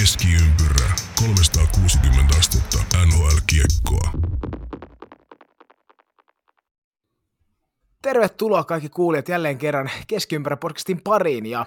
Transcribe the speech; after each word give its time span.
Keskiympyrä 0.00 0.94
360 1.20 2.38
astetta 2.38 2.78
NHL-kiekkoa. 3.06 4.10
Tervetuloa 8.02 8.64
kaikki 8.64 8.88
kuulijat 8.88 9.28
jälleen 9.28 9.58
kerran 9.58 9.90
Keskiympärä 10.06 10.56
podcastin 10.56 11.00
pariin 11.04 11.46
ja 11.46 11.66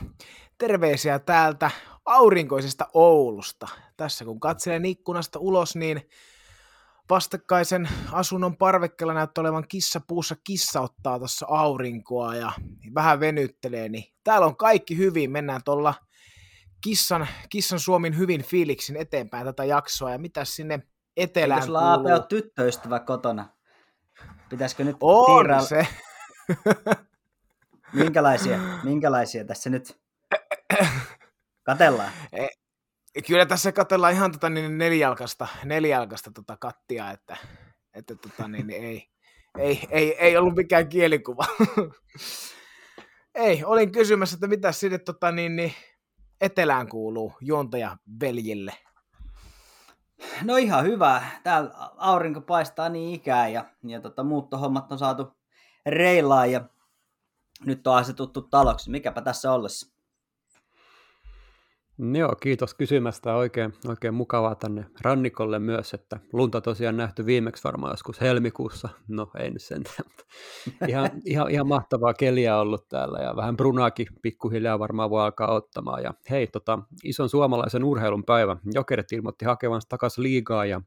terveisiä 0.57 1.19
täältä 1.19 1.71
aurinkoisesta 2.05 2.87
Oulusta. 2.93 3.67
Tässä 3.97 4.25
kun 4.25 4.39
katselen 4.39 4.85
ikkunasta 4.85 5.39
ulos, 5.39 5.75
niin 5.75 6.09
vastakkaisen 7.09 7.89
asunnon 8.11 8.57
parvekkeella 8.57 9.13
näyttää 9.13 9.41
olevan 9.41 9.67
kissa 9.67 10.01
puussa. 10.07 10.35
Kissa 10.43 10.81
ottaa 10.81 11.19
tuossa 11.19 11.45
aurinkoa 11.49 12.35
ja 12.35 12.51
vähän 12.95 13.19
venyttelee, 13.19 13.89
niin 13.89 14.03
täällä 14.23 14.47
on 14.47 14.57
kaikki 14.57 14.97
hyvin. 14.97 15.31
Mennään 15.31 15.61
tuolla 15.65 15.93
kissan, 16.81 17.27
kissan 17.49 17.79
Suomin 17.79 18.17
hyvin 18.17 18.43
fiiliksin 18.43 18.95
eteenpäin 18.95 19.45
tätä 19.45 19.65
jaksoa. 19.65 20.11
Ja 20.11 20.17
mitä 20.17 20.45
sinne 20.45 20.79
etelään 21.17 21.57
Eikö 21.57 21.65
sulla 21.65 21.79
kuuluu? 21.79 21.93
Aape 21.93 22.13
ole 22.13 22.25
tyttöystävä 22.29 22.99
kotona? 22.99 23.49
Pitäisikö 24.49 24.83
nyt 24.83 24.97
On 25.01 25.65
se. 25.65 25.87
Minkälaisia, 27.93 28.59
minkälaisia 28.83 29.45
tässä 29.45 29.69
nyt 29.69 29.99
katellaan? 31.63 32.11
Kyllä 33.27 33.45
tässä 33.45 33.71
katsellaan 33.71 34.13
ihan 34.13 34.31
tota 34.31 34.49
niin 34.49 34.77
nelijalkasta, 34.77 35.47
nelijalkasta 35.63 36.31
tota 36.31 36.57
kattia, 36.57 37.11
että, 37.11 37.37
että 37.93 38.15
tota 38.15 38.47
niin, 38.47 38.69
ei, 38.69 39.07
ei, 39.57 39.87
ei, 39.89 40.15
ei, 40.17 40.37
ollut 40.37 40.55
mikään 40.55 40.89
kielikuva. 40.89 41.45
ei, 43.35 43.63
olin 43.63 43.91
kysymässä, 43.91 44.35
että 44.35 44.47
mitä 44.47 44.71
sinne 44.71 44.97
tota 44.97 45.31
niin, 45.31 45.55
niin 45.55 45.73
etelään 46.41 46.89
kuuluu 46.89 47.33
juontaja 47.41 47.97
veljille. 48.21 48.73
No 50.43 50.55
ihan 50.55 50.85
hyvä. 50.85 51.23
Täällä 51.43 51.71
aurinko 51.97 52.41
paistaa 52.41 52.89
niin 52.89 53.15
ikään 53.15 53.53
ja, 53.53 53.65
ja 53.83 54.01
tota, 54.01 54.23
muuttohommat 54.23 54.91
on 54.91 54.99
saatu 54.99 55.37
reilaan 55.85 56.51
ja 56.51 56.69
nyt 57.65 57.87
on 57.87 57.95
asetuttu 57.95 58.41
taloksi. 58.41 58.89
Mikäpä 58.91 59.21
tässä 59.21 59.53
ollessa? 59.53 59.96
Joo, 61.99 62.35
kiitos 62.41 62.73
kysymästä. 62.73 63.35
Oikein, 63.35 63.73
oikein 63.87 64.13
mukavaa 64.13 64.55
tänne 64.55 64.85
rannikolle 65.01 65.59
myös, 65.59 65.93
että 65.93 66.19
lunta 66.33 66.61
tosiaan 66.61 66.97
nähty 66.97 67.25
viimeksi 67.25 67.63
varmaan 67.63 67.93
joskus 67.93 68.21
helmikuussa. 68.21 68.89
No 69.07 69.31
ei 69.39 69.51
nyt 69.51 69.61
sentään, 69.61 70.09
ihan, 70.89 71.09
ihan, 71.25 71.51
ihan 71.51 71.67
mahtavaa 71.67 72.13
keliä 72.13 72.57
ollut 72.57 72.89
täällä 72.89 73.19
ja 73.19 73.35
vähän 73.35 73.57
brunaakin 73.57 74.07
pikkuhiljaa 74.21 74.79
varmaan 74.79 75.09
voi 75.09 75.23
alkaa 75.23 75.53
ottamaan. 75.53 76.03
Ja 76.03 76.13
hei, 76.29 76.47
tota, 76.47 76.79
ison 77.03 77.29
suomalaisen 77.29 77.83
urheilun 77.83 78.23
päivä. 78.23 78.57
Jokerit 78.73 79.11
ilmoitti 79.11 79.45
hakevansa 79.45 79.89
takaisin 79.89 80.23
liigaa 80.23 80.65
ja 80.65 80.81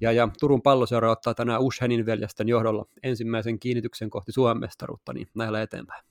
ja, 0.00 0.12
ja 0.12 0.28
Turun 0.40 0.62
palloseura 0.62 1.10
ottaa 1.10 1.34
tänään 1.34 1.60
Ushenin 1.60 2.06
veljesten 2.06 2.48
johdolla 2.48 2.84
ensimmäisen 3.02 3.58
kiinnityksen 3.58 4.10
kohti 4.10 4.32
Suomen 4.32 4.60
mestaruutta, 4.60 5.12
niin 5.12 5.28
näillä 5.34 5.62
eteenpäin. 5.62 6.04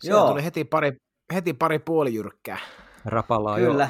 Siellä 0.00 0.20
Joo. 0.20 0.28
tuli 0.30 0.44
heti 0.44 0.64
pari, 0.64 0.92
heti 1.34 1.54
pari 1.54 1.78
puolijyrkkää. 1.78 2.58
Rapalaa 3.10 3.56
Kyllä. 3.56 3.88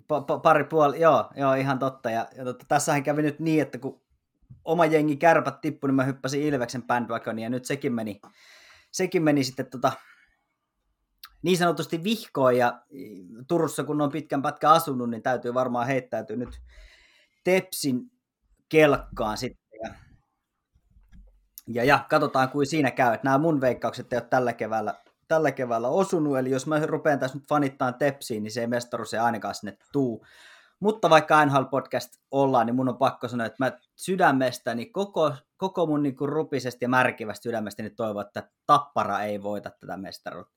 Pa- 0.00 0.40
pari 0.42 0.64
puoli, 0.64 1.00
joo, 1.00 1.30
joo, 1.36 1.54
ihan 1.54 1.78
totta. 1.78 2.10
Ja, 2.10 2.28
ja 2.36 2.44
totta, 2.44 2.64
tässähän 2.68 3.02
kävi 3.02 3.22
nyt 3.22 3.40
niin, 3.40 3.62
että 3.62 3.78
kun 3.78 4.02
oma 4.64 4.86
jengi 4.86 5.16
kärpät 5.16 5.60
tippui, 5.60 5.88
niin 5.88 5.94
mä 5.94 6.04
hyppäsin 6.04 6.42
Ilveksen 6.42 6.82
bandwagoniin 6.82 7.42
ja 7.44 7.50
nyt 7.50 7.64
sekin 7.64 7.94
meni, 7.94 8.20
sekin 8.92 9.22
meni 9.22 9.44
sitten 9.44 9.70
tota, 9.70 9.92
niin 11.42 11.58
sanotusti 11.58 12.04
vihkoon 12.04 12.56
ja 12.56 12.82
Turussa 13.48 13.84
kun 13.84 14.00
on 14.00 14.10
pitkän 14.10 14.42
pätkän 14.42 14.70
asunut, 14.70 15.10
niin 15.10 15.22
täytyy 15.22 15.54
varmaan 15.54 15.86
heittäytyä 15.86 16.36
nyt 16.36 16.60
Tepsin 17.44 18.00
kelkkaan 18.68 19.36
sitten. 19.36 19.80
Ja, 19.82 19.94
ja, 21.66 21.84
ja 21.84 22.06
katsotaan 22.10 22.48
kuin 22.48 22.66
siinä 22.66 22.90
käy, 22.90 23.14
että 23.14 23.24
nämä 23.24 23.38
mun 23.38 23.60
veikkaukset 23.60 24.12
ei 24.12 24.16
ole 24.16 24.28
tällä 24.30 24.52
keväällä, 24.52 24.94
tällä 25.28 25.52
keväällä 25.52 25.88
osunut, 25.88 26.38
eli 26.38 26.50
jos 26.50 26.66
mä 26.66 26.86
rupean 26.86 27.18
tässä 27.18 27.38
nyt 27.38 27.48
fanittaa 27.48 27.92
Tepsiin, 27.92 28.42
niin 28.42 28.52
se 28.52 28.60
ei 28.60 28.66
mestaruus 28.66 29.14
ei 29.14 29.20
ainakaan 29.20 29.54
sinne 29.54 29.76
tuu. 29.92 30.26
Mutta 30.80 31.10
vaikka 31.10 31.46
NHL 31.46 31.62
Podcast 31.70 32.14
ollaan, 32.30 32.66
niin 32.66 32.74
mun 32.74 32.88
on 32.88 32.98
pakko 32.98 33.28
sanoa, 33.28 33.46
että 33.46 33.64
mä 33.64 33.72
sydämestäni, 33.96 34.86
koko, 34.86 35.32
koko 35.56 35.86
mun 35.86 36.02
niin 36.02 36.16
kuin 36.16 36.28
rupisesta 36.28 36.84
ja 36.84 36.88
märkivästä 36.88 37.42
sydämestäni 37.42 37.90
toivon, 37.90 38.26
että 38.26 38.50
Tappara 38.66 39.20
ei 39.20 39.42
voita 39.42 39.70
tätä 39.80 39.96
mestaruutta. 39.96 40.54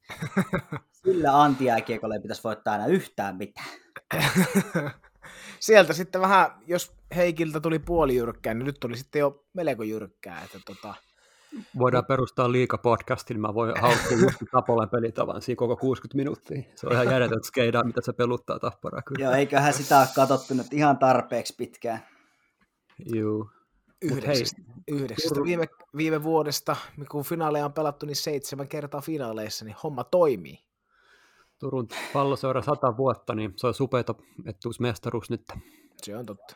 Sillä 1.03 1.41
antiääkiekolle 1.41 2.15
ei 2.15 2.21
pitäisi 2.21 2.43
voittaa 2.43 2.73
aina 2.73 2.87
yhtään 2.87 3.37
mitään. 3.37 3.67
Sieltä 5.59 5.93
sitten 5.93 6.21
vähän, 6.21 6.51
jos 6.67 6.91
Heikiltä 7.15 7.59
tuli 7.59 7.79
puolijyrkkää, 7.79 8.53
niin 8.53 8.65
nyt 8.65 8.79
tuli 8.79 8.97
sitten 8.97 9.19
jo 9.19 9.45
melko 9.53 9.83
jyrkkää. 9.83 10.41
Että 10.43 10.59
tota, 10.65 10.93
Voidaan 11.79 12.05
perustaa 12.05 12.51
liika 12.51 12.77
podcastin, 12.77 13.39
mä 13.39 13.53
voin 13.53 13.73
haukkia 13.81 14.17
just 14.17 14.37
Tapolan 14.51 14.89
pelitavan 14.89 15.41
siinä 15.41 15.57
koko 15.57 15.77
60 15.77 16.17
minuuttia. 16.17 16.61
Se 16.75 16.87
on 16.87 16.93
ihan 16.93 17.11
järjetön 17.11 17.43
skeidaa, 17.43 17.83
mitä 17.83 18.01
se 18.01 18.13
peluttaa 18.13 18.59
tapparaa 18.59 19.01
kyllä. 19.01 19.25
Joo, 19.25 19.33
eiköhän 19.33 19.73
sitä 19.73 19.99
ole 19.99 20.07
katsottu 20.15 20.53
nyt 20.53 20.73
ihan 20.73 20.97
tarpeeksi 20.97 21.55
pitkään. 21.57 21.99
Juu. 23.13 23.49
yhdeksästä, 24.01 24.61
yhdeksästä 24.87 25.43
viime, 25.43 25.67
viime 25.97 26.23
vuodesta, 26.23 26.75
kun 27.11 27.23
finaaleja 27.23 27.65
on 27.65 27.73
pelattu, 27.73 28.05
niin 28.05 28.15
seitsemän 28.15 28.67
kertaa 28.67 29.01
finaaleissa, 29.01 29.65
niin 29.65 29.75
homma 29.83 30.03
toimii. 30.03 30.59
Turun 31.59 31.87
palloseura 32.13 32.61
100 32.61 32.97
vuotta, 32.97 33.35
niin 33.35 33.53
se 33.55 33.67
on 33.67 33.73
supeeta, 33.73 34.15
että 34.45 34.59
tulisi 34.63 34.81
mestaruus 34.81 35.29
nyt. 35.29 35.41
Se 36.01 36.17
on 36.17 36.25
totta. 36.25 36.55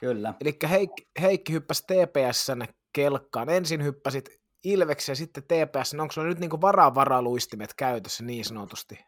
Kyllä. 0.00 0.34
Eli 0.40 0.56
Heikki, 0.70 1.08
Heikki 1.20 1.52
hyppäsi 1.52 1.82
TPSn 1.82 2.62
kelkkaan. 2.96 3.48
Ensin 3.48 3.84
hyppäsit 3.84 4.28
Ilveksen 4.64 5.12
ja 5.12 5.16
sitten 5.16 5.42
TPS. 5.42 5.94
Onko 5.94 6.12
sulla 6.12 6.28
nyt 6.28 6.38
niinku 6.38 6.60
varaa 6.60 6.94
varaluistimet 6.94 7.74
käytössä 7.74 8.24
niin 8.24 8.44
sanotusti? 8.44 8.98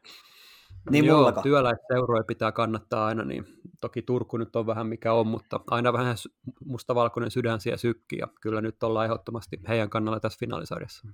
Niin 0.90 1.04
Joo, 1.04 1.18
mullako? 1.18 1.42
työläisseuroja 1.42 2.24
pitää 2.24 2.52
kannattaa 2.52 3.06
aina, 3.06 3.24
niin 3.24 3.46
toki 3.80 4.02
Turku 4.02 4.36
nyt 4.36 4.56
on 4.56 4.66
vähän 4.66 4.86
mikä 4.86 5.12
on, 5.12 5.26
mutta 5.26 5.60
aina 5.70 5.92
vähän 5.92 6.16
mustavalkoinen 6.64 7.30
sydän 7.30 7.60
siellä 7.60 7.76
sykkii, 7.76 8.18
ja 8.18 8.28
kyllä 8.40 8.60
nyt 8.60 8.82
ollaan 8.82 9.04
ehdottomasti 9.04 9.60
heidän 9.68 9.90
kannalla 9.90 10.20
tässä 10.20 10.38
finaalisarjassa. 10.38 11.08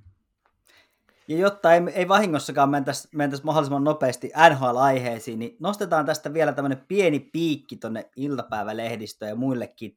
Ja 1.29 1.39
jotta 1.39 1.75
ei, 1.75 1.81
ei 1.95 2.09
vahingossakaan 2.09 2.71
mentäisi, 2.71 3.09
mentäisi 3.15 3.45
mahdollisimman 3.45 3.85
nopeasti 3.85 4.33
NHL-aiheisiin, 4.51 5.39
niin 5.39 5.57
nostetaan 5.61 6.07
tästä 6.07 6.33
vielä 6.33 6.53
tämmöinen 6.53 6.85
pieni 6.89 7.21
piikki 7.21 7.77
tonne 7.77 8.11
iltapäivälehdistöön 8.17 9.29
ja 9.29 9.37
muillekin. 9.37 9.97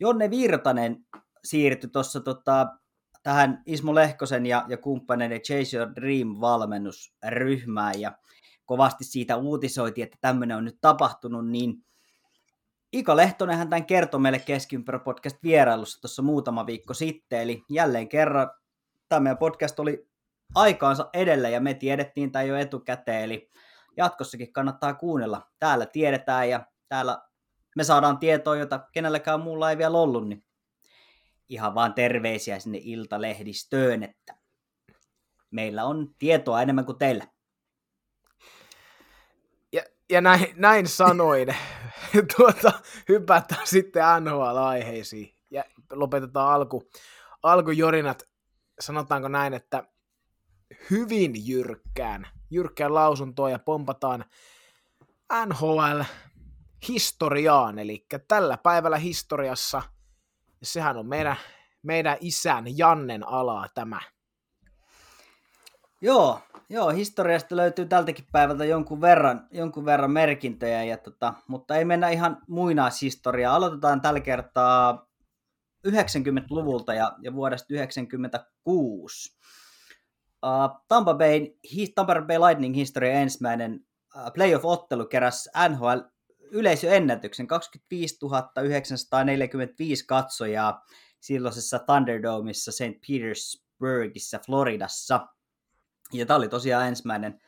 Jonne 0.00 0.30
Virtanen 0.30 1.04
siirtyi 1.44 1.90
tuossa 1.90 2.20
tota, 2.20 2.66
tähän 3.22 3.62
Ismo 3.66 3.94
Lehkosen 3.94 4.46
ja, 4.46 4.64
ja 4.68 4.76
kumppaneiden 4.76 5.40
Chase 5.40 5.76
Your 5.76 5.88
Dream-valmennusryhmään 5.88 8.00
ja 8.00 8.12
kovasti 8.66 9.04
siitä 9.04 9.36
uutisoitiin, 9.36 10.04
että 10.04 10.18
tämmöinen 10.20 10.56
on 10.56 10.64
nyt 10.64 10.78
tapahtunut, 10.80 11.48
niin 11.48 11.74
Ika 12.92 13.16
Lehtonenhan 13.16 13.70
tämän 13.70 13.86
kertoi 13.86 14.20
meille 14.20 14.38
Keskiympärä 14.38 14.98
podcast 14.98 15.36
vierailussa 15.42 16.00
tuossa 16.00 16.22
muutama 16.22 16.66
viikko 16.66 16.94
sitten, 16.94 17.40
eli 17.40 17.62
jälleen 17.70 18.08
kerran 18.08 18.50
tämä 19.08 19.20
meidän 19.20 19.38
podcast 19.38 19.80
oli 19.80 20.08
aikaansa 20.54 21.10
edellä 21.12 21.48
ja 21.48 21.60
me 21.60 21.74
tiedettiin 21.74 22.32
tämä 22.32 22.42
jo 22.42 22.56
etukäteen, 22.56 23.22
eli 23.22 23.50
jatkossakin 23.96 24.52
kannattaa 24.52 24.94
kuunnella. 24.94 25.50
Täällä 25.58 25.86
tiedetään 25.86 26.50
ja 26.50 26.66
täällä 26.88 27.22
me 27.76 27.84
saadaan 27.84 28.18
tietoa, 28.18 28.56
jota 28.56 28.80
kenelläkään 28.92 29.40
muulla 29.40 29.70
ei 29.70 29.78
vielä 29.78 29.98
ollut, 29.98 30.28
niin 30.28 30.44
ihan 31.52 31.74
vaan 31.74 31.94
terveisiä 31.94 32.58
sinne 32.58 32.78
iltalehdistöön, 32.82 34.02
että 34.02 34.36
meillä 35.50 35.84
on 35.84 36.14
tietoa 36.18 36.62
enemmän 36.62 36.84
kuin 36.84 36.98
teillä. 36.98 37.26
Ja, 39.72 39.82
ja 40.10 40.20
näin, 40.20 40.46
näin 40.56 40.88
sanoin, 40.88 41.56
tuota, 42.36 42.72
hypätään 43.08 43.66
sitten 43.66 44.02
NHL-aiheisiin 44.20 45.34
ja 45.50 45.64
lopetetaan 45.92 46.52
alku, 46.52 46.90
alkujorinat, 47.42 48.22
sanotaanko 48.80 49.28
näin, 49.28 49.54
että 49.54 49.84
hyvin 50.90 51.46
jyrkkään, 51.48 52.28
jyrkkään 52.50 52.94
lausuntoon 52.94 53.50
ja 53.50 53.58
pompataan 53.58 54.24
NHL 55.46 56.00
historiaan, 56.88 57.78
eli 57.78 58.06
tällä 58.28 58.56
päivällä 58.56 58.98
historiassa, 58.98 59.82
sehän 60.62 60.96
on 60.96 61.06
meidän, 61.06 61.36
meidän 61.82 62.16
isän 62.20 62.78
Jannen 62.78 63.28
alaa 63.28 63.66
tämä. 63.74 64.00
Joo, 66.00 66.40
joo, 66.68 66.90
historiasta 66.90 67.56
löytyy 67.56 67.86
tältäkin 67.86 68.24
päivältä 68.32 68.64
jonkun 68.64 69.00
verran, 69.00 69.48
jonkun 69.50 69.84
verran 69.84 70.10
merkintöjä, 70.10 70.84
ja 70.84 70.96
tota, 70.96 71.34
mutta 71.48 71.76
ei 71.76 71.84
mennä 71.84 72.08
ihan 72.08 72.42
muinaishistoriaa. 72.48 73.54
Aloitetaan 73.54 74.00
tällä 74.00 74.20
kertaa 74.20 75.06
90-luvulta 75.88 76.94
ja, 76.94 77.12
ja 77.22 77.34
vuodesta 77.34 77.74
96. 77.74 79.38
Uh, 80.46 80.82
Tampa, 80.88 81.14
Bay, 81.14 81.46
Tampa 81.94 82.14
Bay 82.14 82.38
Lightning 82.38 82.74
historia 82.74 83.12
ensimmäinen 83.12 83.80
playoff-ottelu 84.34 85.06
keräsi 85.06 85.50
NHL 85.68 86.11
yleisöennätyksen 86.52 87.46
25 87.46 88.18
945 88.62 90.06
katsojaa 90.06 90.84
silloisessa 91.20 91.78
Thunderdomeissa 91.78 92.72
St. 92.72 93.00
Petersburgissa, 93.08 94.38
Floridassa. 94.46 95.26
Ja 96.12 96.26
tämä 96.26 96.36
oli 96.36 96.48
tosiaan 96.48 96.88
ensimmäinen 96.88 97.40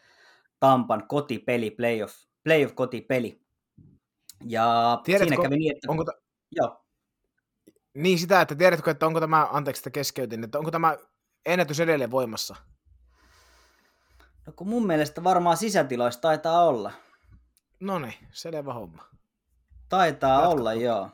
Tampan 0.60 1.08
kotipeli, 1.08 1.70
playoff, 1.70 2.14
playoff-kotipeli. 2.44 3.40
Ja 4.44 5.00
Tiedätkö, 5.04 5.28
siinä 5.28 5.42
kävi 5.42 5.56
niin, 5.56 5.76
että... 5.76 5.90
Onko 5.90 6.04
ta... 6.04 6.12
Joo. 6.50 6.84
Niin 7.94 8.18
sitä, 8.18 8.40
että 8.40 8.54
tiedätkö, 8.54 8.90
että 8.90 9.06
onko 9.06 9.20
tämä, 9.20 9.48
anteeksi 9.52 9.80
että 9.80 9.90
keskeytin, 9.90 10.44
että 10.44 10.58
onko 10.58 10.70
tämä 10.70 10.96
ennätys 11.46 11.80
edelleen 11.80 12.10
voimassa? 12.10 12.56
No 14.46 14.52
kun 14.56 14.68
mun 14.68 14.86
mielestä 14.86 15.24
varmaan 15.24 15.56
sisätiloissa 15.56 16.20
taitaa 16.20 16.64
olla. 16.64 16.92
No 17.80 17.98
niin, 17.98 18.14
selvä 18.32 18.74
homma. 18.74 19.04
Taitaa 19.88 20.32
Jatka. 20.32 20.48
olla, 20.48 20.74
joo. 20.74 21.10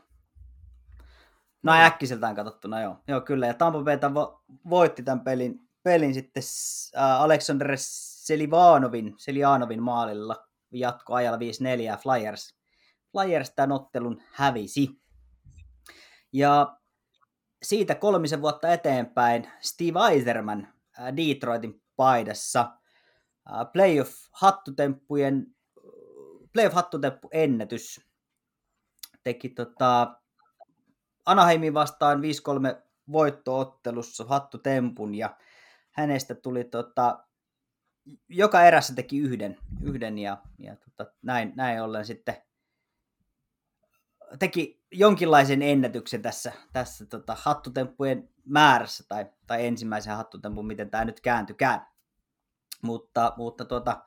No 1.63 1.73
äkkiseltään 1.73 2.35
katsottuna, 2.35 2.81
joo. 2.81 2.97
Joo, 3.09 3.21
kyllä. 3.21 3.47
Ja 3.47 3.55
Tampa 3.55 3.83
Bay 3.83 3.97
vo- 3.97 4.43
voitti 4.71 5.03
tämän 5.03 5.21
pelin, 5.21 5.69
pelin 5.83 6.15
sitten 6.15 6.43
äh, 6.97 7.21
Aleksander 7.21 7.73
Selivanovin, 7.77 9.15
Selianovin 9.19 9.83
maalilla 9.83 10.49
jatkoajalla 10.73 11.39
5-4 11.39 11.41
Flyers. 12.03 12.55
Flyers 13.13 13.51
tämän 13.51 13.73
ottelun 13.73 14.23
hävisi. 14.33 15.01
Ja 16.33 16.77
siitä 17.63 17.95
kolmisen 17.95 18.43
vuotta 18.43 18.69
eteenpäin 18.73 19.51
Steve 19.61 20.01
Eiserman 20.11 20.69
äh, 21.01 21.17
Detroitin 21.17 21.83
paidassa 21.97 22.61
äh, 22.61 23.67
playoff-hattutemppujen 26.53 27.21
playoff-hattutemppu 27.23 27.29
ennätys 27.33 28.01
teki 29.23 29.49
tota, 29.49 30.21
Anaheimin 31.27 31.75
vastaan 31.75 32.21
5-3 32.21 32.23
voittoottelussa 33.13 34.25
hattutempun 34.25 35.15
ja 35.15 35.37
hänestä 35.91 36.35
tuli 36.35 36.65
tota, 36.65 37.25
joka 38.29 38.63
erässä 38.63 38.95
teki 38.95 39.19
yhden, 39.19 39.59
yhden 39.83 40.19
ja, 40.19 40.39
ja 40.59 40.77
tota, 40.77 41.13
näin, 41.23 41.53
näin 41.57 41.83
ollen 41.83 42.07
sitten 42.07 42.37
teki 44.39 44.85
jonkinlaisen 44.93 45.63
ennätyksen 45.63 46.23
tässä, 46.23 46.53
tässä 46.73 47.07
tota, 47.07 47.37
hattutemppujen 47.41 48.29
määrässä 48.45 49.05
tai, 49.09 49.27
tai 49.47 49.67
ensimmäisen 49.67 50.17
hattutempun, 50.17 50.67
miten 50.67 50.91
tämä 50.91 51.05
nyt 51.05 51.21
kääntykään. 51.21 51.87
Mutta, 52.83 53.33
mutta 53.37 53.65
tuota, 53.65 54.05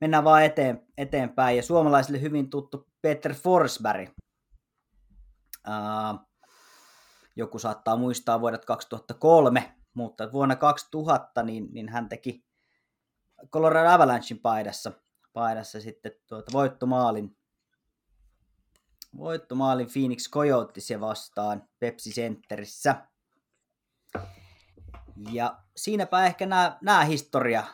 mennään 0.00 0.24
vaan 0.24 0.44
eteen, 0.44 0.86
eteenpäin. 0.98 1.56
Ja 1.56 1.62
suomalaisille 1.62 2.20
hyvin 2.20 2.50
tuttu 2.50 2.86
Peter 3.02 3.34
Forsberg. 3.34 4.10
Uh, 5.68 6.20
joku 7.36 7.58
saattaa 7.58 7.96
muistaa 7.96 8.40
vuodet 8.40 8.64
2003, 8.64 9.74
mutta 9.94 10.32
vuonna 10.32 10.56
2000 10.56 11.42
niin, 11.42 11.68
niin 11.72 11.88
hän 11.88 12.08
teki 12.08 12.46
Colorado 13.52 13.88
Avalanchein 13.88 14.40
paidassa, 14.40 14.92
paidassa 15.32 15.80
sitten 15.80 16.12
tuota 16.26 16.52
voittomaalin, 16.52 17.36
voittomaalin 19.16 19.88
Phoenix 19.92 20.30
Coyotesia 20.30 21.00
vastaan 21.00 21.68
Pepsi 21.78 22.10
Centerissä. 22.10 23.06
Ja 25.32 25.58
siinäpä 25.76 26.26
ehkä 26.26 26.46
nämä, 26.46 26.78
nämä 26.80 27.04
historia 27.04 27.64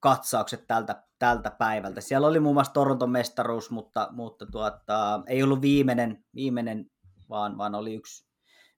katsaukset 0.00 0.66
tältä, 0.66 1.02
tältä 1.20 1.50
päivältä. 1.50 2.00
Siellä 2.00 2.26
oli 2.26 2.40
muun 2.40 2.56
muassa 2.56 2.72
Toronton 2.72 3.10
mestaruus, 3.10 3.70
mutta, 3.70 4.08
mutta 4.12 4.46
tuota, 4.46 5.22
ei 5.26 5.42
ollut 5.42 5.60
viimeinen, 5.60 6.24
viimeinen 6.34 6.90
vaan, 7.28 7.58
vaan 7.58 7.74
oli 7.74 7.94
yksi, 7.94 8.28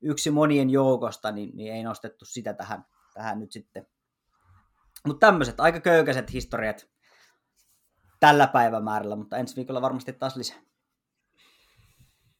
yksi 0.02 0.30
monien 0.30 0.70
joukosta, 0.70 1.32
niin, 1.32 1.50
niin 1.56 1.72
ei 1.72 1.82
nostettu 1.82 2.24
sitä 2.24 2.54
tähän, 2.54 2.84
tähän 3.14 3.40
nyt 3.40 3.52
sitten. 3.52 3.86
Mutta 5.06 5.26
tämmöiset 5.26 5.60
aika 5.60 5.80
köykäiset 5.80 6.32
historiat 6.32 6.88
tällä 8.20 8.46
päivämäärällä, 8.46 9.16
mutta 9.16 9.36
ensi 9.36 9.56
viikolla 9.56 9.82
varmasti 9.82 10.12
taas 10.12 10.36
lisää. 10.36 10.62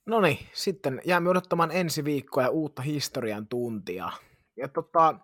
No 0.06 0.20
niin, 0.20 0.38
sitten 0.52 1.00
jäämme 1.05 1.31
odottamaan 1.31 1.70
ensi 1.72 2.05
viikkoa 2.05 2.43
ja 2.43 2.50
uutta 2.50 2.82
historian 2.82 3.48
tuntia. 3.48 4.12
Ja 4.56 4.69
tota, 4.69 5.19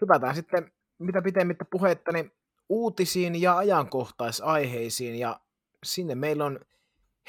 hypätään 0.00 0.34
sitten 0.34 0.72
mitä 0.98 1.22
pitemmittä 1.22 1.64
puhetta 1.70 2.12
niin 2.12 2.32
uutisiin 2.68 3.42
ja 3.42 3.56
ajankohtaisaiheisiin. 3.56 5.18
Ja 5.18 5.40
sinne 5.84 6.14
meillä 6.14 6.44
on 6.44 6.60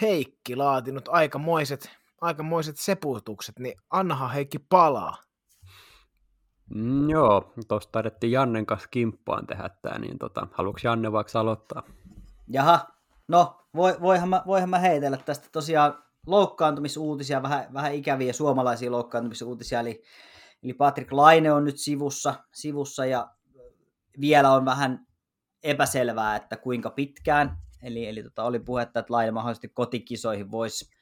Heikki 0.01 0.55
laatinut 0.55 1.07
aikamoiset, 1.07 1.91
aikamoiset 2.21 2.77
seputukset, 2.77 3.59
niin 3.59 3.75
annahan 3.89 4.31
Heikki 4.31 4.59
palaa. 4.59 5.17
Mm, 6.69 7.09
joo, 7.09 7.53
tuossa 7.67 7.89
taidettiin 7.91 8.31
Jannen 8.31 8.65
kanssa 8.65 8.87
kimppaan 8.91 9.47
tehdä 9.47 9.69
tämä, 9.81 9.99
niin 9.99 10.17
tota, 10.17 10.47
haluatko 10.51 10.79
Janne 10.83 11.11
vaikka 11.11 11.39
aloittaa? 11.39 11.83
Jaha, 12.47 12.88
no 13.27 13.61
voi, 13.75 13.97
voihan, 14.01 14.29
mä, 14.29 14.43
voihan 14.47 14.69
mä 14.69 14.79
heitellä 14.79 15.17
tästä 15.17 15.47
tosiaan 15.51 16.03
loukkaantumisuutisia, 16.27 17.43
vähän, 17.43 17.73
vähän 17.73 17.93
ikäviä 17.93 18.33
suomalaisia 18.33 18.91
loukkaantumisuutisia, 18.91 19.79
eli, 19.79 20.03
eli 20.63 20.73
Patrick 20.73 21.11
Laine 21.11 21.51
on 21.51 21.63
nyt 21.63 21.77
sivussa, 21.77 22.33
sivussa 22.53 23.05
ja 23.05 23.27
vielä 24.21 24.51
on 24.51 24.65
vähän 24.65 25.07
epäselvää, 25.63 26.35
että 26.35 26.57
kuinka 26.57 26.89
pitkään, 26.89 27.57
eli, 27.83 28.07
eli 28.07 28.23
tota, 28.23 28.43
oli 28.43 28.59
puhetta, 28.59 28.99
että 28.99 29.13
Laine 29.13 29.31
mahdollisesti 29.31 29.69
kotikisoihin 29.69 30.51
voisi 30.51 30.95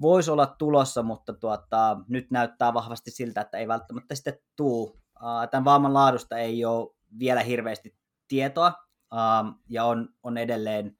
vois 0.00 0.28
olla 0.28 0.46
tulossa, 0.46 1.02
mutta 1.02 1.32
tuota, 1.34 1.96
nyt 2.08 2.30
näyttää 2.30 2.74
vahvasti 2.74 3.10
siltä, 3.10 3.40
että 3.40 3.58
ei 3.58 3.68
välttämättä 3.68 4.14
sitten 4.14 4.38
tuu. 4.56 5.00
Tämän 5.50 5.64
vamman 5.64 5.94
laadusta 5.94 6.38
ei 6.38 6.64
ole 6.64 6.96
vielä 7.18 7.42
hirveästi 7.42 7.96
tietoa, 8.28 8.72
ja 9.68 9.84
on, 9.84 10.08
on 10.22 10.38
edelleen 10.38 10.98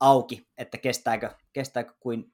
auki, 0.00 0.48
että 0.56 0.78
kestääkö, 0.78 1.30
kestääkö 1.52 1.94
kuin 2.00 2.32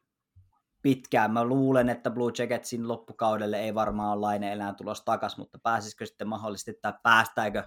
pitkään. 0.83 1.31
Mä 1.33 1.45
luulen, 1.45 1.89
että 1.89 2.11
Blue 2.11 2.33
Jacketsin 2.39 2.89
loppukaudelle 2.89 3.61
ei 3.61 3.75
varmaan 3.75 4.13
ole 4.13 4.21
Laine 4.21 4.53
enää 4.53 4.75
tulos 4.75 5.03
takaisin, 5.05 5.41
mutta 5.41 5.59
pääsisikö 5.63 6.07
sitten 6.07 6.29
mahdollisesti, 6.29 6.75
tai 6.83 6.93
päästääkö, 7.03 7.65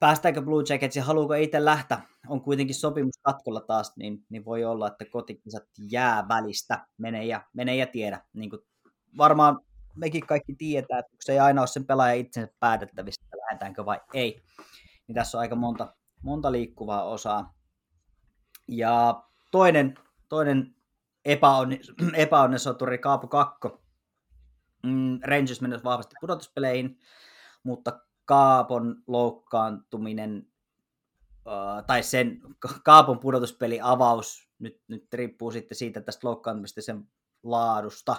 päästääkö 0.00 0.42
Blue 0.42 0.64
Jackets 0.68 0.96
ja 0.96 1.04
haluuko 1.04 1.34
itse 1.34 1.64
lähteä, 1.64 2.02
on 2.28 2.40
kuitenkin 2.40 2.74
sopimus 2.74 3.18
katkolla 3.22 3.60
taas, 3.60 3.96
niin, 3.96 4.24
niin 4.28 4.44
voi 4.44 4.64
olla, 4.64 4.88
että 4.88 5.04
kotikisat 5.04 5.64
jää 5.90 6.28
välistä, 6.28 6.86
menee 6.98 7.24
ja, 7.24 7.44
menee 7.52 7.76
ja 7.76 7.86
tiedä. 7.86 8.24
Niin 8.32 8.50
kuin 8.50 8.62
varmaan 9.16 9.60
mekin 9.96 10.26
kaikki 10.26 10.54
tiedetään, 10.54 11.00
että 11.00 11.16
se 11.20 11.32
ei 11.32 11.38
aina 11.38 11.60
ole 11.60 11.66
sen 11.66 11.86
pelaajan 11.86 12.18
itsensä 12.18 12.52
päätettävissä, 12.60 13.22
että 13.24 13.36
lähdetäänkö 13.36 13.84
vai 13.86 14.00
ei. 14.14 14.42
Niin 15.06 15.14
tässä 15.14 15.38
on 15.38 15.40
aika 15.40 15.56
monta, 15.56 15.94
monta 16.22 16.52
liikkuvaa 16.52 17.04
osaa. 17.04 17.54
Ja 18.68 19.22
toinen, 19.50 19.94
toinen 20.28 20.74
epäonni, 21.24 21.80
epäonnesoturi 22.14 22.98
Kaapu 22.98 23.26
Kakko. 23.26 23.82
Mm, 24.82 25.20
Rangers 25.22 25.60
meni 25.60 25.76
vahvasti 25.84 26.14
pudotuspeleihin, 26.20 26.98
mutta 27.62 28.00
Kaapon 28.30 29.02
loukkaantuminen 29.06 30.46
tai 31.86 32.02
sen 32.02 32.40
Kaapon 32.84 33.18
pudotuspeli 33.18 33.78
avaus 33.82 34.48
nyt, 34.58 34.80
nyt 34.88 35.14
riippuu 35.14 35.50
sitten 35.50 35.78
siitä 35.78 36.00
tästä 36.00 36.26
loukkaantumista 36.26 36.82
sen 36.82 37.08
laadusta. 37.42 38.16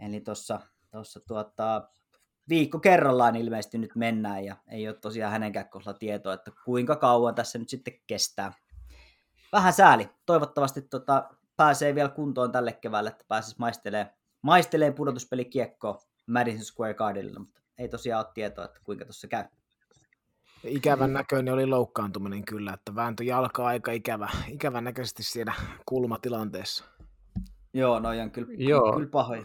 Eli 0.00 0.20
tuossa 0.20 0.60
tossa 0.90 1.20
tuota, 1.20 1.88
viikko 2.48 2.78
kerrallaan 2.78 3.36
ilmeisesti 3.36 3.78
nyt 3.78 3.90
mennään 3.94 4.44
ja 4.44 4.56
ei 4.70 4.88
ole 4.88 4.96
tosiaan 4.96 5.32
hänenkään 5.32 5.68
kohdalla 5.68 5.98
tietoa, 5.98 6.32
että 6.32 6.52
kuinka 6.64 6.96
kauan 6.96 7.34
tässä 7.34 7.58
nyt 7.58 7.68
sitten 7.68 7.94
kestää. 8.06 8.52
Vähän 9.52 9.72
sääli. 9.72 10.08
Toivottavasti 10.26 10.82
tota, 10.82 11.30
pääsee 11.56 11.94
vielä 11.94 12.08
kuntoon 12.08 12.52
tälle 12.52 12.72
keväälle, 12.72 13.10
että 13.10 13.24
pääsisi 13.28 13.56
maistelemaan, 13.58 14.14
maistelemaan 14.42 14.94
pudotuspelikiekkoa 14.94 15.98
Madison 16.26 16.64
Square 16.64 16.94
Gardenilla, 16.94 17.40
mutta 17.40 17.60
ei 17.78 17.88
tosiaan 17.88 18.24
ole 18.24 18.32
tietoa, 18.34 18.64
että 18.64 18.80
kuinka 18.84 19.04
tuossa 19.04 19.28
käy. 19.28 19.44
Ikävän 20.64 21.12
näköinen 21.12 21.54
oli 21.54 21.66
loukkaantuminen 21.66 22.44
kyllä, 22.44 22.72
että 22.72 22.94
vääntö 22.94 23.24
jalka 23.24 23.66
aika 23.66 23.92
ikävä, 23.92 24.28
ikävän 24.48 24.84
näköisesti 24.84 25.22
siinä 25.22 25.54
kulmatilanteessa. 25.86 26.84
Joo, 27.74 27.98
no 28.00 28.08
on 28.08 28.30
kyllä, 28.30 28.48
Joo. 28.56 28.92
kyllä 28.92 29.08
pahoja. 29.08 29.44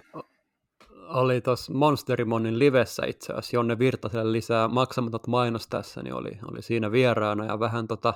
Oli 1.07 1.41
tuossa 1.41 1.73
Monsterimonin 1.73 2.59
livessä 2.59 3.05
itse 3.05 3.33
asiassa, 3.33 3.55
Jonne 3.55 3.79
Virtaselle 3.79 4.31
lisää 4.31 4.67
maksamatot 4.67 5.27
mainos 5.27 5.67
tässä, 5.67 6.03
niin 6.03 6.13
oli, 6.13 6.39
oli 6.51 6.61
siinä 6.61 6.91
vieraana 6.91 7.45
ja 7.45 7.59
vähän 7.59 7.87
tota, 7.87 8.13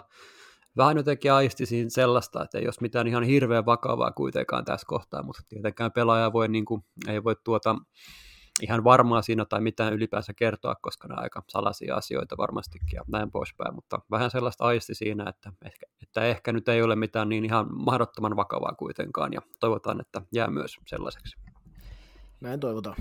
vähän 0.78 0.98
jotenkin 0.98 1.32
aistisin 1.32 1.92
sellaista, 1.92 2.44
että 2.44 2.58
ei 2.58 2.66
olisi 2.66 2.82
mitään 2.82 3.08
ihan 3.08 3.24
hirveän 3.24 3.66
vakavaa 3.66 4.12
kuitenkaan 4.12 4.66
tässä 4.66 4.88
kohtaa, 4.88 5.24
mutta 5.24 5.42
tietenkään 5.50 5.92
pelaaja 5.92 6.34
voi, 6.34 6.48
niin 6.48 6.66
kuin, 6.66 6.84
ei 7.08 7.24
voi 7.24 7.36
tuota, 7.44 7.76
ihan 8.62 8.84
varmaa 8.84 9.22
siinä 9.22 9.46
tai 9.46 9.62
mitään 9.62 9.94
ylipäänsä 9.94 10.34
kertoa, 10.34 10.76
koska 10.82 11.08
nämä 11.08 11.22
aika 11.22 11.44
salaisia 11.50 11.96
asioita 11.96 12.38
varmastikin 12.38 12.90
ja 12.94 13.04
näin 13.08 13.32
poispäin, 13.32 13.76
mutta 13.76 14.00
vähän 14.12 14.32
sellaista 14.32 14.64
aisti 14.64 14.96
siinä, 14.96 15.30
että 15.30 15.52
ehkä, 15.66 15.86
että 16.04 16.22
ehkä 16.22 16.54
nyt 16.54 16.70
ei 16.70 16.82
ole 16.82 16.96
mitään 16.96 17.30
niin 17.30 17.46
ihan 17.46 17.68
mahdottoman 17.70 18.36
vakavaa 18.36 18.76
kuitenkaan 18.78 19.34
ja 19.34 19.42
toivotaan, 19.60 20.02
että 20.02 20.22
jää 20.32 20.50
myös 20.50 20.78
sellaiseksi. 20.86 21.38
Näin 22.42 22.60
toivotaan. 22.60 22.96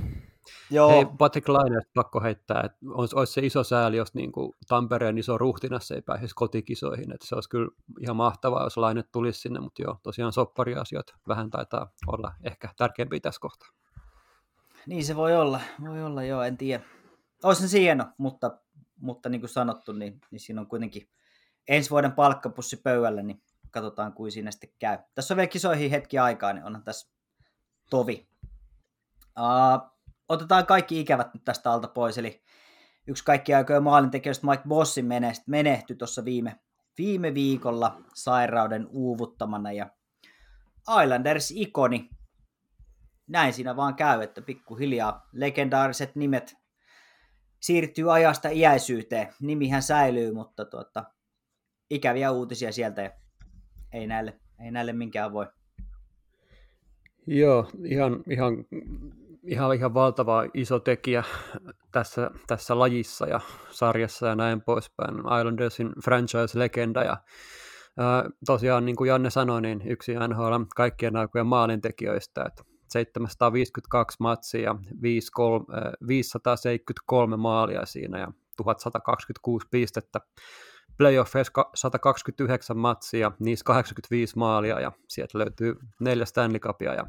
Joo. 0.70 0.90
Hei, 0.90 1.06
Patrick 1.18 1.48
Laine, 1.48 1.80
pakko 1.94 2.20
heittää, 2.20 2.62
että 2.64 2.78
olisi, 2.88 3.16
olisi 3.16 3.32
se 3.32 3.40
iso 3.46 3.64
sääli, 3.64 3.96
jos 3.96 4.14
niin 4.14 4.32
kuin 4.32 4.52
Tampereen 4.68 5.18
iso 5.18 5.38
ruhtinas 5.38 5.90
ei 5.90 6.02
pääsisi 6.02 6.34
kotikisoihin. 6.34 7.12
Että 7.12 7.26
se 7.26 7.34
olisi 7.34 7.48
kyllä 7.48 7.68
ihan 8.00 8.16
mahtavaa, 8.16 8.64
jos 8.64 8.76
Laine 8.76 9.04
tulisi 9.12 9.40
sinne, 9.40 9.60
mutta 9.60 9.82
joo, 9.82 9.98
tosiaan 10.02 10.32
soppariasiat 10.32 11.06
vähän 11.28 11.50
taitaa 11.50 11.90
olla 12.06 12.32
ehkä 12.44 12.68
tärkeämpiä 12.76 13.20
tässä 13.20 13.40
kohtaa. 13.40 13.68
Niin 14.86 15.04
se 15.04 15.16
voi 15.16 15.36
olla, 15.36 15.60
voi 15.80 16.02
olla 16.02 16.24
joo, 16.24 16.42
en 16.42 16.56
tiedä. 16.56 16.84
Olisi 17.44 17.68
se 17.68 17.80
hieno, 17.80 18.06
mutta, 18.18 18.58
mutta 19.00 19.28
niin 19.28 19.40
kuin 19.40 19.50
sanottu, 19.50 19.92
niin, 19.92 20.20
niin 20.30 20.40
siinä 20.40 20.60
on 20.60 20.66
kuitenkin 20.66 21.08
ensi 21.68 21.90
vuoden 21.90 22.12
palkkapussi 22.12 22.76
pöydällä, 22.76 23.22
niin 23.22 23.42
katsotaan 23.70 24.12
kuin 24.12 24.32
siinä 24.32 24.50
sitten 24.50 24.70
käy. 24.78 24.98
Tässä 25.14 25.34
on 25.34 25.36
vielä 25.36 25.46
kisoihin 25.46 25.90
hetki 25.90 26.18
aikaa, 26.18 26.52
niin 26.52 26.64
onhan 26.64 26.84
tässä 26.84 27.12
tovi. 27.90 28.28
Uh, 29.38 29.90
otetaan 30.28 30.66
kaikki 30.66 31.00
ikävät 31.00 31.34
nyt 31.34 31.44
tästä 31.44 31.72
alta 31.72 31.88
pois, 31.88 32.18
eli 32.18 32.42
yksi 33.06 33.24
kaikki 33.24 33.54
aikojen 33.54 33.82
maalintekijöistä 33.82 34.46
Mike 34.46 34.62
Bossin 34.68 35.06
menehtyi 35.46 35.96
tuossa 35.96 36.24
viime, 36.24 36.60
viime 36.98 37.34
viikolla 37.34 38.02
sairauden 38.14 38.86
uuvuttamana, 38.90 39.72
ja 39.72 39.90
Islanders-ikoni, 41.02 42.10
näin 43.26 43.52
siinä 43.52 43.76
vaan 43.76 43.94
käy, 43.94 44.22
että 44.22 44.42
pikkuhiljaa 44.42 45.28
legendaariset 45.32 46.16
nimet 46.16 46.56
siirtyy 47.60 48.14
ajasta 48.14 48.48
iäisyyteen. 48.48 49.28
Nimihän 49.40 49.82
säilyy, 49.82 50.32
mutta 50.32 50.64
tuota, 50.64 51.04
ikäviä 51.90 52.30
uutisia 52.30 52.72
sieltä 52.72 53.02
ja 53.02 53.10
ei 53.92 54.06
näille, 54.06 54.40
ei 54.64 54.70
näille 54.70 54.92
minkään 54.92 55.32
voi. 55.32 55.46
Joo, 57.26 57.70
ihan, 57.84 58.22
ihan 58.30 58.64
ihan, 59.46 59.74
ihan 59.74 59.94
valtava 59.94 60.44
iso 60.54 60.78
tekijä 60.78 61.24
tässä, 61.92 62.30
tässä 62.46 62.78
lajissa 62.78 63.26
ja 63.26 63.40
sarjassa 63.70 64.26
ja 64.26 64.34
näin 64.34 64.62
poispäin. 64.62 65.14
Islandersin 65.18 65.92
franchise-legenda 66.04 67.02
ja 67.04 67.16
tosiaan 68.46 68.84
niin 68.84 68.96
kuin 68.96 69.08
Janne 69.08 69.30
sanoi, 69.30 69.62
niin 69.62 69.82
yksi 69.86 70.14
NHL 70.28 70.54
kaikkien 70.76 71.16
aikojen 71.16 71.46
maalintekijöistä, 71.46 72.44
että 72.44 72.62
752 72.88 74.16
matsia 74.20 74.60
ja 74.60 74.74
573 76.06 77.36
maalia 77.36 77.86
siinä 77.86 78.18
ja 78.18 78.32
1126 78.56 79.66
pistettä. 79.70 80.20
Playoffeissa 80.98 81.52
129 81.74 82.78
matsia, 82.78 83.32
niissä 83.38 83.64
85 83.64 84.38
maalia 84.38 84.80
ja 84.80 84.92
sieltä 85.08 85.38
löytyy 85.38 85.76
neljä 86.00 86.24
Stanley 86.24 86.60
Cupia 86.60 86.94
ja 86.94 87.06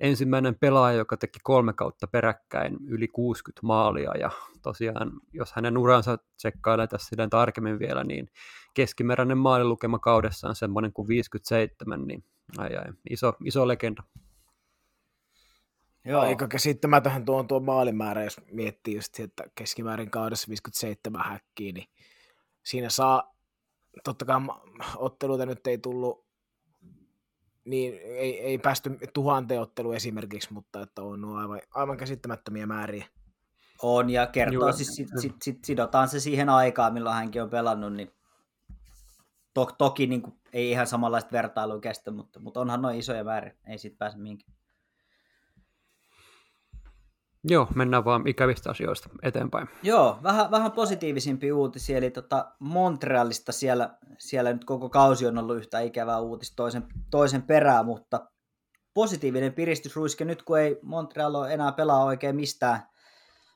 ensimmäinen 0.00 0.54
pelaaja, 0.54 0.98
joka 0.98 1.16
teki 1.16 1.38
kolme 1.42 1.72
kautta 1.72 2.06
peräkkäin 2.06 2.76
yli 2.86 3.08
60 3.08 3.66
maalia 3.66 4.10
ja 4.18 4.30
tosiaan, 4.62 5.12
jos 5.32 5.52
hänen 5.52 5.78
uransa 5.78 6.18
tsekkailee 6.36 6.86
tässä 6.86 7.08
silleen 7.08 7.30
tarkemmin 7.30 7.78
vielä, 7.78 8.04
niin 8.04 8.28
keskimääräinen 8.74 9.38
maalilukema 9.38 9.98
kaudessa 9.98 10.48
on 10.48 10.56
semmoinen 10.56 10.92
kuin 10.92 11.08
57, 11.08 12.06
niin 12.06 12.24
ai, 12.58 12.76
ai, 12.76 12.92
iso, 13.10 13.32
iso 13.44 13.68
legenda. 13.68 14.02
Joo. 16.06 16.20
Aika 16.20 16.48
käsittämätön 16.48 17.24
tuo 17.24 17.42
tuo 17.42 17.60
maalimäärä, 17.60 18.24
jos 18.24 18.40
miettii 18.52 18.94
just, 18.94 19.20
että 19.20 19.44
keskimäärin 19.54 20.10
kaudessa 20.10 20.48
57 20.48 21.24
häkkiä, 21.24 21.72
niin 21.72 21.88
siinä 22.64 22.88
saa, 22.88 23.34
totta 24.04 24.24
kai 24.24 24.40
otteluita 24.96 25.46
nyt 25.46 25.66
ei 25.66 25.78
tullut 25.78 26.26
niin 27.64 27.94
ei, 28.02 28.40
ei 28.40 28.58
päästy 28.58 28.98
tuhanteen 29.14 29.60
ottelu 29.60 29.92
esimerkiksi, 29.92 30.52
mutta 30.52 30.82
että 30.82 31.02
on 31.02 31.20
nuo 31.20 31.38
aivan, 31.38 31.60
aivan 31.74 31.96
käsittämättömiä 31.96 32.66
määriä. 32.66 33.06
On, 33.82 34.10
ja 34.10 34.26
kertoo 34.26 34.60
Joo. 34.60 34.72
siis, 34.72 34.94
sit, 34.94 35.08
sit, 35.20 35.34
sit, 35.42 35.64
sidotaan 35.64 36.08
se 36.08 36.20
siihen 36.20 36.48
aikaan, 36.48 36.92
milloin 36.92 37.16
hänkin 37.16 37.42
on 37.42 37.50
pelannut, 37.50 37.92
niin 37.92 38.10
to, 39.54 39.66
toki 39.78 40.06
niin 40.06 40.22
kuin, 40.22 40.34
ei 40.52 40.70
ihan 40.70 40.86
samanlaista 40.86 41.32
vertailua 41.32 41.80
kestä, 41.80 42.10
mutta, 42.10 42.40
mutta 42.40 42.60
onhan 42.60 42.82
noin 42.82 42.98
isoja 42.98 43.24
määriä, 43.24 43.54
ei 43.66 43.78
siitä 43.78 43.96
pääse 43.98 44.18
mihinkään. 44.18 44.55
Joo, 47.48 47.68
mennään 47.74 48.04
vaan 48.04 48.28
ikävistä 48.28 48.70
asioista 48.70 49.08
eteenpäin. 49.22 49.68
Joo, 49.82 50.18
vähän, 50.22 50.50
vähän 50.50 50.72
positiivisimpia 50.72 51.56
uutisia, 51.56 51.98
eli 51.98 52.10
tota 52.10 52.52
Montrealista 52.58 53.52
siellä, 53.52 53.98
siellä 54.18 54.52
nyt 54.52 54.64
koko 54.64 54.88
kausi 54.88 55.26
on 55.26 55.38
ollut 55.38 55.56
yhtä 55.56 55.80
ikävää 55.80 56.20
uutista 56.20 56.56
toisen, 56.56 56.84
toisen 57.10 57.42
perään, 57.42 57.86
mutta 57.86 58.30
positiivinen 58.94 59.52
piristysruiske 59.52 60.24
nyt, 60.24 60.42
kun 60.42 60.58
ei 60.58 60.78
Montreal 60.82 61.44
enää 61.44 61.72
pelaa 61.72 62.04
oikein 62.04 62.36
mistään 62.36 62.82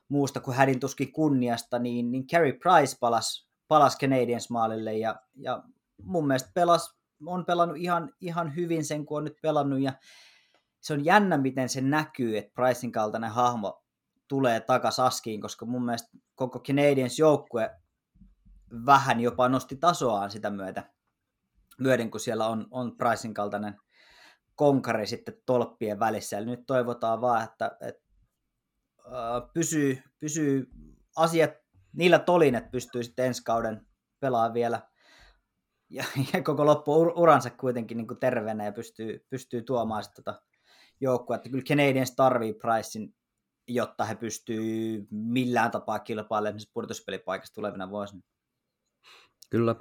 muusta 0.09 0.39
kuin 0.39 0.57
hädin 0.57 0.79
tuskin 0.79 1.11
kunniasta, 1.11 1.79
niin, 1.79 2.11
niin 2.11 2.27
Carey 2.27 2.53
Price 2.53 2.97
palasi, 2.99 3.49
palasi 3.67 3.97
Canadiens 3.97 4.49
maalille 4.49 4.97
ja, 4.97 5.15
ja 5.35 5.63
mun 6.03 6.27
mielestä 6.27 6.51
pelas, 6.53 6.95
on 7.25 7.45
pelannut 7.45 7.77
ihan, 7.77 8.13
ihan 8.21 8.55
hyvin 8.55 8.85
sen, 8.85 9.05
kun 9.05 9.17
on 9.17 9.23
nyt 9.23 9.37
pelannut 9.41 9.79
ja 9.79 9.93
se 10.81 10.93
on 10.93 11.05
jännä, 11.05 11.37
miten 11.37 11.69
se 11.69 11.81
näkyy, 11.81 12.37
että 12.37 12.51
Pricein 12.55 12.91
kaltainen 12.91 13.31
hahmo 13.31 13.80
tulee 14.31 14.59
takas 14.59 14.99
askiin, 14.99 15.41
koska 15.41 15.65
mun 15.65 15.85
mielestä 15.85 16.09
koko 16.35 16.59
Canadiens 16.59 17.19
joukkue 17.19 17.75
vähän 18.85 19.19
jopa 19.19 19.49
nosti 19.49 19.75
tasoaan 19.75 20.31
sitä 20.31 20.49
myötä, 20.49 20.89
myöden 21.79 22.11
kun 22.11 22.19
siellä 22.19 22.47
on, 22.47 22.67
on 22.71 22.97
Pricein 22.97 23.33
kaltainen 23.33 23.75
konkari 24.55 25.07
sitten 25.07 25.33
tolppien 25.45 25.99
välissä. 25.99 26.37
Eli 26.37 26.45
nyt 26.45 26.63
toivotaan 26.67 27.21
vaan, 27.21 27.43
että, 27.43 27.77
että 27.81 28.03
pysyy, 29.53 30.03
pysyy 30.19 30.69
asiat 31.15 31.51
niillä 31.93 32.19
tolin, 32.19 32.55
että 32.55 32.71
pystyy 32.71 33.03
sitten 33.03 33.25
ensi 33.25 33.43
kauden 33.43 33.87
pelaamaan 34.19 34.53
vielä 34.53 34.81
ja, 35.89 36.03
ja 36.33 36.43
koko 36.43 36.65
loppu 36.65 37.01
uransa 37.01 37.49
kuitenkin 37.49 37.97
niin 37.97 38.07
kuin 38.07 38.19
terveenä 38.19 38.65
ja 38.65 38.71
pystyy, 38.71 39.25
pystyy 39.29 39.61
tuomaan 39.61 40.03
sitten 40.03 40.23
tota 40.23 40.41
joukkue, 41.01 41.35
että 41.35 41.49
kyllä 41.49 41.63
Canadiens 41.63 42.15
tarvii 42.15 42.53
Pricein, 42.53 43.15
jotta 43.67 44.05
he 44.05 44.15
pystyy 44.15 45.07
millään 45.11 45.71
tapaa 45.71 45.99
kilpailemaan 45.99 46.59
pudotuspelipaikasta 46.73 47.55
tulevina 47.55 47.89
vuosina. 47.89 48.21
Kyllä. 49.49 49.75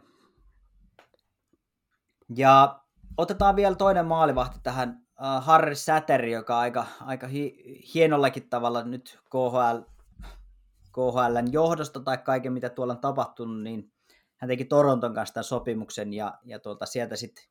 Ja 2.36 2.80
otetaan 3.16 3.56
vielä 3.56 3.74
toinen 3.74 4.06
maalivahti 4.06 4.58
tähän, 4.62 5.06
uh, 5.20 5.44
Harry 5.44 5.74
Säteri, 5.74 6.32
joka 6.32 6.58
aika, 6.58 6.86
aika 7.00 7.26
hi- 7.26 7.82
hienollakin 7.94 8.50
tavalla 8.50 8.84
nyt 8.84 9.18
KHL, 9.30 9.80
KHLn 10.92 11.52
johdosta 11.52 12.00
tai 12.00 12.18
kaiken 12.18 12.52
mitä 12.52 12.68
tuolla 12.68 12.92
on 12.92 13.00
tapahtunut, 13.00 13.62
niin 13.62 13.92
hän 14.36 14.48
teki 14.48 14.64
Toronton 14.64 15.14
kanssa 15.14 15.34
tämän 15.34 15.44
sopimuksen 15.44 16.14
ja, 16.14 16.38
ja 16.44 16.58
tuolta 16.58 16.86
sieltä 16.86 17.16
sitten 17.16 17.44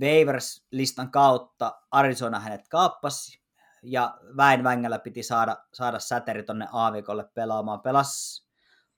waivers-listan 0.00 1.10
kautta 1.10 1.80
Arizona 1.90 2.40
hänet 2.40 2.68
kaappasi 2.68 3.45
ja 3.86 4.18
väin 4.36 4.64
vängällä 4.64 4.98
piti 4.98 5.22
saada, 5.22 5.56
saada 5.72 5.98
säteri 5.98 6.42
tonne 6.42 6.68
Aavikolle 6.72 7.24
pelaamaan. 7.34 7.80
Pelas 7.80 8.42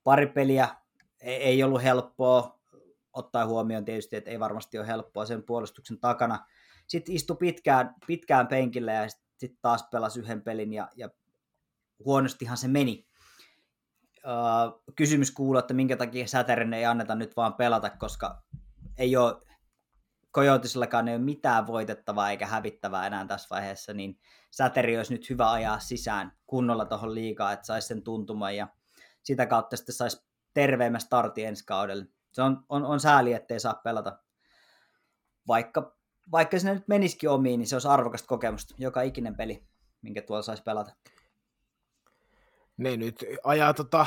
pari 0.05 0.27
peliä, 0.27 0.69
ei, 1.21 1.37
ei 1.37 1.63
ollut 1.63 1.83
helppoa, 1.83 2.61
ottaa 3.13 3.47
huomioon 3.47 3.85
tietysti, 3.85 4.17
että 4.17 4.31
ei 4.31 4.41
varmasti 4.41 4.79
ole 4.79 4.87
helppoa 4.87 5.27
sen 5.27 5.43
puolustuksen 5.43 5.99
takana. 5.99 6.47
Sitten 6.87 7.15
istui 7.15 7.37
pitkään, 7.37 7.95
pitkään 8.07 8.47
penkillä 8.47 8.93
ja 8.93 9.09
sitten 9.09 9.29
sit 9.37 9.59
taas 9.63 9.89
pelasi 9.91 10.21
yhden 10.21 10.43
pelin 10.43 10.73
ja, 10.73 10.89
ja 10.97 11.09
huonostihan 12.05 12.57
se 12.57 12.69
meni. 12.69 13.09
Uh, 14.19 14.83
kysymys 14.97 15.31
kuuluu, 15.31 15.59
että 15.59 15.75
minkä 15.75 15.97
takia 15.97 16.27
Säterin 16.27 16.75
ei 16.75 16.85
anneta 16.85 17.15
nyt 17.15 17.37
vaan 17.37 17.55
pelata, 17.55 17.91
koska 17.91 18.43
ei 18.97 19.17
ole 19.17 19.48
Kojotisellakaan 20.31 21.09
ei 21.09 21.15
ole 21.15 21.25
mitään 21.25 21.67
voitettavaa 21.67 22.31
eikä 22.31 22.47
hävittävää 22.47 23.07
enää 23.07 23.27
tässä 23.27 23.49
vaiheessa, 23.51 23.93
niin 23.93 24.19
Säteri 24.51 24.97
olisi 24.97 25.13
nyt 25.13 25.31
hyvä 25.31 25.53
ajaa 25.53 25.79
sisään 25.79 26.33
kunnolla 26.47 26.85
tuohon 26.85 27.15
liikaa, 27.15 27.53
että 27.53 27.67
saisi 27.67 27.89
sen 27.89 28.03
tuntumaan 28.03 28.57
ja 28.57 28.69
sitä 29.23 29.47
kautta 29.47 29.77
sitten 29.77 29.95
saisi 29.95 30.29
terveemmä 30.55 30.99
starti 30.99 31.45
ensi 31.45 31.67
kaudelle. 31.67 32.07
Se 32.33 32.43
on, 32.43 32.65
on, 32.69 32.85
on 32.85 33.01
sääli, 33.01 33.33
ettei 33.33 33.61
saa 33.61 33.75
pelata. 33.75 34.19
Vaikka, 35.47 35.97
vaikka 36.33 36.59
sinne 36.59 36.75
nyt 36.75 36.89
menisikin 36.89 37.31
omiin, 37.31 37.59
niin 37.59 37.69
se 37.69 37.75
olisi 37.75 37.89
arvokasta 37.89 38.27
kokemusta. 38.29 38.75
Joka 38.79 39.03
ikinen 39.03 39.37
peli, 39.37 39.65
minkä 40.03 40.23
tuolla 40.23 40.43
saisi 40.43 40.63
pelata. 40.63 40.93
Ne 42.77 42.97
nyt 42.97 43.25
ajaa 43.45 43.75
tota, 43.75 44.07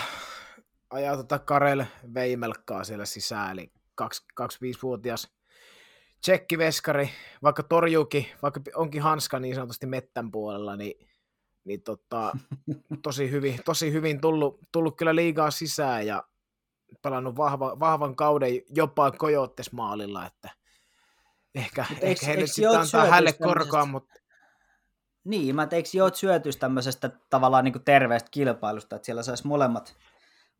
ajaa 0.89 1.17
tota 1.17 1.39
Karel 1.39 1.85
Veimelkkaa 2.13 2.83
siellä 2.83 3.05
sisään, 3.05 3.51
eli 3.51 3.71
25-vuotias 4.01 5.31
tsekkiveskari, 6.21 7.09
vaikka 7.43 7.63
torjuukin, 7.63 8.25
vaikka 8.41 8.61
onkin 8.75 9.01
hanska 9.01 9.39
niin 9.39 9.55
sanotusti 9.55 9.85
mettän 9.85 10.31
puolella, 10.31 10.75
niin 10.75 11.07
niin 11.63 11.81
tota, 11.81 12.37
tosi 13.03 13.31
hyvin, 13.31 13.59
tosi 13.65 13.91
hyvin 13.91 14.21
tullut, 14.21 14.59
tullut 14.71 14.97
kyllä 14.97 15.15
liigaa 15.15 15.51
sisään 15.51 16.07
ja 16.07 16.23
pelannut 17.01 17.37
vahva, 17.37 17.79
vahvan 17.79 18.15
kauden 18.15 18.61
jopa 18.75 19.11
Kojottes 19.11 19.71
maalilla, 19.71 20.25
että 20.25 20.49
ehkä, 21.55 21.85
Mut 21.89 21.99
ehkä 22.01 22.25
he 22.25 22.35
nyt 22.35 22.51
sitten 22.51 22.63
Joot 22.63 22.75
antaa 22.75 23.07
tämmöisestä- 23.07 23.43
korkoa, 23.43 23.85
mutta 23.85 24.13
Niin, 25.23 25.55
mä 25.55 25.67
teikö 25.67 25.89
jo 25.93 26.09
syötys 26.13 26.57
tämmöisestä 26.57 27.09
tavallaan 27.29 27.63
niin 27.63 27.73
kuin 27.73 27.83
terveestä 27.83 28.29
kilpailusta, 28.31 28.95
että 28.95 29.05
siellä 29.05 29.23
saisi 29.23 29.47
molemmat, 29.47 29.95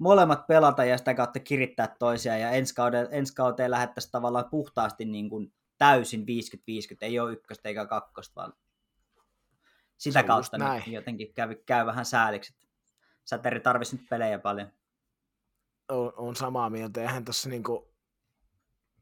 molemmat 0.01 0.47
pelata 0.47 0.85
ja 0.85 0.97
sitä 0.97 1.13
kautta 1.13 1.39
kirittää 1.39 1.95
toisiaan 1.99 2.41
ja 2.41 2.51
ensi, 2.51 2.75
kauden, 2.75 3.07
ensi 3.11 3.35
kauteen 3.35 3.71
lähettäisiin 3.71 4.11
tavallaan 4.11 4.49
puhtaasti 4.49 5.05
niin 5.05 5.29
kuin 5.29 5.53
täysin 5.77 6.21
50-50, 6.21 6.25
ei 7.01 7.19
ole 7.19 7.31
ykköstä 7.31 7.69
eikä 7.69 7.85
kakkosta, 7.85 8.35
vaan 8.35 8.53
sitä 9.97 10.23
kautta 10.23 10.57
niin 10.57 10.93
jotenkin 10.93 11.33
käy, 11.33 11.55
käy 11.55 11.85
vähän 11.85 12.05
sääliksi. 12.05 12.53
Säteri 13.25 13.59
tarvitsisi 13.59 13.95
nyt 13.95 14.09
pelejä 14.09 14.39
paljon. 14.39 14.67
on, 15.89 16.13
on 16.17 16.35
samaa 16.35 16.69
mieltä. 16.69 17.01
Eihän 17.01 17.25
tuossa 17.25 17.49
niinku, 17.49 17.93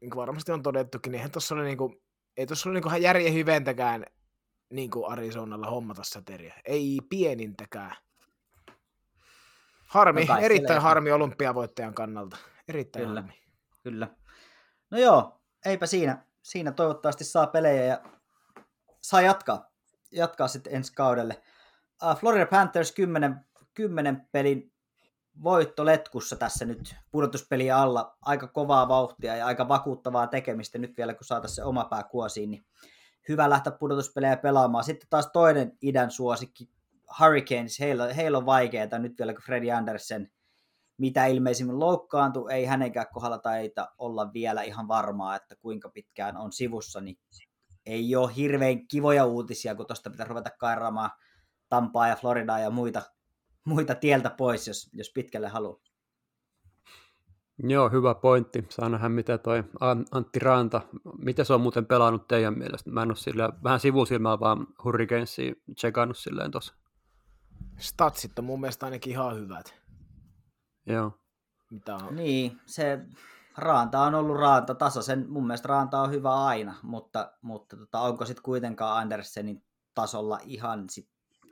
niinku 0.01 0.17
varmasti 0.17 0.51
on 0.51 0.63
todettukin, 0.63 1.11
niin 1.11 1.17
eihän 1.17 1.31
tuossa 1.31 1.55
ole 1.55 1.63
niinku, 1.63 2.01
ei 2.37 2.45
tuossa 2.47 2.69
ole 2.69 2.73
niinku 2.73 2.95
järjen 2.95 3.33
hyventäkään 3.33 4.05
niinku 4.69 5.05
Arizonalla 5.05 5.69
hommata 5.69 6.03
säteriä. 6.03 6.53
Ei 6.65 6.99
pienintäkään. 7.09 7.95
Harmi, 9.89 10.25
No 10.25 10.37
erittäin 10.37 10.81
harmi 10.81 11.11
olympiavoittajan 11.11 11.93
kannalta. 11.93 12.37
Erittäin 12.67 13.05
Kyllä. 13.05 13.21
harmi. 13.21 13.39
Kyllä. 13.83 14.07
No 14.91 14.97
joo, 14.97 15.41
eipä 15.65 15.85
siinä. 15.85 16.25
Siinä 16.41 16.71
toivottavasti 16.71 17.23
saa 17.23 17.47
pelejä 17.47 17.83
ja 17.83 18.01
saa 19.01 19.21
jatkaa, 19.21 19.71
jatkaa 20.11 20.47
sitten 20.47 20.75
ensi 20.75 20.93
kaudelle. 20.93 21.41
Uh, 22.03 22.17
Florida 22.19 22.45
Panthers 22.45 22.91
10, 22.91 23.35
10 23.73 24.27
pelin 24.31 24.71
voitto 25.43 25.85
letkussa 25.85 26.35
tässä 26.35 26.65
nyt 26.65 26.95
pudotuspeliä 27.11 27.77
alla. 27.77 28.17
Aika 28.21 28.47
kovaa 28.47 28.87
vauhtia 28.87 29.35
ja 29.35 29.45
aika 29.45 29.67
vakuuttavaa 29.67 30.27
tekemistä 30.27 30.77
nyt 30.77 30.97
vielä, 30.97 31.13
kun 31.13 31.25
saataisiin 31.25 31.55
se 31.55 31.63
oma 31.63 31.85
pää 31.85 32.03
kuosiin, 32.03 32.51
niin 32.51 32.65
hyvä 33.29 33.49
lähteä 33.49 33.71
pudotuspelejä 33.71 34.37
pelaamaan. 34.37 34.83
Sitten 34.83 35.09
taas 35.09 35.29
toinen 35.33 35.77
idän 35.81 36.11
suosikki, 36.11 36.69
Hurricanes, 37.19 37.79
heillä, 37.79 38.13
heillä 38.13 38.37
on 38.37 38.45
vaikeaa 38.45 38.99
nyt 38.99 39.13
vielä, 39.19 39.33
kun 39.33 39.43
Freddie 39.45 39.73
Andersen 39.73 40.31
mitä 40.99 41.25
ilmeisimmin 41.25 41.79
loukkaantui, 41.79 42.53
ei 42.53 42.65
hänenkään 42.65 43.05
kohdalla 43.13 43.37
taita 43.37 43.87
olla 43.97 44.33
vielä 44.33 44.61
ihan 44.61 44.87
varmaa, 44.87 45.35
että 45.35 45.55
kuinka 45.55 45.89
pitkään 45.89 46.37
on 46.37 46.51
sivussa, 46.51 47.01
niin 47.01 47.17
ei 47.85 48.15
ole 48.15 48.35
hirveän 48.35 48.87
kivoja 48.87 49.25
uutisia, 49.25 49.75
kun 49.75 49.87
tuosta 49.87 50.09
pitää 50.09 50.25
ruveta 50.25 50.49
kairaamaan 50.59 51.11
Tampaa 51.69 52.07
ja 52.07 52.15
Floridaa 52.15 52.59
ja 52.59 52.69
muita, 52.69 53.01
muita 53.65 53.95
tieltä 53.95 54.29
pois, 54.29 54.67
jos, 54.67 54.89
jos 54.93 55.11
pitkälle 55.13 55.47
haluaa. 55.47 55.79
Joo, 57.63 57.89
hyvä 57.89 58.15
pointti. 58.15 58.65
Saa 58.69 59.09
mitä 59.09 59.37
toi 59.37 59.63
An- 59.79 60.05
Antti 60.11 60.39
Ranta, 60.39 60.81
miten 61.17 61.45
se 61.45 61.53
on 61.53 61.61
muuten 61.61 61.85
pelannut 61.85 62.27
teidän 62.27 62.57
mielestä? 62.57 62.89
Mä 62.89 63.03
en 63.03 63.09
ole 63.09 63.15
sillä, 63.15 63.49
vähän 63.63 63.79
sivusilmällä 63.79 64.39
vaan 64.39 64.67
Hurricanesia 64.83 65.53
tsekannut 65.75 66.17
silleen 66.17 66.51
tossa. 66.51 66.73
Statsit 67.79 68.39
on 68.39 68.45
mun 68.45 68.61
mielestä 68.61 68.85
ainakin 68.85 69.11
ihan 69.11 69.35
hyvät. 69.35 69.75
Joo. 70.85 71.11
Mitä 71.71 71.95
on. 71.95 72.15
Niin, 72.15 72.61
se 72.65 72.99
Raanta 73.57 74.01
on 74.01 74.15
ollut 74.15 74.37
Raanta 74.37 74.75
tasaisen, 74.75 75.25
mun 75.29 75.47
mielestä 75.47 75.67
Raanta 75.67 76.01
on 76.01 76.11
hyvä 76.11 76.45
aina, 76.45 76.75
mutta, 76.83 77.33
mutta 77.41 77.77
tota, 77.77 77.99
onko 77.99 78.25
sitten 78.25 78.43
kuitenkaan 78.43 78.97
Andersenin 78.97 79.63
tasolla 79.93 80.39
ihan 80.43 80.89
sit 80.89 81.09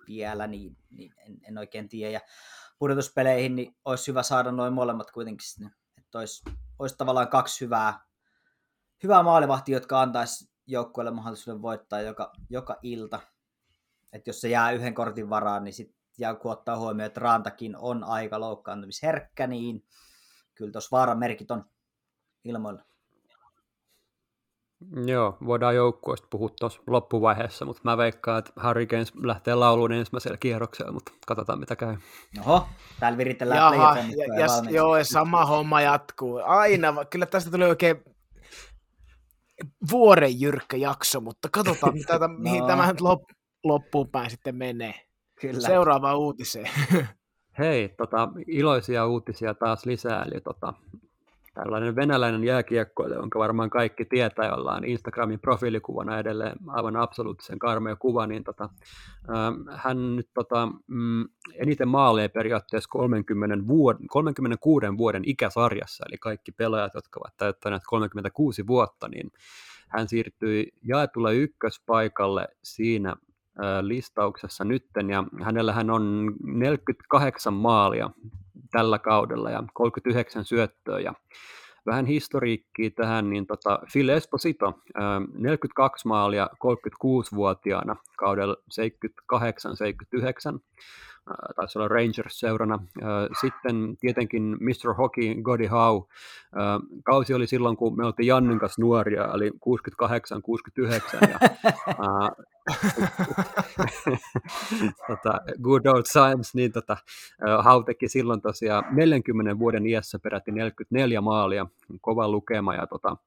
vielä, 0.07 0.47
niin, 0.47 0.77
niin 0.89 1.13
en, 1.17 1.37
en, 1.47 1.57
oikein 1.57 1.89
tiedä. 1.89 2.11
Ja 2.11 2.19
pudotuspeleihin 2.79 3.55
niin 3.55 3.75
olisi 3.85 4.07
hyvä 4.07 4.23
saada 4.23 4.51
noin 4.51 4.73
molemmat 4.73 5.11
kuitenkin 5.11 5.47
sinne, 5.49 5.71
että 5.97 6.19
olisi, 6.19 6.43
olisi 6.79 6.95
tavallaan 6.97 7.27
kaksi 7.27 7.65
hyvää, 7.65 7.99
hyvää 9.03 9.23
maalivahtia, 9.23 9.75
jotka 9.75 10.01
antaisi 10.01 10.51
joukkueelle 10.67 11.11
mahdollisuuden 11.11 11.61
voittaa 11.61 12.01
joka, 12.01 12.33
joka 12.49 12.77
ilta. 12.81 13.19
Että 14.13 14.29
jos 14.29 14.41
se 14.41 14.49
jää 14.49 14.71
yhden 14.71 14.93
kortin 14.93 15.29
varaan, 15.29 15.63
niin 15.63 15.73
sitten 15.73 15.96
ja 16.17 16.35
kun 16.35 16.51
ottaa 16.51 16.77
huomioon, 16.77 17.07
että 17.07 17.19
Rantakin 17.19 17.75
on 17.77 18.03
aika 18.03 18.39
loukkaantumisherkkä, 18.39 19.47
niin 19.47 19.83
kyllä 20.55 20.71
tuossa 20.71 20.97
vaaran 20.97 21.19
merkit 21.19 21.51
on 21.51 21.65
ilmoilla. 22.43 22.83
Joo, 25.05 25.37
voidaan 25.45 25.75
joukkueesta 25.75 26.27
puhua 26.29 26.49
tuossa 26.59 26.81
loppuvaiheessa, 26.87 27.65
mutta 27.65 27.81
mä 27.83 27.97
veikkaan, 27.97 28.39
että 28.39 28.51
Hurricanes 28.63 29.15
lähtee 29.15 29.55
lauluun 29.55 29.91
ensimmäisellä 29.91 30.37
kierroksella, 30.37 30.91
mutta 30.91 31.11
katsotaan 31.27 31.59
mitä 31.59 31.75
käy. 31.75 31.97
Oho, 32.39 32.67
täällä 32.99 33.17
viritellään 33.17 33.73
Jaha, 33.73 33.97
ja, 33.97 34.39
ja, 34.39 34.71
joo, 34.71 34.97
ja 34.97 35.03
sama 35.03 35.45
homma 35.45 35.81
jatkuu. 35.81 36.41
Aina, 36.45 37.05
kyllä 37.09 37.25
tästä 37.25 37.51
tuli 37.51 37.63
oikein 37.63 38.03
vuoren 39.91 40.41
jyrkkä 40.41 40.77
jakso, 40.77 41.21
mutta 41.21 41.49
katsotaan, 41.51 41.93
mitä, 41.93 42.17
no. 42.17 42.27
mihin 42.27 42.65
tämä 42.65 42.87
nyt 42.87 43.01
lop, 43.01 43.23
loppuun 43.63 44.09
päin 44.09 44.29
sitten 44.29 44.55
menee. 44.55 45.06
Kyllä. 45.41 45.59
Seuraavaan 45.59 46.17
uutiseen. 46.17 46.69
Hei, 47.59 47.89
tota, 47.97 48.29
iloisia 48.47 49.07
uutisia 49.07 49.53
taas 49.53 49.85
lisää, 49.85 50.23
eli 50.23 50.41
tota, 50.41 50.73
tällainen 51.53 51.95
venäläinen 51.95 52.43
jääkiekkoilija, 52.43 53.19
jonka 53.19 53.39
varmaan 53.39 53.69
kaikki 53.69 54.05
tietää, 54.05 54.47
jolla 54.47 54.73
on 54.73 54.85
Instagramin 54.85 55.39
profiilikuvana 55.39 56.19
edelleen 56.19 56.57
aivan 56.67 56.95
absoluuttisen 56.95 57.59
karmea 57.59 57.95
kuva, 57.95 58.27
niin 58.27 58.43
tota, 58.43 58.69
äh, 59.29 59.77
hän 59.77 60.15
nyt 60.15 60.29
tota, 60.33 60.67
mm, 60.87 61.25
eniten 61.53 61.87
maaleja 61.87 62.29
periaatteessa 62.29 62.89
30 62.89 63.55
vuod- 63.55 64.05
36 64.09 64.97
vuoden 64.97 65.23
ikäsarjassa, 65.25 66.05
eli 66.09 66.17
kaikki 66.17 66.51
pelaajat, 66.51 66.93
jotka 66.93 67.19
ovat 67.19 67.37
täyttäneet 67.37 67.83
36 67.87 68.67
vuotta, 68.67 69.07
niin 69.07 69.31
hän 69.87 70.07
siirtyi 70.07 70.71
jaetulle 70.83 71.35
ykköspaikalle 71.35 72.47
siinä 72.63 73.15
listauksessa 73.81 74.63
nytten, 74.63 75.09
ja 75.09 75.23
hänellähän 75.43 75.89
on 75.89 76.33
48 76.43 77.53
maalia 77.53 78.09
tällä 78.71 78.99
kaudella 78.99 79.51
ja 79.51 79.63
39 79.73 80.45
syöttöä 80.45 80.99
ja 80.99 81.13
vähän 81.87 82.05
historiikkiä 82.05 82.89
tähän, 82.95 83.29
niin 83.29 83.47
tota, 83.47 83.79
Phil 83.91 84.09
Esposito, 84.09 84.79
ää, 84.95 85.21
42 85.33 86.07
maalia 86.07 86.49
36-vuotiaana 86.65 87.95
kaudella 88.17 88.55
78-79, 88.55 88.59
ää, 91.29 91.35
taisi 91.55 91.79
olla 91.79 91.87
Rangers-seurana. 91.87 92.79
Sitten 93.41 93.97
tietenkin 93.99 94.57
Mr. 94.59 94.93
Hockey, 94.97 95.41
Godi 95.41 95.65
Howe. 95.65 96.05
Kausi 97.03 97.33
oli 97.33 97.47
silloin, 97.47 97.77
kun 97.77 97.97
me 97.97 98.05
oltiin 98.05 98.27
Jannin 98.27 98.59
kanssa 98.59 98.81
nuoria, 98.81 99.29
eli 99.33 99.49
68-69, 99.49 99.53
ja 101.29 101.39
tota, 105.07 105.39
good 105.63 105.85
old 105.85 106.03
times, 106.13 106.55
niin 106.55 106.71
tota, 106.71 106.97
Hau 107.63 107.83
teki 107.83 108.07
silloin 108.07 108.41
tosiaan 108.41 108.83
40 108.91 109.59
vuoden 109.59 109.85
iässä 109.85 110.19
peräti 110.19 110.51
44 110.51 111.21
maalia, 111.21 111.65
kova 112.01 112.27
lukema, 112.27 112.75
ja 112.75 112.87
tota, 112.87 113.17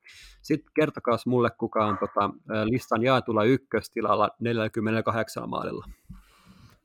sitten 0.43 0.73
kertokaas 0.75 1.27
mulle, 1.27 1.51
kuka 1.59 1.87
on 1.87 1.99
tota, 1.99 2.31
listan 2.65 3.03
jaetulla 3.03 3.45
ykköstilalla 3.45 4.31
48 4.41 5.49
maalilla. 5.49 5.85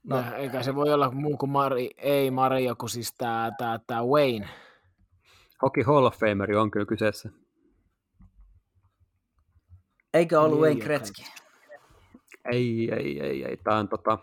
No, 0.04 0.24
eikä 0.36 0.64
se 0.64 0.76
voi 0.76 0.94
olla 0.94 1.12
muu 1.12 1.38
kuin 1.38 1.50
Mari, 1.50 1.90
ei 1.98 2.32
Mario, 2.32 2.76
kun 2.76 2.90
siis 2.90 3.14
tää, 3.18 3.52
tää, 3.58 3.80
tää 3.88 4.04
Wayne. 4.04 4.50
Hockey 5.62 5.84
Hall 5.84 6.06
of 6.06 6.20
Fameri 6.20 6.56
on 6.56 6.72
kyllä 6.72 6.86
kyseessä. 6.86 7.30
Eikö 10.14 10.42
ollut 10.42 10.58
Ei 10.58 10.62
Wayne 10.62 10.86
Gretzky? 10.86 11.45
Ei, 12.52 12.92
ei, 12.92 13.22
ei, 13.22 13.46
ei. 13.46 13.58
Tämä 13.58 13.78
on 13.78 13.88
tota, 13.88 14.18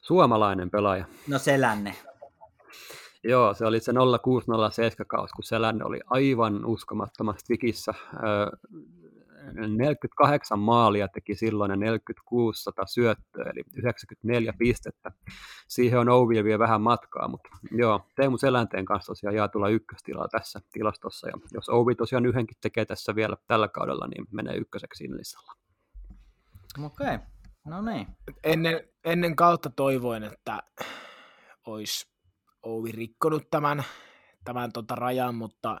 suomalainen 0.00 0.70
pelaaja. 0.70 1.04
No 1.28 1.38
selänne. 1.38 1.94
Joo, 3.24 3.54
se 3.54 3.66
oli 3.66 3.80
se 3.80 3.92
0607 4.22 5.06
kaus, 5.06 5.32
kun 5.32 5.44
Selänne 5.44 5.84
oli 5.84 6.00
aivan 6.10 6.64
uskomattomasti 6.64 7.44
vikissä. 7.48 7.94
Öö, 8.14 8.50
48 9.52 10.58
maalia 10.58 11.08
teki 11.08 11.34
silloin 11.34 11.70
ja 11.70 11.76
46 11.76 12.70
syöttöä, 12.86 13.50
eli 13.50 13.62
94 13.76 14.52
pistettä. 14.58 15.12
Siihen 15.68 15.98
on 15.98 16.08
Ouville 16.08 16.44
vielä 16.44 16.58
vähän 16.58 16.82
matkaa, 16.82 17.28
mutta 17.28 17.48
joo, 17.70 18.06
Teemu 18.16 18.38
Selänteen 18.38 18.84
kanssa 18.84 19.10
tosiaan 19.10 19.36
jaetulla 19.36 19.68
ykköstilaa 19.68 20.28
tässä 20.28 20.60
tilastossa, 20.72 21.28
ja 21.28 21.34
jos 21.52 21.68
Ouvi 21.68 21.94
tosiaan 21.94 22.26
yhdenkin 22.26 22.56
tekee 22.60 22.84
tässä 22.84 23.14
vielä 23.14 23.36
tällä 23.46 23.68
kaudella, 23.68 24.06
niin 24.06 24.26
menee 24.32 24.56
ykköseksi 24.56 24.98
siinä 24.98 25.16
listalla. 25.16 25.52
Okei, 26.84 27.14
okay. 27.14 27.18
No 27.66 27.82
niin. 27.82 28.06
Ennen, 28.44 28.88
ennen 29.04 29.36
kautta 29.36 29.70
toivoin, 29.70 30.22
että 30.22 30.62
olisi 31.66 32.08
Ouvi 32.62 32.92
rikkonut 32.92 33.50
tämän, 33.50 33.84
tämän 34.44 34.72
tota 34.72 34.94
rajan, 34.94 35.34
mutta 35.34 35.80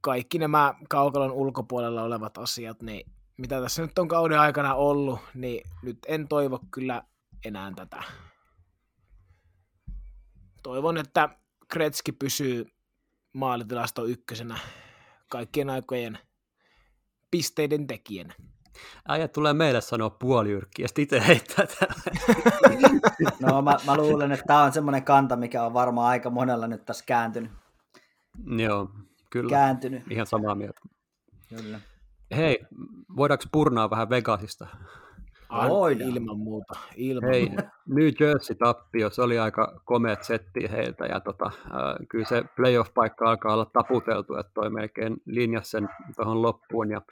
kaikki 0.00 0.38
nämä 0.38 0.74
kaukalon 0.88 1.32
ulkopuolella 1.32 2.02
olevat 2.02 2.38
asiat, 2.38 2.82
niin 2.82 3.12
mitä 3.36 3.60
tässä 3.60 3.82
nyt 3.82 3.98
on 3.98 4.08
kauden 4.08 4.40
aikana 4.40 4.74
ollut, 4.74 5.20
niin 5.34 5.70
nyt 5.82 5.98
en 6.08 6.28
toivo 6.28 6.60
kyllä 6.70 7.02
enää 7.44 7.72
tätä. 7.76 8.02
Toivon, 10.62 10.98
että 10.98 11.28
Kretski 11.68 12.12
pysyy 12.12 12.66
maalitilasto 13.32 14.04
ykkösenä 14.04 14.58
kaikkien 15.30 15.70
aikojen 15.70 16.18
pisteiden 17.30 17.86
tekijänä. 17.86 18.34
Äijä 19.08 19.28
tulee 19.28 19.52
meille 19.52 19.80
sanoa 19.80 20.10
puoliyrkki 20.10 20.82
ja 20.82 20.88
sitten 20.88 21.02
itse 21.02 21.26
heittää 21.26 21.66
No 23.40 23.62
mä, 23.62 23.76
mä 23.86 23.96
luulen, 23.96 24.32
että 24.32 24.44
tämä 24.46 24.62
on 24.62 24.72
semmoinen 24.72 25.04
kanta, 25.04 25.36
mikä 25.36 25.64
on 25.64 25.74
varmaan 25.74 26.08
aika 26.08 26.30
monella 26.30 26.66
nyt 26.66 26.84
tässä 26.84 27.04
kääntynyt. 27.06 27.50
Joo, 28.56 28.90
kyllä. 29.30 29.50
Kääntynyt. 29.50 30.02
Ihan 30.10 30.26
samaa 30.26 30.54
mieltä. 30.54 30.80
Kyllä. 31.48 31.80
Hei, 32.36 32.58
voidaanko 33.16 33.44
purnaa 33.52 33.90
vähän 33.90 34.10
Vegasista? 34.10 34.66
An, 35.54 35.70
Voidaan. 35.70 36.10
ilman 36.10 36.38
muuta. 36.38 36.74
Ilman 36.96 37.30
Hei, 37.30 37.48
muuta. 37.48 37.62
New 37.86 38.08
Jersey 38.20 38.56
tappio, 38.56 39.10
se 39.10 39.22
oli 39.22 39.38
aika 39.38 39.80
komeat 39.84 40.24
setti 40.24 40.70
heiltä 40.70 41.06
ja 41.06 41.20
tota, 41.20 41.44
äh, 41.46 42.06
kyllä 42.08 42.24
se 42.24 42.42
playoff-paikka 42.56 43.30
alkaa 43.30 43.54
olla 43.54 43.70
taputeltu, 43.72 44.36
että 44.36 44.52
toi 44.54 44.70
melkein 44.70 45.16
linjasi 45.26 45.70
sen 45.70 45.88
tuohon 46.16 46.42
loppuun 46.42 46.90
ja 46.90 47.02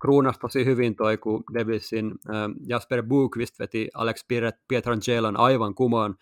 kruunas 0.00 0.38
tosi 0.38 0.64
hyvin 0.64 0.96
toi, 0.96 1.18
kun 1.18 1.44
Devilsin 1.54 2.12
äh, 2.30 2.34
Jasper 2.66 3.02
Bukvist 3.02 3.58
veti 3.58 3.88
Alex 3.94 4.26
Pietrangelo 4.68 5.32
aivan 5.36 5.74
kumoon 5.74 6.14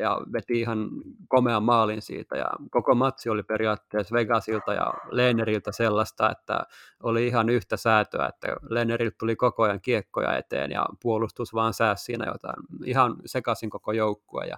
ja 0.00 0.20
veti 0.32 0.60
ihan 0.60 0.88
komean 1.28 1.62
maalin 1.62 2.02
siitä 2.02 2.36
ja 2.36 2.46
koko 2.70 2.94
matsi 2.94 3.28
oli 3.28 3.42
periaatteessa 3.42 4.14
Vegasilta 4.14 4.74
ja 4.74 4.94
Lehneriltä 5.10 5.72
sellaista, 5.72 6.30
että 6.30 6.60
oli 7.02 7.26
ihan 7.26 7.48
yhtä 7.48 7.76
säätöä, 7.76 8.26
että 8.26 8.56
Lehneriltä 8.70 9.16
tuli 9.18 9.36
koko 9.36 9.62
ajan 9.62 9.80
kiekkoja 9.80 10.36
eteen 10.36 10.70
ja 10.70 10.86
puolustus 11.02 11.54
vaan 11.54 11.74
sääsi 11.74 12.04
siinä 12.04 12.26
jotain. 12.26 12.56
Ihan 12.84 13.16
sekaisin 13.26 13.70
koko 13.70 13.92
joukkue 13.92 14.44
ja 14.44 14.56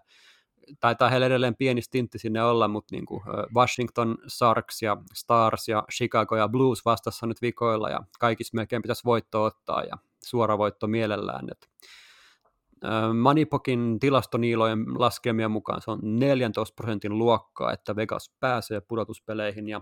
taitaa 0.80 1.08
heillä 1.08 1.26
edelleen 1.26 1.56
pieni 1.56 1.82
stintti 1.82 2.18
sinne 2.18 2.42
olla, 2.42 2.68
mutta 2.68 2.94
niin 2.94 3.06
kuin 3.06 3.22
Washington 3.54 4.18
Sharks 4.28 4.82
ja 4.82 4.96
Stars 5.14 5.68
ja 5.68 5.84
Chicago 5.92 6.36
ja 6.36 6.48
Blues 6.48 6.84
vastassa 6.84 7.26
nyt 7.26 7.42
vikoilla 7.42 7.90
ja 7.90 8.00
kaikissa 8.18 8.56
melkein 8.56 8.82
pitäisi 8.82 9.04
voitto 9.04 9.44
ottaa 9.44 9.82
ja 9.82 9.96
suora 10.24 10.58
voitto 10.58 10.86
mielellään. 10.86 11.48
Et 11.50 11.68
Manipokin 13.14 14.00
tilastoniilojen 14.00 14.84
laskelmien 14.98 15.50
mukaan 15.50 15.82
se 15.82 15.90
on 15.90 16.00
14 16.02 16.74
prosentin 16.74 17.18
luokkaa, 17.18 17.72
että 17.72 17.96
Vegas 17.96 18.34
pääsee 18.40 18.80
pudotuspeleihin 18.80 19.68
ja 19.68 19.80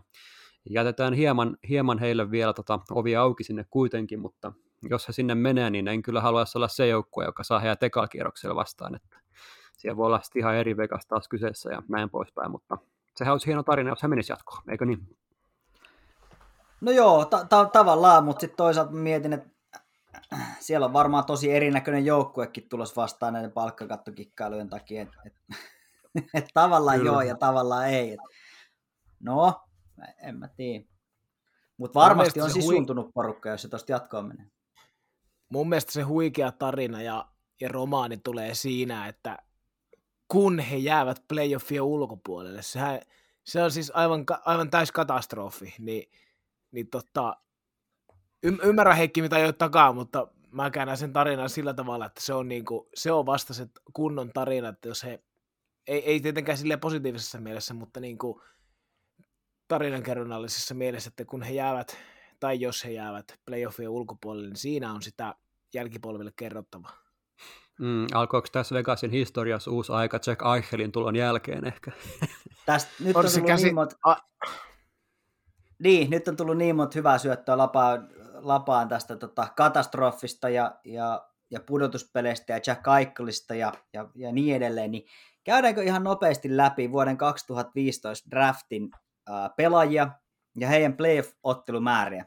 jätetään 0.70 1.14
hieman, 1.14 1.56
hieman 1.68 1.98
heille 1.98 2.30
vielä 2.30 2.52
tota 2.52 2.80
ovi 2.90 3.16
auki 3.16 3.44
sinne 3.44 3.64
kuitenkin, 3.70 4.20
mutta 4.20 4.52
jos 4.82 5.08
he 5.08 5.12
sinne 5.12 5.34
menee, 5.34 5.70
niin 5.70 5.88
en 5.88 6.02
kyllä 6.02 6.20
haluaisi 6.20 6.58
olla 6.58 6.68
se 6.68 6.88
joukkue, 6.88 7.24
joka 7.24 7.44
saa 7.44 7.58
heidät 7.58 7.82
ekalkierroksella 7.82 8.56
vastaan, 8.56 8.94
että 8.94 9.20
siellä 9.76 9.96
voi 9.96 10.06
olla 10.06 10.20
ihan 10.34 10.54
eri 10.54 10.76
Vegas 10.76 11.06
taas 11.06 11.28
kyseessä 11.28 11.70
ja 11.70 11.82
näin 11.88 12.10
poispäin, 12.10 12.50
mutta 12.50 12.78
sehän 13.16 13.32
olisi 13.32 13.46
hieno 13.46 13.62
tarina, 13.62 13.90
jos 13.90 14.02
he 14.02 14.08
menisi 14.08 14.32
jatkoon, 14.32 14.62
eikö 14.70 14.86
niin? 14.86 15.16
No 16.80 16.92
joo, 16.92 17.24
ta- 17.24 17.44
ta- 17.44 17.64
tavallaan, 17.72 18.24
mutta 18.24 18.40
sitten 18.40 18.56
toisaalta 18.56 18.92
mietin, 18.92 19.32
että 19.32 19.55
siellä 20.60 20.86
on 20.86 20.92
varmaan 20.92 21.24
tosi 21.24 21.52
erinäköinen 21.52 22.04
joukkuekin 22.04 22.68
tulos 22.68 22.96
vastaan 22.96 23.32
näiden 23.32 23.52
palkkakattokikkailujen 23.52 24.68
takia. 24.68 25.02
Et, 25.02 25.08
et, 25.26 25.34
et 26.34 26.46
tavallaan 26.54 26.98
Kyllä. 26.98 27.10
joo 27.10 27.20
ja 27.20 27.36
tavallaan 27.36 27.88
ei. 27.88 28.12
Et, 28.12 28.20
no, 29.20 29.62
en 30.22 30.38
mä 30.38 30.48
tiedä. 30.48 30.84
Mutta 31.76 32.00
varmasti 32.00 32.40
on 32.40 32.50
se 32.50 32.58
hui- 32.58 32.62
sisuntunut 32.62 33.14
porukka, 33.14 33.48
jos 33.48 33.62
se 33.62 33.68
tosta 33.68 33.92
jatkoon 33.92 34.28
menee. 34.28 34.46
Mun 35.48 35.68
mielestä 35.68 35.92
se 35.92 36.02
huikea 36.02 36.52
tarina 36.52 37.02
ja, 37.02 37.28
ja 37.60 37.68
romaani 37.68 38.16
tulee 38.16 38.54
siinä, 38.54 39.08
että 39.08 39.38
kun 40.28 40.58
he 40.58 40.76
jäävät 40.76 41.24
playoffien 41.28 41.82
ulkopuolelle, 41.82 42.62
sehän, 42.62 43.00
se 43.44 43.62
on 43.62 43.70
siis 43.70 43.92
aivan, 43.94 44.24
aivan 44.44 44.70
täys 44.70 44.92
katastrofi, 44.92 45.74
niin, 45.78 46.10
niin 46.70 46.88
tota, 46.90 47.36
y- 48.42 48.58
ymmärrän 48.62 48.96
Heikki 48.96 49.22
mitä 49.22 49.36
ajoit 49.36 49.58
takaa, 49.58 49.92
mutta 49.92 50.28
mä 50.50 50.70
käännän 50.70 50.96
sen 50.96 51.12
tarinan 51.12 51.50
sillä 51.50 51.74
tavalla, 51.74 52.06
että 52.06 52.20
se 52.20 52.34
on, 52.34 52.48
niinku, 52.48 52.88
se 52.94 53.12
on 53.12 53.26
vasta 53.26 53.54
se 53.54 53.66
kunnon 53.92 54.30
tarina, 54.34 54.68
että 54.68 54.88
jos 54.88 55.04
he, 55.04 55.22
ei, 55.86 56.04
ei 56.04 56.20
tietenkään 56.20 56.58
sille 56.58 56.76
positiivisessa 56.76 57.40
mielessä, 57.40 57.74
mutta 57.74 58.00
niinku 58.00 58.42
tarinankerronnallisessa 59.68 60.74
mielessä, 60.74 61.08
että 61.08 61.24
kun 61.24 61.42
he 61.42 61.52
jäävät, 61.52 61.96
tai 62.40 62.60
jos 62.60 62.84
he 62.84 62.90
jäävät 62.90 63.38
playoffien 63.46 63.88
ulkopuolelle, 63.90 64.48
niin 64.48 64.56
siinä 64.56 64.92
on 64.92 65.02
sitä 65.02 65.34
jälkipolville 65.74 66.32
kerrottavaa. 66.36 67.06
Mm, 67.80 68.06
alkoiko 68.14 68.48
tässä 68.52 68.74
Vegasin 68.74 69.10
historiassa 69.10 69.70
uusi 69.70 69.92
aika 69.92 70.20
Jack 70.26 70.40
Eichelin 70.56 70.92
tulon 70.92 71.16
jälkeen 71.16 71.66
ehkä? 71.66 71.92
Tästä, 72.66 72.90
nyt 73.00 73.16
On 73.16 73.24
on, 73.24 73.30
se 73.30 73.34
tullut 73.34 73.50
käsi- 73.50 73.64
niin 73.64 73.74
monta, 73.74 73.96
A, 74.04 74.16
niin, 75.78 76.10
nyt 76.10 76.28
on 76.28 76.36
tullut 76.36 76.56
niin 76.56 76.76
monta 76.76 76.92
hyvää 76.94 77.18
syöttöä 77.18 77.58
lapaan, 77.58 78.08
lapaan 78.38 78.88
tästä 78.88 79.16
tota, 79.16 79.48
katastrofista 79.56 80.48
ja, 80.48 80.74
ja, 80.84 81.28
ja 81.50 81.60
pudotuspeleistä 81.60 82.52
ja 82.52 82.60
Jack 82.66 82.82
Eichelista 82.98 83.54
ja, 83.54 83.72
ja, 83.92 84.08
ja 84.14 84.32
niin 84.32 84.56
edelleen, 84.56 84.90
niin 84.90 85.06
käydäänkö 85.44 85.82
ihan 85.82 86.04
nopeasti 86.04 86.56
läpi 86.56 86.92
vuoden 86.92 87.16
2015 87.16 88.30
draftin 88.30 88.90
ää, 89.28 89.50
pelaajia 89.56 90.10
ja 90.56 90.68
heidän 90.68 90.96
playoff-ottelumääriä? 90.96 92.26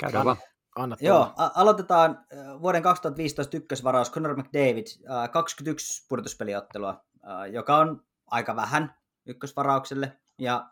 Käydään 0.00 0.24
vaan. 0.24 0.36
anna 0.76 0.96
Joo, 1.00 1.32
a- 1.36 1.50
aloitetaan 1.54 2.26
vuoden 2.62 2.82
2015 2.82 3.56
ykkösvaraus 3.56 4.12
Conor 4.12 4.36
McDavid, 4.36 4.86
äh, 5.10 5.30
21 5.30 6.06
pudotuspeliottelua, 6.08 7.04
äh, 7.28 7.52
joka 7.52 7.76
on 7.76 8.04
aika 8.26 8.56
vähän 8.56 8.94
ykkösvaraukselle. 9.26 10.18
Ja 10.38 10.70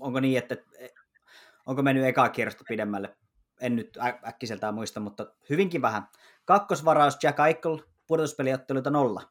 onko 0.00 0.20
niin, 0.20 0.38
että 0.38 0.56
onko 1.70 1.82
mennyt 1.82 2.04
ekaa 2.04 2.28
kierrosta 2.28 2.64
pidemmälle? 2.68 3.16
En 3.60 3.76
nyt 3.76 3.96
ä- 3.96 4.28
äkkiseltään 4.28 4.74
muista, 4.74 5.00
mutta 5.00 5.26
hyvinkin 5.50 5.82
vähän. 5.82 6.08
Kakkosvaraus 6.44 7.18
Jack 7.22 7.38
Eichel, 7.40 7.78
pudotuspeliotteluita 8.06 8.90
nolla. 8.90 9.22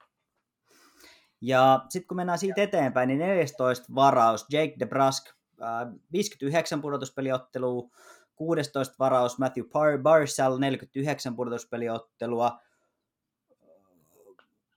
Ja 1.41 1.85
sitten 1.89 2.07
kun 2.07 2.15
mennään 2.15 2.39
siitä 2.39 2.61
eteenpäin, 2.61 3.07
niin 3.07 3.19
14 3.19 3.95
varaus 3.95 4.45
Jake 4.51 4.73
DeBrusk, 4.79 5.25
äh, 5.61 5.93
59 6.11 6.81
pudotuspeliottelua, 6.81 7.89
16 8.35 8.95
varaus 8.99 9.39
Matthew 9.39 9.65
Par- 9.65 10.01
Barzal, 10.01 10.59
49 10.59 11.35
pudotuspeliottelua, 11.35 12.59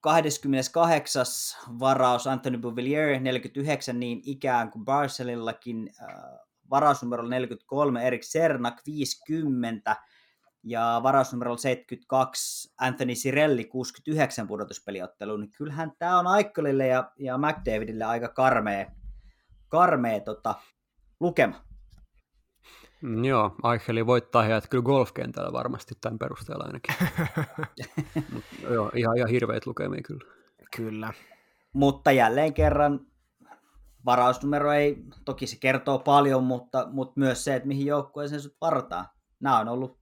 28. 0.01 1.25
varaus 1.81 2.27
Anthony 2.27 2.59
Bouvillier, 2.59 3.21
49 3.21 4.01
niin 4.01 4.21
ikään 4.25 4.71
kuin 4.71 4.85
Barzalillakin, 4.85 5.91
äh, 6.03 6.52
varausnumero 6.71 7.29
43 7.29 8.07
Erik 8.07 8.23
Sernak, 8.23 8.83
50, 8.87 9.97
ja 10.63 11.01
varausnumero 11.03 11.57
72 11.57 12.75
Anthony 12.81 13.15
Sirelli, 13.15 13.65
69 13.65 14.47
pudotuspeliotteluun, 14.47 15.41
niin 15.41 15.53
kyllähän 15.53 15.93
tämä 15.99 16.19
on 16.19 16.27
Aikkolille 16.27 16.87
ja, 16.87 17.11
ja 17.19 17.39
McDavidille 17.39 18.05
aika 18.05 18.29
karmea, 18.29 18.87
karmea 19.69 20.21
tota, 20.21 20.55
lukema. 21.21 21.65
Mm, 23.03 23.25
joo, 23.25 23.55
Eicheli 23.73 24.07
voittaa 24.07 24.43
heidät 24.43 24.69
kyllä 24.69 24.85
golfkentällä 24.85 25.53
varmasti 25.53 25.95
tämän 26.01 26.19
perusteella 26.19 26.65
ainakin. 26.65 26.95
Mut, 28.33 28.45
joo, 28.71 28.91
ihan, 28.95 29.17
ihan 29.17 29.31
hirveät 29.31 29.67
lukemia 29.67 30.03
kyllä. 30.03 30.25
Kyllä. 30.77 31.13
Mutta 31.73 32.13
jälleen 32.13 32.55
kerran 32.55 33.01
varausnumero 34.05 34.73
ei, 34.73 35.05
toki 35.25 35.47
se 35.47 35.57
kertoo 35.61 35.99
paljon, 35.99 36.45
mutta, 36.45 36.89
mutta 36.91 37.13
myös 37.21 37.45
se, 37.45 37.55
että 37.55 37.69
mihin 37.69 37.87
joukkueeseen 37.87 38.41
sut 38.41 38.57
varataan. 38.61 39.07
Nämä 39.41 39.59
on 39.59 39.69
ollut 39.69 39.99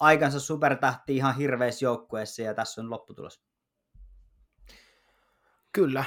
aikansa 0.00 0.40
supertähti 0.40 1.16
ihan 1.16 1.36
hirveässä 1.36 1.84
joukkueessa 1.84 2.42
ja 2.42 2.54
tässä 2.54 2.80
on 2.80 2.90
lopputulos. 2.90 3.42
Kyllä. 5.72 6.04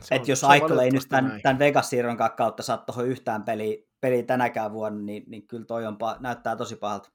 Se 0.00 0.14
Et 0.14 0.22
on- 0.22 0.28
jos 0.28 0.44
Aikkola 0.44 0.82
ei 0.82 0.90
nyt 0.90 1.08
tämän, 1.08 1.28
näin. 1.28 1.42
tämän 1.42 1.58
Vegas-siirron 1.58 2.16
kautta 2.36 2.62
saa 2.62 2.78
tuohon 2.78 3.06
yhtään 3.08 3.44
peliä, 3.44 3.76
peliä 4.00 4.22
tänäkään 4.22 4.72
vuonna, 4.72 5.02
niin, 5.02 5.24
niin 5.26 5.48
kyllä 5.48 5.64
toi 5.64 5.86
on, 5.86 5.98
näyttää 6.20 6.56
tosi 6.56 6.76
pahalta. 6.76 7.10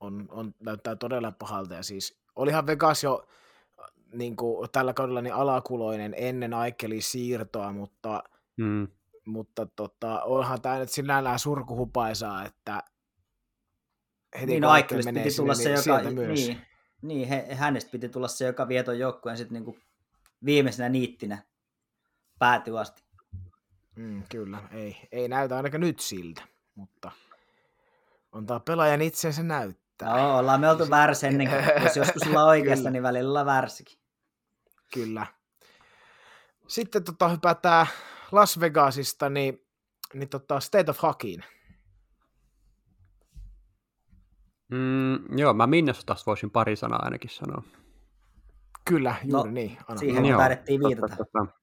on, 0.00 0.24
on, 0.30 0.54
näyttää 0.60 0.96
todella 0.96 1.32
pahalta. 1.32 1.74
Ja 1.74 1.82
siis 1.82 2.18
olihan 2.36 2.66
Vegas 2.66 3.04
jo 3.04 3.26
niin 4.16 4.36
kuin, 4.36 4.68
tällä 4.72 4.92
kaudella 4.94 5.22
niin 5.22 5.34
alakuloinen 5.34 6.14
ennen 6.16 6.54
Aikelin 6.54 7.02
siirtoa, 7.02 7.72
mutta, 7.72 8.22
Mm. 8.56 8.88
mutta 9.26 9.66
tota, 9.66 10.22
onhan 10.22 10.60
tämä 10.62 10.78
nyt 10.78 10.90
sinällään 10.90 11.38
surkuhupaisaa, 11.38 12.44
että 12.44 12.82
heti 14.34 14.46
Niin 14.46 14.56
kun 14.56 14.62
no 14.62 14.68
Aikel 14.68 14.82
Aikkelista 14.84 15.12
menee 15.12 15.22
piti 15.24 15.34
sinne, 15.34 15.42
tulla 15.42 15.52
niin 15.52 15.62
se, 15.62 15.70
joka, 15.70 15.82
sieltä 15.82 16.10
myös. 16.10 16.46
niin, 16.46 16.60
niin 17.02 17.28
he, 17.28 17.54
hänestä 17.54 17.90
piti 17.90 18.08
tulla 18.08 18.28
se, 18.28 18.44
joka 18.46 18.68
vie 18.68 18.82
ton 18.82 18.98
joukkueen 18.98 19.36
sitten 19.36 19.54
niinku 19.54 19.78
viimeisenä 20.44 20.88
niittinä 20.88 21.42
päätyy 22.38 22.80
asti. 22.80 23.04
Mm, 23.96 24.22
kyllä, 24.30 24.58
ei, 24.72 24.96
ei 25.12 25.28
näytä 25.28 25.56
ainakaan 25.56 25.80
nyt 25.80 26.00
siltä, 26.00 26.42
mutta 26.74 27.10
on 28.32 28.46
tämä 28.46 28.60
pelaajan 28.60 29.02
itsensä 29.02 29.42
näyttää. 29.42 30.16
No, 30.16 30.38
ollaan 30.38 30.60
me 30.60 30.70
oltu 30.70 30.90
väärässä 30.90 31.28
ennenkin. 31.28 31.58
Jos 31.84 31.96
joskus 31.96 32.22
sulla 32.22 32.42
on 32.42 32.48
oikeassa, 32.48 32.90
niin 32.90 33.02
välillä 33.02 33.28
ollaan 33.28 33.46
väärässäkin. 33.46 33.98
Kyllä. 34.94 35.26
Sitten 36.66 37.04
tota, 37.04 37.28
hypätään 37.28 37.86
Las 38.32 38.60
Vegasista, 38.60 39.28
niin, 39.28 39.66
niin 40.14 40.28
tota 40.28 40.60
State 40.60 40.90
of 40.90 41.02
Hockeyin. 41.02 41.44
Mm, 44.68 45.38
joo, 45.38 45.54
mä 45.54 45.66
Minnesotasta 45.66 46.26
voisin 46.26 46.50
pari 46.50 46.76
sanaa 46.76 47.02
ainakin 47.02 47.30
sanoa. 47.30 47.62
Kyllä, 48.84 49.14
juuri 49.24 49.48
No, 49.48 49.54
niin. 49.54 49.78
Anna 49.88 50.00
siihen 50.00 50.22
me 50.26 50.36
taidettiin 50.36 50.80
viitata. 50.80 51.16
Totta, 51.16 51.24
totta. 51.24 51.56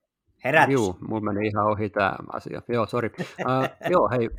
Herätys. 0.44 0.74
Juu, 0.74 0.98
mulla 1.08 1.22
meni 1.22 1.48
ihan 1.48 1.66
ohi 1.68 1.90
tämä 1.90 2.16
asia. 2.34 2.62
Joo, 2.68 2.86
sori. 2.86 3.12
Uh, 3.20 3.90
joo, 3.90 4.10
hei, 4.10 4.30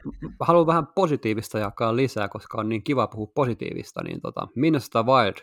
haluan 0.40 0.66
vähän 0.66 0.86
positiivista 0.86 1.58
jakaa 1.58 1.96
lisää, 1.96 2.28
koska 2.28 2.58
on 2.58 2.68
niin 2.68 2.84
kiva 2.84 3.06
puhua 3.06 3.32
positiivista. 3.34 4.02
Niin 4.02 4.20
tota, 4.20 4.48
Minnesota 4.56 5.02
Wild. 5.02 5.36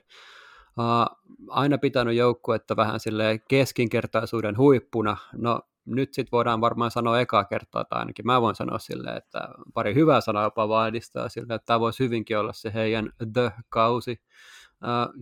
Aina 1.48 1.78
pitänyt 1.78 2.16
joukkuetta 2.16 2.76
vähän 2.76 3.00
sille 3.00 3.42
keskinkertaisuuden 3.48 4.58
huippuna. 4.58 5.18
No 5.34 5.62
nyt 5.86 6.14
sitten 6.14 6.32
voidaan 6.32 6.62
varmaan 6.62 6.92
sanoa 6.92 7.20
ekaa 7.20 7.46
kertaa, 7.46 7.84
tai 7.84 8.00
ainakin 8.00 8.26
mä 8.26 8.42
voin 8.42 8.56
sanoa 8.56 8.80
silleen, 8.80 9.18
että 9.18 9.50
pari 9.74 9.96
hyvää 9.96 10.22
sanaa 10.22 10.44
jopa 10.44 10.68
Wildista, 10.68 11.20
ja 11.20 11.30
silleen, 11.30 11.56
että 11.56 11.66
tämä 11.66 11.80
voisi 11.80 12.04
hyvinkin 12.04 12.38
olla 12.38 12.54
se 12.54 12.74
heidän 12.74 13.10
The-kausi. 13.34 14.22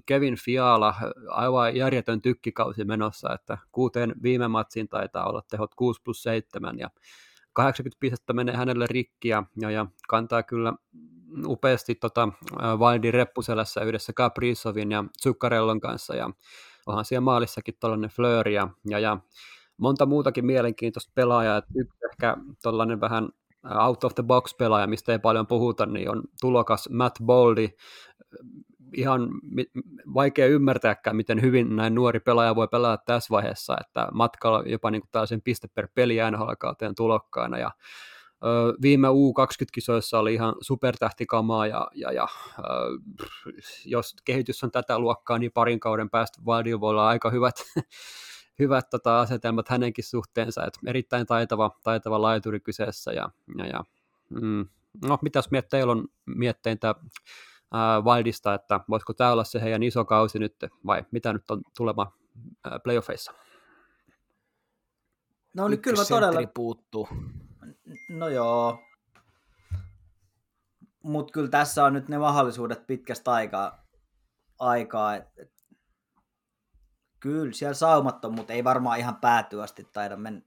Kevin 0.05 0.35
Fiala, 0.45 0.95
aivan 1.27 1.75
järjetön 1.75 2.21
tykkikausi 2.21 2.85
menossa, 2.85 3.33
että 3.33 3.57
kuuteen 3.71 4.15
viime 4.23 4.47
matsiin 4.47 4.87
taitaa 4.87 5.29
olla 5.29 5.41
tehot 5.49 5.75
6 5.75 6.01
plus 6.01 6.23
7 6.23 6.79
ja 6.79 6.89
80 7.53 7.99
pistettä 7.99 8.33
menee 8.33 8.55
hänelle 8.55 8.85
rikkiä 8.89 9.43
ja, 9.61 9.71
ja 9.71 9.85
kantaa 10.07 10.43
kyllä 10.43 10.73
upeasti 11.45 11.95
tota, 11.95 12.29
Wildin 12.79 13.13
reppuselässä 13.13 13.81
yhdessä 13.81 14.13
Kaprizovin 14.13 14.91
ja 14.91 15.03
Zuccarellon 15.23 15.79
kanssa. 15.79 16.15
Ja 16.15 16.29
onhan 16.85 17.05
siellä 17.05 17.21
maalissakin 17.21 17.77
tällainen 17.79 18.09
flööri 18.09 18.53
ja, 18.53 18.69
ja, 18.85 18.99
ja 18.99 19.17
monta 19.77 20.05
muutakin 20.05 20.45
mielenkiintoista 20.45 21.11
pelaajaa, 21.15 21.61
yksi 21.75 21.97
ehkä 22.11 22.37
tällainen 22.61 23.01
vähän 23.01 23.29
out 23.87 24.03
of 24.03 24.15
the 24.15 24.23
box 24.23 24.57
pelaaja, 24.57 24.87
mistä 24.87 25.11
ei 25.11 25.19
paljon 25.19 25.47
puhuta, 25.47 25.85
niin 25.85 26.09
on 26.09 26.23
tulokas 26.41 26.89
Matt 26.89 27.15
Boldy, 27.25 27.67
ihan 28.93 29.29
vaikea 30.13 30.47
ymmärtääkään, 30.47 31.15
miten 31.15 31.41
hyvin 31.41 31.75
näin 31.75 31.95
nuori 31.95 32.19
pelaaja 32.19 32.55
voi 32.55 32.67
pelata 32.67 33.03
tässä 33.05 33.31
vaiheessa, 33.31 33.77
että 33.81 34.07
matkalla 34.13 34.63
jopa 34.65 34.91
niin 34.91 35.01
kuin 35.01 35.09
tällaisen 35.11 35.41
piste 35.41 35.67
per 35.67 35.87
peli 35.95 36.17
NHL-kauteen 36.31 36.95
tulokkaana. 36.95 37.57
Ja 37.57 37.71
viime 38.81 39.07
U20-kisoissa 39.07 40.19
oli 40.19 40.33
ihan 40.33 40.55
supertähtikamaa 40.61 41.67
ja, 41.67 41.87
ja, 41.95 42.11
ja 42.11 42.27
ö, 42.59 42.63
jos 43.85 44.15
kehitys 44.25 44.63
on 44.63 44.71
tätä 44.71 44.99
luokkaa, 44.99 45.37
niin 45.37 45.51
parin 45.51 45.79
kauden 45.79 46.09
päästä 46.09 46.41
Wildilla 46.45 46.79
voi 46.79 46.89
olla 46.89 47.07
aika 47.07 47.29
hyvät, 47.29 47.55
hyvät 48.59 48.89
tota, 48.89 49.19
asetelmat 49.19 49.69
hänenkin 49.69 50.03
suhteensa, 50.03 50.65
että 50.65 50.79
erittäin 50.87 51.25
taitava, 51.25 51.71
taitava 51.83 52.21
laituri 52.21 52.59
kyseessä 52.59 53.11
ja, 53.11 53.29
ja, 53.57 53.65
ja 53.67 53.83
mm, 54.29 54.67
no 55.05 55.19
mitäs 55.21 55.51
miet, 55.51 55.69
teillä 55.69 55.91
on 55.91 56.07
mietteintä 56.25 56.89
äh, 56.89 58.03
Wildista, 58.03 58.53
että 58.53 58.79
voisiko 58.89 59.13
tämä 59.13 59.31
olla 59.31 59.43
se 59.43 59.61
heidän 59.61 59.83
iso 59.83 60.05
kausi 60.05 60.39
nyt, 60.39 60.55
vai 60.85 61.03
mitä 61.11 61.33
nyt 61.33 61.51
on 61.51 61.61
tulema 61.77 62.11
äh, 62.67 62.73
playoffeissa? 62.83 63.33
No 65.53 65.67
niin 65.67 65.81
kyllä 65.81 65.97
mä 65.97 66.05
todella... 66.09 66.47
puuttuu. 66.53 67.07
No 68.09 68.29
joo. 68.29 68.83
Mutta 71.03 71.31
kyllä 71.31 71.49
tässä 71.49 71.85
on 71.85 71.93
nyt 71.93 72.07
ne 72.07 72.17
mahdollisuudet 72.17 72.87
pitkästä 72.87 73.31
aikaa. 73.31 73.85
aikaa 74.59 75.15
et, 75.15 75.27
et, 75.37 75.51
kyllä 77.19 77.53
siellä 77.53 77.73
saumattomuut 77.73 78.49
ei 78.49 78.63
varmaan 78.63 78.99
ihan 78.99 79.15
päätyä 79.15 79.63
asti 79.63 79.83
taida 79.93 80.17
mennä. 80.17 80.41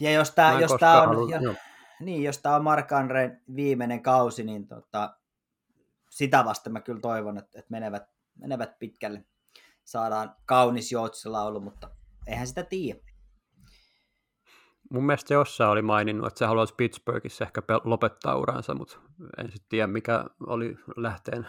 Ja 0.00 0.12
jos 0.12 0.30
tämä 0.30 0.60
jos 0.60 0.72
tää 0.80 1.02
on, 1.02 1.30
ja, 1.30 1.40
niin, 2.00 2.22
jos 2.22 2.38
tää 2.38 2.56
on 2.56 2.64
Mark 2.64 2.88
viimeinen 3.56 4.02
kausi, 4.02 4.44
niin 4.44 4.68
tota, 4.68 5.16
sitä 6.10 6.44
vasten 6.44 6.72
mä 6.72 6.80
kyllä 6.80 7.00
toivon, 7.00 7.38
että, 7.38 7.58
että 7.58 7.70
menevät, 7.70 8.10
menevät 8.34 8.78
pitkälle. 8.78 9.24
Saadaan 9.84 10.36
kaunis 10.44 10.92
joutsilaulu, 10.92 11.60
mutta 11.60 11.90
eihän 12.26 12.46
sitä 12.46 12.62
tiedä. 12.62 13.11
Mun 14.92 15.06
mielestä 15.06 15.34
jossain 15.34 15.70
oli 15.70 15.82
maininnut, 15.82 16.26
että 16.26 16.38
se 16.38 16.46
haluaisi 16.46 16.74
Pittsburghissa 16.74 17.44
ehkä 17.44 17.62
lopettaa 17.84 18.36
uransa, 18.36 18.74
mutta 18.74 18.98
en 19.38 19.46
sitten 19.46 19.68
tiedä, 19.68 19.86
mikä 19.86 20.24
oli 20.46 20.76
lähteen 20.96 21.46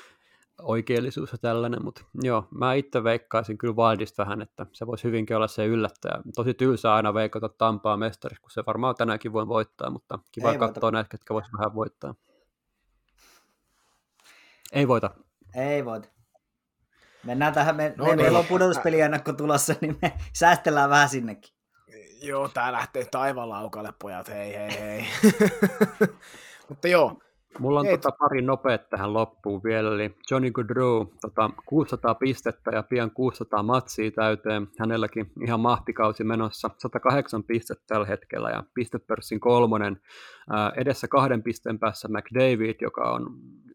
oikeellisuus 0.62 1.32
ja 1.32 1.38
tällainen, 1.38 1.84
mutta 1.84 2.04
joo, 2.22 2.48
mä 2.50 2.74
itse 2.74 3.04
veikkaisin 3.04 3.58
kyllä 3.58 3.74
Wildista 3.74 4.22
vähän, 4.22 4.42
että 4.42 4.66
se 4.72 4.86
voisi 4.86 5.04
hyvinkin 5.04 5.36
olla 5.36 5.48
se 5.48 5.66
yllättäjä. 5.66 6.14
Tosi 6.34 6.54
tylsää 6.54 6.94
aina 6.94 7.14
veikata 7.14 7.48
Tampaa 7.48 7.96
mestariksi, 7.96 8.42
kun 8.42 8.50
se 8.50 8.62
varmaan 8.66 8.94
tänäänkin 8.94 9.32
voi 9.32 9.48
voittaa, 9.48 9.90
mutta 9.90 10.18
kiva 10.32 10.52
Ei 10.52 10.58
katsoa 10.58 10.82
voita. 10.82 10.96
näitä, 10.96 11.08
ketkä 11.08 11.34
voisi 11.34 11.50
vähän 11.58 11.74
voittaa. 11.74 12.14
Ei 14.72 14.88
voita. 14.88 15.10
Ei 15.54 15.84
voita. 15.84 16.08
Mennään 17.24 17.54
tähän, 17.54 17.76
me, 17.76 17.94
no 17.96 18.04
me, 18.04 18.10
niin. 18.10 18.20
meillä 18.20 18.38
on 18.38 18.46
pudotuspeli 18.46 19.00
ennakko 19.00 19.32
tulossa, 19.32 19.74
niin 19.80 19.98
me 20.02 20.12
säästellään 20.32 20.90
vähän 20.90 21.08
sinnekin. 21.08 21.51
Joo, 22.22 22.48
tää 22.48 22.72
lähtee 22.72 23.04
taivalaukalle, 23.10 23.92
pojat, 23.98 24.28
hei 24.28 24.54
hei 24.54 24.80
hei. 24.80 25.04
Mutta 26.68 26.88
joo, 26.88 27.16
Mulla 27.58 27.80
on 27.80 27.86
tota 27.86 28.12
pari 28.18 28.42
nopeet 28.42 28.90
tähän 28.90 29.12
loppuun 29.14 29.60
vielä, 29.64 29.94
eli 29.94 30.14
Johnny 30.30 30.50
Goodrow, 30.50 31.06
tota 31.20 31.50
600 31.66 32.14
pistettä 32.14 32.70
ja 32.74 32.82
pian 32.82 33.10
600 33.10 33.62
matsia 33.62 34.10
täyteen. 34.10 34.68
Hänelläkin 34.78 35.32
ihan 35.44 35.60
mahtikausi 35.60 36.24
menossa, 36.24 36.70
108 36.78 37.44
pistettä 37.44 37.84
tällä 37.86 38.06
hetkellä 38.06 38.50
ja 38.50 38.62
pistepörssin 38.74 39.40
kolmonen. 39.40 40.00
Ää, 40.50 40.72
edessä 40.76 41.08
kahden 41.08 41.42
pisteen 41.42 41.78
päässä 41.78 42.08
McDavid, 42.08 42.76
joka 42.80 43.10
on 43.10 43.26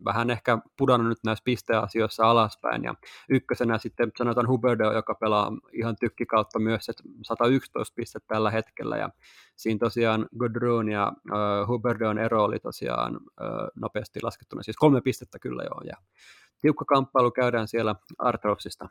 vähän 0.07 0.29
ehkä 0.29 0.57
pudonnut 0.77 1.09
nyt 1.09 1.23
näissä 1.25 1.43
pisteasioissa 1.43 2.29
alaspäin. 2.29 2.83
Ja 2.83 2.95
ykkösenä 3.29 3.77
sitten 3.77 4.11
sanotaan 4.17 4.47
Huberdeau, 4.47 4.93
joka 4.93 5.15
pelaa 5.15 5.51
ihan 5.73 5.95
tykkikautta 5.99 6.59
myös, 6.59 6.89
että 6.89 7.03
111 7.21 7.95
pistettä 7.95 8.27
tällä 8.27 8.51
hetkellä. 8.51 8.97
Ja 8.97 9.09
siinä 9.55 9.79
tosiaan 9.79 10.27
Godrun 10.37 10.89
ja 10.89 11.13
uh, 11.31 11.67
Huberdeon 11.67 12.17
ero 12.17 12.43
oli 12.43 12.59
tosiaan 12.59 13.15
uh, 13.15 13.21
nopeasti 13.75 14.19
laskettuna, 14.23 14.63
siis 14.63 14.77
kolme 14.77 15.01
pistettä 15.01 15.39
kyllä 15.39 15.63
joo. 15.63 15.81
Ja 15.85 15.97
tiukka 16.61 16.85
kamppailu 16.85 17.31
käydään 17.31 17.67
siellä 17.67 17.95
Artrovsista. 18.19 18.89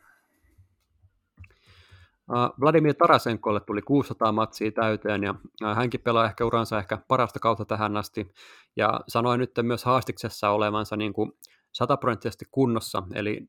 Uh, 2.31 2.61
Vladimir 2.61 2.95
Tarasenkolle 2.95 3.61
tuli 3.61 3.83
600 3.83 4.33
matsia 4.33 4.73
täyteen 4.73 5.23
ja 5.23 5.31
uh, 5.31 5.77
hänkin 5.77 6.01
pelaa 6.01 6.25
ehkä 6.25 6.45
uransa 6.45 6.79
ehkä 6.79 6.99
parasta 7.09 7.39
kautta 7.39 7.65
tähän 7.65 7.97
asti. 7.97 8.33
Ja 8.77 9.01
sanoi 9.09 9.39
nyt 9.39 9.51
myös 9.63 9.85
haastiksessa 9.85 10.51
olevansa 10.51 10.97
niin 10.97 11.13
kuin 11.13 11.33
sataprosenttisesti 11.73 12.45
kunnossa, 12.51 13.03
eli 13.15 13.47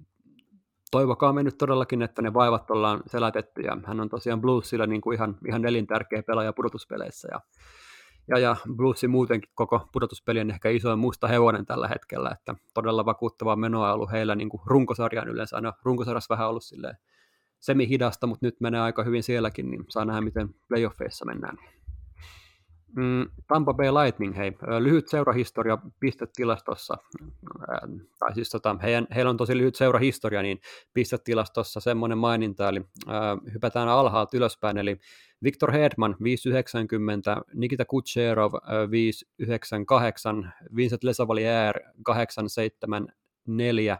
toivokaa 0.92 1.34
me 1.34 1.44
nyt 1.44 1.58
todellakin, 1.58 2.02
että 2.02 2.22
ne 2.22 2.34
vaivat 2.34 2.72
ollaan 2.72 3.04
selätetty 3.06 3.62
ja 3.62 3.78
hän 3.86 4.00
on 4.00 4.10
tosiaan 4.10 4.42
Bluesilla 4.42 4.88
niin 4.88 5.02
kuin 5.02 5.16
ihan, 5.16 5.38
ihan 5.48 5.66
elintärkeä 5.66 6.24
pelaaja 6.24 6.54
pudotuspeleissä. 6.54 7.28
Ja, 7.32 7.42
ja, 8.28 8.40
ja 8.40 8.56
Bluesin 8.76 9.10
muutenkin 9.10 9.52
koko 9.56 9.90
pudotuspelien 9.94 10.50
ehkä 10.50 10.70
isoin 10.70 11.00
musta 11.00 11.28
hevonen 11.28 11.66
tällä 11.66 11.88
hetkellä, 11.88 12.30
että 12.30 12.56
todella 12.74 13.06
vakuuttavaa 13.06 13.56
menoa 13.56 13.94
ollut 13.94 14.12
heillä 14.12 14.36
niin 14.36 14.50
kuin 14.50 14.62
runkosarjan 14.66 15.28
yleensä, 15.28 15.56
aina 15.56 15.74
runkosarjassa 15.84 16.34
vähän 16.36 16.50
ollut 16.50 16.64
silleen 16.64 16.98
semi-hidasta, 17.60 18.28
mutta 18.28 18.46
nyt 18.46 18.56
menee 18.62 18.82
aika 18.82 19.04
hyvin 19.04 19.24
sielläkin, 19.24 19.72
niin 19.72 19.86
saa 19.90 20.06
nähdä, 20.06 20.22
miten 20.22 20.50
playoffeissa 20.68 21.26
mennään. 21.26 21.58
Mm, 22.96 23.26
Tampa 23.48 23.74
Bay 23.74 23.92
Lightning, 23.92 24.38
hei, 24.38 24.52
lyhyt 24.80 25.08
seurahistoria 25.08 25.78
pistetilastossa, 26.00 26.98
tai 28.20 28.34
siis 28.34 28.50
tota, 28.50 28.76
heidän, 28.82 29.08
heillä 29.16 29.30
on 29.30 29.38
tosi 29.38 29.58
lyhyt 29.58 29.76
seurahistoria, 29.76 30.42
niin 30.42 30.60
pistetilastossa 30.94 31.80
semmoinen 31.80 32.18
maininta, 32.18 32.70
eli 32.70 32.82
äh, 33.10 33.54
hypätään 33.54 33.88
alhaalta 33.88 34.38
ylöspäin, 34.38 34.78
eli 34.78 34.98
Viktor 35.44 35.72
Hedman 35.72 36.16
590, 36.24 37.42
Nikita 37.54 37.86
Kucherov 37.86 38.52
598, 38.92 40.54
Vincent 40.76 41.04
Lesavalier 41.04 41.80
874, 43.48 43.98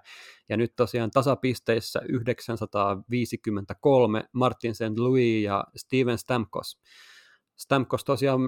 ja 0.50 0.58
nyt 0.58 0.76
tosiaan 0.76 1.12
tasapisteissä 1.12 2.02
953 2.10 4.24
Martin 4.34 4.76
St. 4.76 4.98
Louis 4.98 5.44
ja 5.44 5.64
Steven 5.76 6.18
Stamkos. 6.18 6.80
Stamkos 7.58 8.04
tosiaan 8.04 8.42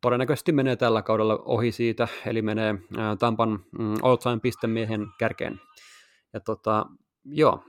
todennäköisesti 0.00 0.52
menee 0.52 0.76
tällä 0.76 1.02
kaudella 1.02 1.42
ohi 1.44 1.72
siitä, 1.72 2.08
eli 2.26 2.42
menee 2.42 2.74
Tampan 3.18 3.50
mm, 3.50 3.94
all-time 4.02 4.40
pistemiehen 4.42 5.06
kärkeen. 5.18 5.60
Ja 6.32 6.40
tota, 6.40 6.86
joo, 7.24 7.64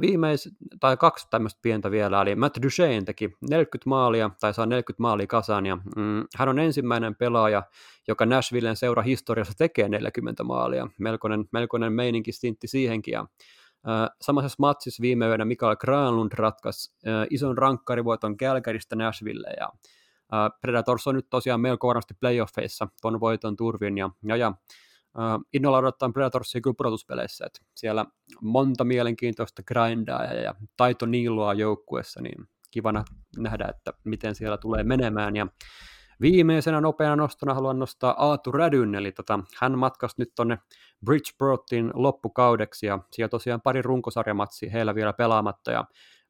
viimeis, 0.00 0.48
tai 0.80 0.96
kaksi 0.96 1.26
tämmöistä 1.30 1.58
pientä 1.62 1.90
vielä, 1.90 2.22
eli 2.22 2.34
Matt 2.36 2.58
Duchesne 2.62 3.02
teki 3.02 3.30
40 3.50 3.88
maalia, 3.88 4.30
tai 4.40 4.54
saa 4.54 4.66
40 4.66 5.02
maalia 5.02 5.26
kasaan, 5.26 5.66
ja 5.66 5.76
mm, 5.76 6.24
hän 6.36 6.48
on 6.48 6.58
ensimmäinen 6.58 7.14
pelaaja, 7.14 7.62
joka 8.08 8.26
Nashvillen 8.26 8.76
seura 8.76 9.02
historiassa 9.02 9.54
tekee 9.58 9.88
40 9.88 10.44
maalia. 10.44 10.88
Melkoinen, 10.98 11.44
melkoinen 11.52 11.92
meininki 11.92 12.32
stintti 12.32 12.66
siihenkin, 12.66 13.12
ja 13.12 13.26
Samassa 14.20 14.56
matsissa 14.58 15.00
viime 15.00 15.26
yönä 15.26 15.44
Mikael 15.44 15.76
Granlund 15.76 16.32
ratkaisi 16.34 16.94
ison 17.30 17.58
rankkarivoiton 17.58 18.36
Calgarysta 18.36 18.96
Nashville, 18.96 19.48
ja 19.60 19.72
Predators 20.60 21.06
on 21.06 21.14
nyt 21.14 21.26
tosiaan 21.30 21.60
melko 21.60 21.88
varmasti 21.88 22.14
playoffeissa 22.20 22.88
tuon 23.02 23.20
voiton 23.20 23.56
turvin, 23.56 23.98
ja, 23.98 24.10
ja, 24.24 24.36
ja 24.36 24.52
innolla 25.52 25.78
odottaa 25.78 26.10
Predatorsia 26.12 26.60
kyllä 26.60 26.74
pudotuspeleissä, 26.78 27.46
että 27.46 27.60
siellä 27.74 28.06
monta 28.42 28.84
mielenkiintoista 28.84 29.62
grindaa 29.62 30.24
ja, 30.24 30.34
ja 30.34 30.54
taito 30.76 31.06
niilua 31.06 31.54
joukkuessa, 31.54 32.22
niin 32.22 32.48
kivana 32.70 33.04
nähdä, 33.36 33.64
että 33.68 33.92
miten 34.04 34.34
siellä 34.34 34.56
tulee 34.58 34.84
menemään. 34.84 35.36
Ja 35.36 35.46
viimeisenä 36.20 36.80
nopeana 36.80 37.16
nostona 37.16 37.54
haluan 37.54 37.78
nostaa 37.78 38.14
Aatu 38.18 38.52
Rädyn, 38.52 38.94
eli 38.94 39.12
tota, 39.12 39.40
hän 39.60 39.78
matkasi 39.78 40.14
nyt 40.18 40.32
tuonne 40.36 40.58
Bridgeportin 41.04 41.90
loppukaudeksi, 41.94 42.86
ja 42.86 42.98
siellä 43.12 43.28
tosiaan 43.28 43.60
pari 43.60 43.82
runkosarjamatsia 43.82 44.70
heillä 44.70 44.94
vielä 44.94 45.12
pelaamatta, 45.12 45.70
ja 45.70 45.84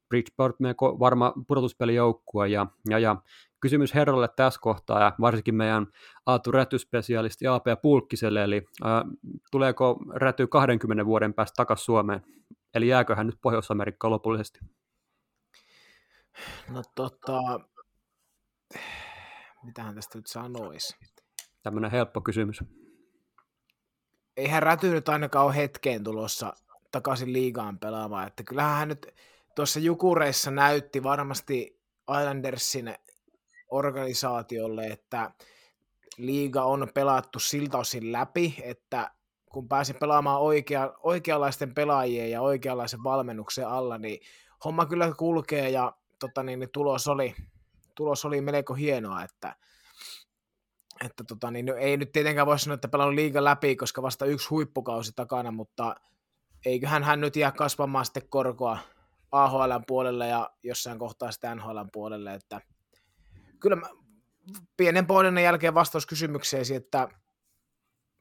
Bridgeport 0.09 0.55
varma 0.99 1.33
pudotuspelijoukkue, 1.47 2.47
ja, 2.47 2.65
ja, 2.89 2.99
ja 2.99 3.15
kysymys 3.61 3.93
herralle 3.93 4.29
tässä 4.35 4.59
kohtaa 4.59 5.01
ja 5.03 5.15
varsinkin 5.21 5.55
meidän 5.55 5.87
Aatu 6.25 6.51
Räty-spesialisti 6.51 7.47
AP 7.47 7.65
Pulkkiselle, 7.81 8.43
eli 8.43 8.65
ää, 8.83 9.05
tuleeko 9.51 9.99
Räty 10.15 10.47
20 10.47 11.05
vuoden 11.05 11.33
päästä 11.33 11.53
takaisin 11.55 11.85
Suomeen, 11.85 12.21
eli 12.73 12.87
jääkö 12.87 13.15
hän 13.15 13.25
nyt 13.25 13.41
Pohjois-Amerikkaan 13.41 14.11
lopullisesti? 14.11 14.59
No 16.69 16.81
tota, 16.95 17.41
mitähän 19.63 19.95
tästä 19.95 20.17
nyt 20.17 20.27
sanoisi? 20.27 20.97
Tämmöinen 21.63 21.91
helppo 21.91 22.21
kysymys. 22.21 22.63
Eihän 24.37 24.63
Räty 24.63 24.89
nyt 24.91 25.09
ainakaan 25.09 25.45
ole 25.45 25.55
hetkeen 25.55 26.03
tulossa 26.03 26.53
takaisin 26.91 27.33
liigaan 27.33 27.79
pelaamaan, 27.79 28.27
että 28.27 28.43
kyllähän 28.43 28.77
hän 28.77 28.87
nyt 28.87 29.15
tuossa 29.55 29.79
Jukureissa 29.79 30.51
näytti 30.51 31.03
varmasti 31.03 31.79
Islandersin 32.19 32.95
organisaatiolle, 33.69 34.87
että 34.87 35.31
liiga 36.17 36.63
on 36.63 36.87
pelattu 36.93 37.39
siltä 37.39 37.77
osin 37.77 38.11
läpi, 38.11 38.55
että 38.63 39.11
kun 39.51 39.67
pääsi 39.67 39.93
pelaamaan 39.93 40.41
oikea, 40.41 40.93
oikeanlaisten 41.03 41.73
pelaajien 41.73 42.31
ja 42.31 42.41
oikeanlaisen 42.41 43.03
valmennuksen 43.03 43.67
alla, 43.67 43.97
niin 43.97 44.19
homma 44.65 44.85
kyllä 44.85 45.13
kulkee 45.17 45.69
ja 45.69 45.93
tota 46.19 46.43
niin, 46.43 46.59
niin 46.59 46.69
tulos, 46.73 47.07
oli, 47.07 47.35
tulos 47.95 48.25
oli 48.25 48.41
melko 48.41 48.73
hienoa, 48.73 49.23
että, 49.23 49.55
että 51.05 51.23
tota 51.23 51.51
niin, 51.51 51.69
ei 51.69 51.97
nyt 51.97 52.11
tietenkään 52.11 52.47
voi 52.47 52.59
sanoa, 52.59 52.73
että 52.75 52.87
pelannut 52.87 53.15
liiga 53.15 53.43
läpi, 53.43 53.75
koska 53.75 54.01
vasta 54.01 54.25
yksi 54.25 54.49
huippukausi 54.49 55.11
takana, 55.15 55.51
mutta 55.51 55.95
eiköhän 56.65 57.03
hän 57.03 57.21
nyt 57.21 57.35
jää 57.35 57.51
kasvamaan 57.51 58.05
sitten 58.05 58.29
korkoa 58.29 58.77
AHL 59.31 59.71
puolelle 59.87 60.27
ja 60.27 60.49
jossain 60.63 60.99
kohtaa 60.99 61.31
sitten 61.31 61.57
NHL 61.57 61.79
puolelle, 61.93 62.33
että 62.33 62.61
kyllä 63.59 63.75
mä, 63.75 63.89
pienen 64.77 65.07
pohdinnan 65.07 65.43
jälkeen 65.43 65.73
vastaus 65.73 66.05
kysymykseesi, 66.05 66.75
että 66.75 67.07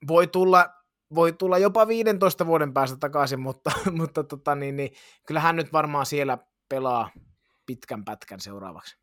voi 0.09 0.27
tulla, 0.27 0.69
voi 1.15 1.33
tulla 1.33 1.59
jopa 1.59 1.89
15 1.89 2.47
vuoden 2.47 2.73
päästä 2.73 2.97
takaisin, 3.01 3.41
mutta, 3.41 3.71
mutta 3.99 4.25
tota, 4.25 4.55
niin, 4.55 4.77
niin, 4.77 4.91
kyllä 5.27 5.41
hän 5.41 5.57
nyt 5.57 5.73
varmaan 5.73 6.07
siellä 6.07 6.39
pelaa 6.69 7.11
pitkän 7.67 8.05
pätkän 8.05 8.41
seuraavaksi. 8.41 8.99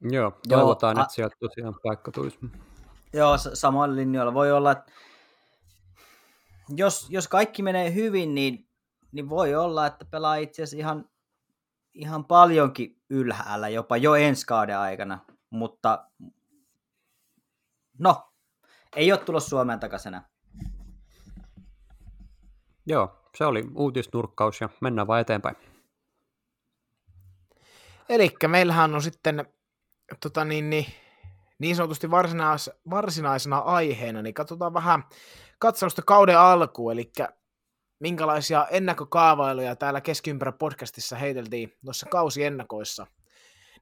Joo, 0.00 0.32
toivotaan, 0.48 0.96
Joo, 0.96 1.02
että 1.02 1.14
sieltä 1.14 1.36
tosiaan 1.40 1.74
paikka 1.82 2.10
tulisi. 2.10 2.38
Joo, 3.12 3.38
samoin 3.38 3.96
linjoilla. 3.96 4.34
Voi 4.34 4.52
olla, 4.52 4.72
että 4.72 4.92
jos, 6.68 7.06
jos 7.10 7.28
kaikki 7.28 7.62
menee 7.62 7.94
hyvin, 7.94 8.34
niin, 8.34 8.68
niin 9.12 9.28
voi 9.28 9.54
olla, 9.54 9.86
että 9.86 10.04
pelaa 10.04 10.34
itse 10.34 10.62
asiassa 10.62 10.76
ihan 10.76 11.04
ihan 11.94 12.24
paljonkin 12.24 13.02
ylhäällä, 13.10 13.68
jopa 13.68 13.96
jo 13.96 14.14
ensi 14.14 14.46
kauden 14.46 14.78
aikana, 14.78 15.18
mutta 15.50 16.06
no, 17.98 18.32
ei 18.96 19.12
ole 19.12 19.20
tullut 19.20 19.42
Suomeen 19.42 19.80
takaisin 19.80 20.20
Joo, 22.86 23.30
se 23.36 23.44
oli 23.44 23.64
uutisnurkkaus 23.74 24.60
ja 24.60 24.68
mennään 24.80 25.06
vaan 25.06 25.20
eteenpäin. 25.20 25.56
Eli 28.08 28.34
meillähän 28.48 28.94
on 28.94 29.02
sitten 29.02 29.46
tota 30.20 30.44
niin, 30.44 30.70
niin, 30.70 30.86
niin 31.58 31.76
sanotusti 31.76 32.10
varsinais, 32.10 32.70
varsinaisena 32.90 33.58
aiheena, 33.58 34.22
niin 34.22 34.34
katsotaan 34.34 34.74
vähän 34.74 35.04
katsausta 35.58 36.02
kauden 36.02 36.38
alkuun, 36.38 36.92
eli 36.92 37.12
minkälaisia 38.02 38.66
ennakkokaavailuja 38.70 39.76
täällä 39.76 40.00
Keskiympärä 40.00 40.52
podcastissa 40.52 41.16
heiteltiin 41.16 41.72
noissa 41.82 42.06
kausiennakoissa. 42.10 43.06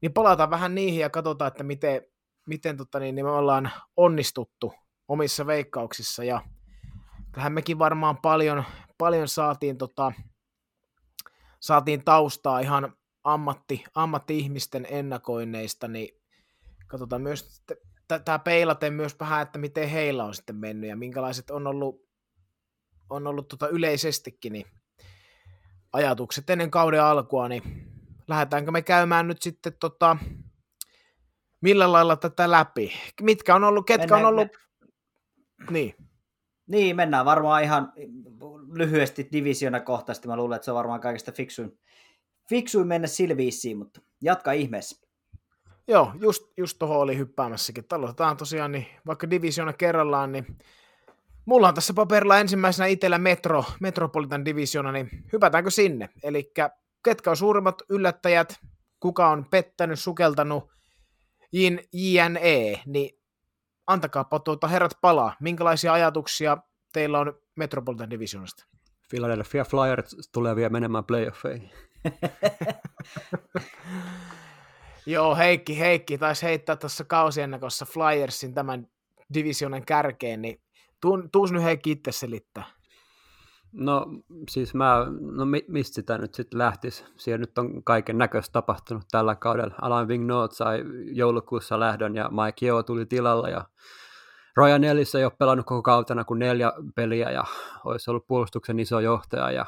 Niin 0.01 0.13
palataan 0.13 0.51
vähän 0.51 0.75
niihin 0.75 1.01
ja 1.01 1.11
katsotaan, 1.11 1.49
että 1.49 1.63
miten, 1.63 2.03
miten 2.47 2.77
tota 2.77 2.99
niin, 2.99 3.15
niin 3.15 3.25
me 3.25 3.31
ollaan 3.31 3.71
onnistuttu 3.97 4.75
omissa 5.09 5.47
veikkauksissa. 5.47 6.25
Ja 6.25 6.41
tähän 7.33 7.53
mekin 7.53 7.79
varmaan 7.79 8.17
paljon, 8.17 8.65
paljon 8.99 9.29
saatiin, 9.29 9.79
tota, 9.79 10.13
saatiin 11.61 12.05
taustaa 12.05 12.61
ihan 12.61 12.93
ammatti, 13.25 13.85
ammatti-ihmisten 13.95 14.87
ennakoinneista, 14.91 15.89
niin 15.89 16.21
katsotaan 16.87 17.23
myös 17.23 17.63
tämä 18.25 18.39
peilaten 18.39 18.93
myös 18.93 19.21
vähän, 19.21 19.43
että 19.43 19.59
miten 19.59 19.89
heillä 19.89 20.25
on 20.25 20.35
sitten 20.35 20.57
mennyt 20.57 20.91
ja 20.91 20.97
minkälaiset 20.97 21.51
on 21.51 21.67
ollut 21.67 22.10
on 23.11 23.27
ollut 23.27 23.49
tota 23.49 23.69
yleisestikin 23.69 24.53
niin 24.53 24.67
ajatukset 25.93 26.51
ennen 26.51 26.71
kauden 26.71 27.03
alkua, 27.03 27.49
niin 27.49 27.63
lähdetäänkö 28.29 28.71
me 28.71 28.83
käymään 28.83 29.29
nyt 29.29 29.43
sitten 29.43 29.73
tota, 29.81 30.17
millä 31.61 31.93
lailla 31.93 32.17
tätä 32.17 32.51
läpi? 32.51 32.93
Mitkä 33.23 33.55
on 33.55 33.65
ollut, 33.65 33.87
ketkä 33.87 34.15
mennään, 34.15 34.25
on 34.25 34.29
ollut... 34.29 34.49
Me... 35.59 35.71
Niin. 35.71 35.95
Niin, 36.67 36.97
mennään 36.97 37.25
varmaan 37.25 37.63
ihan 37.63 37.93
lyhyesti 38.73 39.29
divisiona 39.33 39.81
kohtaisesti. 39.81 40.29
Mä 40.29 40.37
luulen, 40.37 40.57
että 40.57 40.65
se 40.65 40.71
on 40.71 40.77
varmaan 40.77 41.01
kaikista 41.01 41.33
fiksuin, 41.33 41.79
fiksuin 42.49 42.87
mennä 42.87 43.07
silviissiin, 43.07 43.79
mutta 43.79 44.01
jatka 44.23 44.53
ihmeessä. 44.53 45.07
Joo, 45.89 46.13
just, 46.21 46.43
just 46.57 46.79
tuohon 46.79 46.97
oli 46.97 47.19
hyppäämässäkin. 47.19 47.85
Aloitetaan 47.93 48.37
tosiaan, 48.37 48.73
niin 48.73 48.87
vaikka 49.07 49.31
divisiona 49.31 49.73
kerrallaan, 49.73 50.33
niin 50.33 50.59
Mulla 51.51 51.69
on 51.69 51.75
tässä 51.75 51.95
paperilla 51.95 52.39
ensimmäisenä 52.39 52.87
itsellä 52.87 53.19
Metro, 53.19 53.65
Metropolitan 53.81 54.45
Divisiona, 54.45 54.93
niin 54.93 55.11
hypätäänkö 55.33 55.71
sinne? 55.71 56.09
Eli 56.23 56.53
ketkä 57.05 57.31
on 57.31 57.37
suurimmat 57.37 57.83
yllättäjät, 57.89 58.57
kuka 59.01 59.29
on 59.29 59.47
pettänyt, 59.51 59.99
sukeltanut, 59.99 60.71
JNE, 61.93 62.83
niin 62.87 63.21
antakaapa 63.87 64.39
tuota 64.39 64.69
herrat 64.69 64.93
palaa. 65.01 65.37
Minkälaisia 65.41 65.93
ajatuksia 65.93 66.57
teillä 66.93 67.19
on 67.19 67.35
Metropolitan 67.57 68.11
Divisionasta? 68.11 68.67
Philadelphia 69.09 69.65
Flyers 69.65 70.17
tulee 70.33 70.57
vielä 70.57 70.71
menemään 70.71 71.05
playoffeihin. 71.05 71.71
Joo, 75.07 75.37
Heikki, 75.37 75.79
Heikki 75.79 76.19
taisi 76.19 76.47
heittää 76.47 76.77
tuossa 76.77 77.05
kausiennakossa 77.05 77.87
Flyersin 77.87 78.55
tämän 78.55 78.87
divisionen 79.35 79.85
kärkeen, 79.85 80.43
niin 80.43 80.61
Tuus 81.33 81.53
nyt 81.53 81.63
Heikki 81.63 81.91
itse 81.91 82.13
selittää. 82.13 82.65
No 83.73 84.07
siis 84.49 84.75
mä, 84.75 85.07
no 85.21 85.45
mistä 85.69 85.95
sitä 85.95 86.19
nyt 86.19 86.35
sitten 86.35 86.59
lähtisi? 86.59 87.05
Siellä 87.17 87.39
nyt 87.39 87.59
on 87.59 87.85
kaiken 87.85 88.19
näköistä 88.19 88.53
tapahtunut 88.53 89.03
tällä 89.11 89.35
kaudella. 89.35 89.75
Alain 89.83 90.09
Vigneault 90.09 90.53
sai 90.53 90.85
joulukuussa 91.13 91.81
lähdön 91.81 92.17
ja 92.17 92.31
Mike 92.31 92.67
Yeo 92.67 92.83
tuli 92.83 93.07
tilalla 93.07 93.49
ja 93.49 93.65
Ryan 94.57 94.85
Ellis 94.85 95.15
ei 95.15 95.25
ole 95.25 95.33
pelannut 95.39 95.67
koko 95.67 95.83
kautena 95.83 96.25
kuin 96.25 96.39
neljä 96.39 96.73
peliä 96.95 97.31
ja 97.31 97.45
olisi 97.85 98.11
ollut 98.11 98.27
puolustuksen 98.27 98.81
iso 98.81 99.01
johtaja 99.01 99.51
ja 99.51 99.67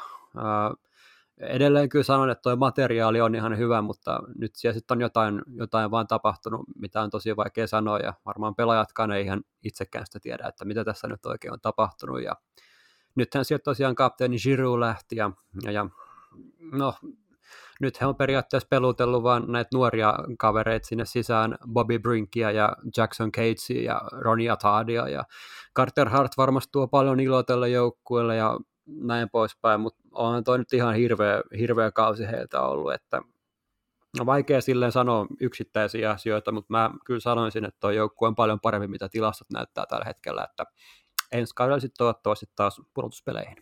edelleen 1.43 1.89
kyllä 1.89 2.03
sanon, 2.03 2.31
että 2.31 2.43
tuo 2.43 2.57
materiaali 2.57 3.21
on 3.21 3.35
ihan 3.35 3.59
hyvä, 3.59 3.83
mutta 3.83 4.21
nyt 4.39 4.51
siellä 4.57 4.75
sitten 4.75 4.97
on 4.97 5.01
jotain, 5.01 5.43
jotain 5.55 5.91
vaan 5.91 6.07
tapahtunut, 6.07 6.61
mitä 6.77 7.03
on 7.03 7.11
tosi 7.11 7.37
vaikea 7.37 7.67
sanoa, 7.67 7.99
ja 7.99 8.15
varmaan 8.27 8.55
pelaajatkaan 8.55 9.13
ei 9.13 9.25
ihan 9.25 9.43
itsekään 9.65 10.07
sitä 10.07 10.21
tiedä, 10.21 10.49
että 10.49 10.65
mitä 10.65 10.85
tässä 10.85 11.09
nyt 11.09 11.27
oikein 11.27 11.53
on 11.53 11.61
tapahtunut, 11.61 12.23
ja 12.23 12.37
nythän 13.15 13.45
sieltä 13.45 13.63
tosiaan 13.63 13.95
kapteeni 13.95 14.37
Giroud 14.39 14.81
lähti, 14.81 15.17
ja, 15.17 15.31
ja, 15.73 15.87
no, 16.73 16.95
nyt 17.81 18.01
he 18.01 18.07
on 18.07 18.17
periaatteessa 18.17 18.69
pelutellut 18.71 19.23
vaan 19.23 19.45
näitä 19.53 19.69
nuoria 19.75 20.15
kavereita 20.39 20.87
sinne 20.87 21.05
sisään, 21.05 21.57
Bobby 21.73 21.99
Brinkia 21.99 22.51
ja 22.51 22.77
Jackson 22.97 23.33
Catesy 23.33 23.75
ja 23.75 24.03
Ronnie 24.13 24.51
Atadia. 24.51 25.09
Ja 25.09 25.25
Carter 25.77 26.09
Hart 26.09 26.33
varmasti 26.37 26.73
tuo 26.73 26.89
paljon 26.89 27.21
iloa 27.21 27.43
tälle 27.43 27.69
joukkueelle 27.69 28.37
ja 28.37 28.59
näin 28.87 29.31
poispäin, 29.31 29.81
mutta 29.81 30.03
on 30.13 30.45
toi 30.45 30.59
nyt 30.59 30.73
ihan 30.73 30.95
hirveä, 30.95 31.43
hirveä 31.59 31.91
kausi 31.91 32.27
heiltä 32.27 32.61
ollut, 32.61 32.93
että 32.93 33.23
on 34.21 34.27
vaikea 34.27 34.61
silleen 34.61 34.93
sanoa 34.93 35.27
yksittäisiä 35.41 36.11
asioita, 36.11 36.53
mutta 36.53 36.73
mä 36.73 36.91
kyllä 37.05 37.21
sanoisin, 37.21 37.65
että 37.65 37.81
tuo 37.81 37.91
joukkue 37.91 38.29
on 38.29 38.35
paljon 38.35 38.61
parempi, 38.61 38.89
mitä 38.89 39.09
tilastot 39.09 39.51
näyttää 39.51 39.87
tällä 39.89 40.05
hetkellä, 40.05 40.47
että 40.51 40.65
ensi 41.33 41.55
kaudella 41.55 41.81
sitten 41.81 41.99
toivottavasti 41.99 42.47
taas 42.57 42.83
pudotuspeleihin. 42.95 43.57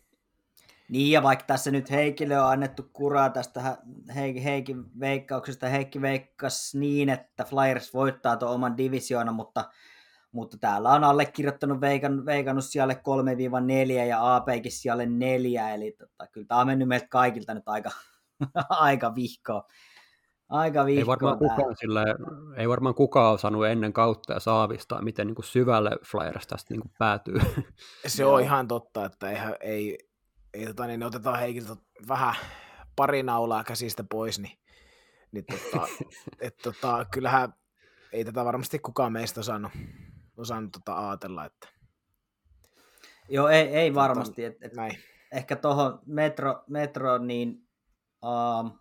Niin, 0.88 1.10
ja 1.10 1.22
vaikka 1.22 1.44
tässä 1.46 1.70
nyt 1.70 1.90
Heikille 1.90 2.40
on 2.40 2.46
annettu 2.46 2.90
kuraa 2.92 3.30
tästä 3.30 3.76
Heik- 4.08 4.42
Heikin 4.44 5.00
veikkauksesta, 5.00 5.68
Heikki 5.68 6.00
veikkas 6.00 6.74
niin, 6.74 7.08
että 7.08 7.44
Flyers 7.44 7.94
voittaa 7.94 8.36
tuon 8.36 8.52
oman 8.52 8.76
divisioona, 8.76 9.32
mutta, 9.32 9.64
mutta 10.32 10.58
täällä 10.58 10.90
on 10.90 11.04
allekirjoittanut 11.04 11.80
veikan, 11.80 12.26
veikannut 12.26 12.64
sijalle 12.64 13.00
3-4 13.88 13.92
ja 13.92 14.36
APkin 14.36 14.72
sijalle 14.72 15.06
4, 15.06 15.74
eli 15.74 15.92
tota, 15.92 16.26
kyllä 16.32 16.46
tämä 16.46 16.60
on 16.60 16.66
mennyt 16.66 16.88
meiltä 16.88 17.06
kaikilta 17.10 17.54
nyt 17.54 17.68
aika, 17.68 17.90
aika 18.68 19.14
vihkoa. 19.14 19.64
Aika 20.48 20.84
ei 20.88 21.06
varmaan, 21.06 21.38
kukaan 21.38 21.76
sille, 21.76 22.04
ei 22.56 22.68
varmaan 22.68 22.94
kukaan 22.94 23.34
osannut 23.34 23.66
ennen 23.66 23.92
kautta 23.92 24.32
ja 24.32 24.40
saavistaa, 24.40 25.02
miten 25.02 25.26
niin 25.26 25.34
kuin 25.34 25.44
syvälle 25.44 25.90
Flyers 26.06 26.46
tästä 26.46 26.74
niin 26.74 26.80
kuin 26.80 26.92
päätyy. 26.98 27.40
Se 28.06 28.24
on 28.24 28.40
ihan 28.40 28.68
totta, 28.68 29.04
että 29.04 29.30
ei, 29.30 29.38
ei, 29.60 29.98
ei 30.54 30.66
tota, 30.66 30.86
niin 30.86 31.02
otetaan 31.02 31.38
Heikiltä 31.38 31.76
vähän 32.08 32.34
pari 32.96 33.22
naulaa 33.22 33.64
käsistä 33.64 34.04
pois, 34.10 34.38
niin, 34.38 34.58
niin 35.32 35.44
tota, 35.44 35.86
et, 36.40 36.56
tota, 36.62 37.06
kyllähän 37.12 37.54
ei 38.12 38.24
tätä 38.24 38.44
varmasti 38.44 38.78
kukaan 38.78 39.12
meistä 39.12 39.40
osannut, 39.40 39.72
osannut 40.36 40.72
tota 40.72 41.08
ajatella. 41.08 41.44
Että... 41.44 41.68
Joo, 43.28 43.48
ei, 43.48 43.62
ei 43.62 43.90
tota, 43.90 44.00
varmasti. 44.00 44.44
Et, 44.44 44.56
et 44.62 44.72
näin. 44.72 44.98
Ehkä 45.32 45.56
tuohon 45.56 46.00
metro, 46.06 46.64
metro, 46.68 47.18
niin 47.18 47.68
uh, 48.22 48.80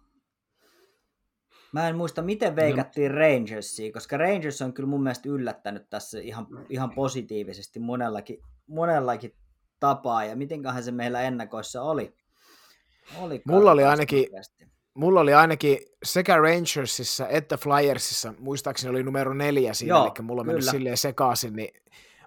Mä 1.71 1.89
en 1.89 1.97
muista, 1.97 2.21
miten 2.21 2.55
veikattiin 2.55 3.11
no. 3.11 3.17
Rangersia, 3.17 3.91
koska 3.91 4.17
Rangers 4.17 4.61
on 4.61 4.73
kyllä 4.73 4.89
mun 4.89 5.03
mielestä 5.03 5.29
yllättänyt 5.29 5.89
tässä 5.89 6.19
ihan, 6.19 6.47
ihan 6.69 6.91
positiivisesti 6.91 7.79
monellakin, 7.79 8.37
monellakin 8.67 9.35
tapaa, 9.79 10.25
ja 10.25 10.35
mitenköhän 10.35 10.83
se 10.83 10.91
meillä 10.91 11.21
ennakoissa 11.21 11.81
oli. 11.81 12.15
oli 13.19 13.41
mulla 13.47 13.71
oli 13.71 13.83
ainakin, 13.83 14.25
mulla 14.93 15.19
oli 15.19 15.33
ainakin 15.33 15.77
sekä 16.03 16.37
Rangersissa 16.37 17.27
että 17.27 17.57
Flyersissa, 17.57 18.33
muistaakseni 18.39 18.91
oli 18.91 19.03
numero 19.03 19.33
neljä 19.33 19.73
siinä, 19.73 19.95
Joo, 19.95 20.03
eli 20.05 20.25
mulla 20.25 20.41
on 20.41 20.47
mennyt 20.47 20.65
silleen 20.65 20.97
sekaisin, 20.97 21.55
niin 21.55 21.73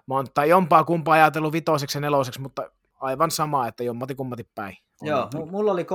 mä 0.07 0.15
oon 0.15 0.27
tai 0.33 0.49
jompaa 0.49 0.83
kumpaa 0.83 1.13
ajatellut 1.13 1.53
vitoseksi 1.53 1.97
ja 1.97 2.01
neloseksi, 2.01 2.41
mutta 2.41 2.71
aivan 2.99 3.31
sama, 3.31 3.67
että 3.67 3.83
jommati 3.83 4.15
kummati 4.15 4.47
päin. 4.55 4.77
Joo, 5.01 5.29
m- 5.35 5.51
mulla 5.51 5.71
oli 5.71 5.83
3-4 5.83 5.85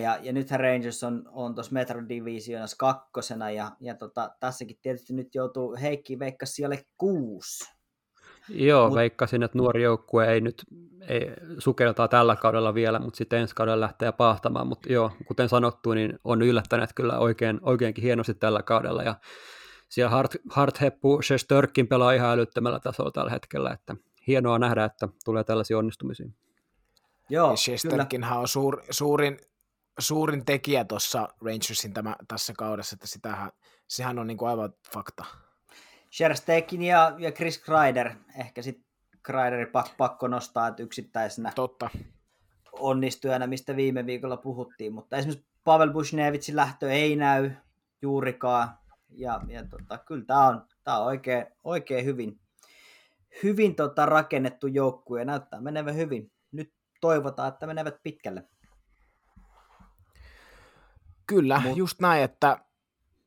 ja, 0.00 0.18
ja 0.22 0.32
nythän 0.32 0.60
Rangers 0.60 1.04
on, 1.04 1.22
on 1.32 1.54
tuossa 1.54 1.72
Metro 1.72 2.08
Divisionassa 2.08 2.76
kakkosena 2.76 3.50
ja, 3.50 3.72
ja 3.80 3.94
tota, 3.94 4.30
tässäkin 4.40 4.78
tietysti 4.82 5.12
nyt 5.12 5.34
joutuu 5.34 5.76
Heikki 5.82 6.18
Veikka 6.18 6.46
siellä 6.46 6.76
kuusi. 6.96 7.75
Joo, 8.48 8.88
Mut... 8.88 8.96
veikkasin, 8.96 9.42
että 9.42 9.58
nuori 9.58 9.82
joukkue 9.82 10.32
ei 10.32 10.40
nyt 10.40 10.64
ei, 11.08 11.32
sukeltaa 11.58 12.08
tällä 12.08 12.36
kaudella 12.36 12.74
vielä, 12.74 12.98
mutta 12.98 13.16
sitten 13.16 13.38
ensi 13.38 13.54
kaudella 13.54 13.80
lähtee 13.80 14.12
pahtamaan. 14.12 14.66
Mutta 14.66 14.92
joo, 14.92 15.12
kuten 15.26 15.48
sanottu, 15.48 15.92
niin 15.92 16.18
on 16.24 16.42
yllättäneet 16.42 16.90
kyllä 16.94 17.18
oikein, 17.18 17.58
oikeinkin 17.62 18.04
hienosti 18.04 18.34
tällä 18.34 18.62
kaudella. 18.62 19.02
Ja 19.02 19.14
siellä 19.88 20.10
Hart, 20.10 20.36
Hartheppu 20.50 21.22
Shestörkin 21.22 21.88
pelaa 21.88 22.12
ihan 22.12 22.30
älyttömällä 22.30 22.80
tasolla 22.80 23.10
tällä 23.10 23.30
hetkellä, 23.30 23.70
että 23.70 23.96
hienoa 24.26 24.58
nähdä, 24.58 24.84
että 24.84 25.08
tulee 25.24 25.44
tällaisia 25.44 25.78
onnistumisia. 25.78 26.28
Joo, 27.30 27.56
Shesterkinhan 27.56 28.38
on 28.38 28.48
suur, 28.48 28.82
suurin, 28.90 29.38
suurin 29.98 30.44
tekijä 30.44 30.84
tuossa 30.84 31.28
Rangersin 31.44 31.94
tämä, 31.94 32.16
tässä 32.28 32.52
kaudessa, 32.58 32.94
että 32.94 33.06
sitähän, 33.06 33.50
sehän 33.88 34.18
on 34.18 34.26
niin 34.26 34.38
kuin 34.38 34.48
aivan 34.48 34.72
fakta. 34.92 35.24
Sherstekin 36.12 36.82
ja, 36.82 37.14
ja 37.18 37.32
Chris 37.32 37.58
Kreider, 37.58 38.10
ehkä 38.38 38.62
sitten 38.62 38.86
Kreideri 39.22 39.66
pak, 39.66 39.96
pakko 39.96 40.28
nostaa, 40.28 40.68
että 40.68 40.82
yksittäisenä 40.82 41.52
Totta. 41.54 41.90
onnistujana, 42.72 43.46
mistä 43.46 43.76
viime 43.76 44.06
viikolla 44.06 44.36
puhuttiin, 44.36 44.92
mutta 44.92 45.16
esimerkiksi 45.16 45.46
Pavel 45.64 45.92
Bushnevitsin 45.92 46.56
lähtö 46.56 46.92
ei 46.92 47.16
näy 47.16 47.50
juurikaan, 48.02 48.78
ja, 49.10 49.40
ja 49.48 49.64
tota, 49.64 49.98
kyllä 49.98 50.24
tämä 50.24 50.46
on, 50.46 50.66
tää 50.84 50.98
on 50.98 51.06
oikein, 51.06 51.46
oikein 51.64 52.04
hyvin, 52.04 52.40
hyvin 53.42 53.74
tota 53.74 54.06
rakennettu 54.06 54.66
joukkue 54.66 55.20
ja 55.20 55.24
näyttää 55.24 55.60
menevän 55.60 55.96
hyvin. 55.96 56.32
Nyt 56.52 56.72
toivotaan, 57.00 57.48
että 57.48 57.66
menevät 57.66 58.02
pitkälle. 58.02 58.44
Kyllä, 61.26 61.60
Mut... 61.60 61.76
just 61.76 62.00
näin, 62.00 62.22
että, 62.24 62.58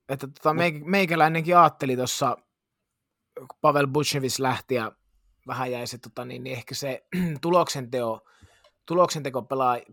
että 0.10 0.28
tota, 0.28 0.54
Mut... 0.54 0.64
meikäläinenkin 0.86 1.58
ajatteli 1.58 1.96
tuossa, 1.96 2.38
Pavel 3.62 3.88
Butchevis 3.88 4.40
lähti 4.40 4.76
ja 4.76 4.92
vähän 5.48 5.72
jäi 5.72 5.88
se, 5.88 5.98
tota, 5.98 6.26
niin, 6.26 6.44
niin 6.44 6.58
ehkä 6.58 6.76
se 6.76 7.06
tuloksenteo, 7.42 8.22
tuloksenteko 8.86 9.48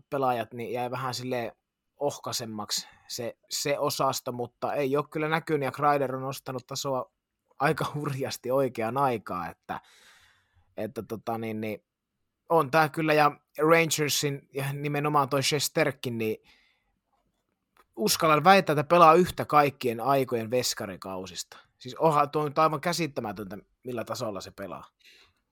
pelaajat 0.09 0.53
niin 0.53 0.73
jäi 0.73 0.91
vähän 0.91 1.13
sille 1.13 1.55
ohkaisemmaksi 1.99 2.87
se, 3.07 3.37
se 3.49 3.79
osasto, 3.79 4.31
mutta 4.31 4.73
ei 4.73 4.97
ole 4.97 5.05
kyllä 5.11 5.29
näkynyt 5.29 5.65
ja 5.65 5.71
Kreider 5.71 6.15
on 6.15 6.21
nostanut 6.21 6.67
tasoa 6.67 7.11
aika 7.59 7.85
hurjasti 7.95 8.51
oikeaan 8.51 8.97
aikaa, 8.97 9.49
että, 9.49 9.81
että 10.77 11.03
tota, 11.03 11.37
niin, 11.37 11.61
niin, 11.61 11.83
on 12.49 12.71
tämä 12.71 12.89
kyllä, 12.89 13.13
ja 13.13 13.31
Rangersin 13.57 14.49
ja 14.53 14.73
nimenomaan 14.73 15.29
toi 15.29 15.43
Shesterkin, 15.43 16.17
niin 16.17 16.37
uskallan 17.95 18.43
väittää, 18.43 18.73
että 18.73 18.83
pelaa 18.83 19.13
yhtä 19.13 19.45
kaikkien 19.45 20.01
aikojen 20.01 20.51
veskarikausista. 20.51 21.66
Siis 21.79 21.95
onhan 21.95 22.29
tuo 22.29 22.41
on 22.41 22.53
aivan 22.55 22.81
käsittämätöntä, 22.81 23.57
millä 23.83 24.03
tasolla 24.03 24.41
se 24.41 24.51
pelaa. 24.51 24.85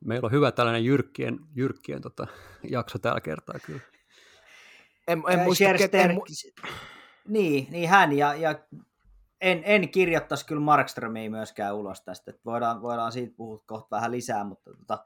Meillä 0.06 0.26
on 0.26 0.32
hyvä 0.32 0.52
tällainen 0.52 0.86
jyrkkien, 0.86 1.40
jyrkkien 1.56 2.02
tota, 2.02 2.28
jakso 2.70 3.00
tällä 3.00 3.22
kertaa 3.22 3.60
kyllä. 3.66 3.82
En, 5.08 5.24
en 5.30 5.40
muista, 5.40 5.64
Scherster, 5.64 6.12
en, 6.12 6.22
niin, 7.28 7.68
niin 7.72 7.90
hän 7.90 8.14
ja, 8.14 8.36
ja 8.36 8.56
en, 9.42 9.62
en 9.66 9.90
kirjoittaisi 9.90 10.46
kyllä 10.46 10.62
Markströmiä 10.62 11.30
myöskään 11.30 11.76
ulos 11.76 12.02
tästä. 12.02 12.32
Että 12.32 12.42
voidaan, 12.46 12.82
voidaan 12.82 13.12
siitä 13.12 13.34
puhua 13.38 13.64
kohta 13.66 13.96
vähän 13.96 14.12
lisää, 14.12 14.44
mutta 14.44 14.74
tota, 14.74 15.06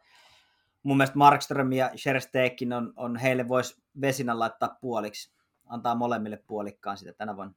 mun 0.84 0.98
mielestä 0.98 1.18
Markström 1.18 1.72
ja 1.72 1.92
Scherstekin 1.96 2.74
on, 2.74 2.94
on 2.96 3.16
heille 3.16 3.48
voisi 3.48 3.84
vesinä 4.02 4.40
laittaa 4.40 4.78
puoliksi. 4.82 5.34
Antaa 5.66 5.96
molemmille 5.96 6.44
puolikkaan 6.48 6.98
sitä 6.98 7.14
tänä 7.14 7.36
vuonna. 7.36 7.54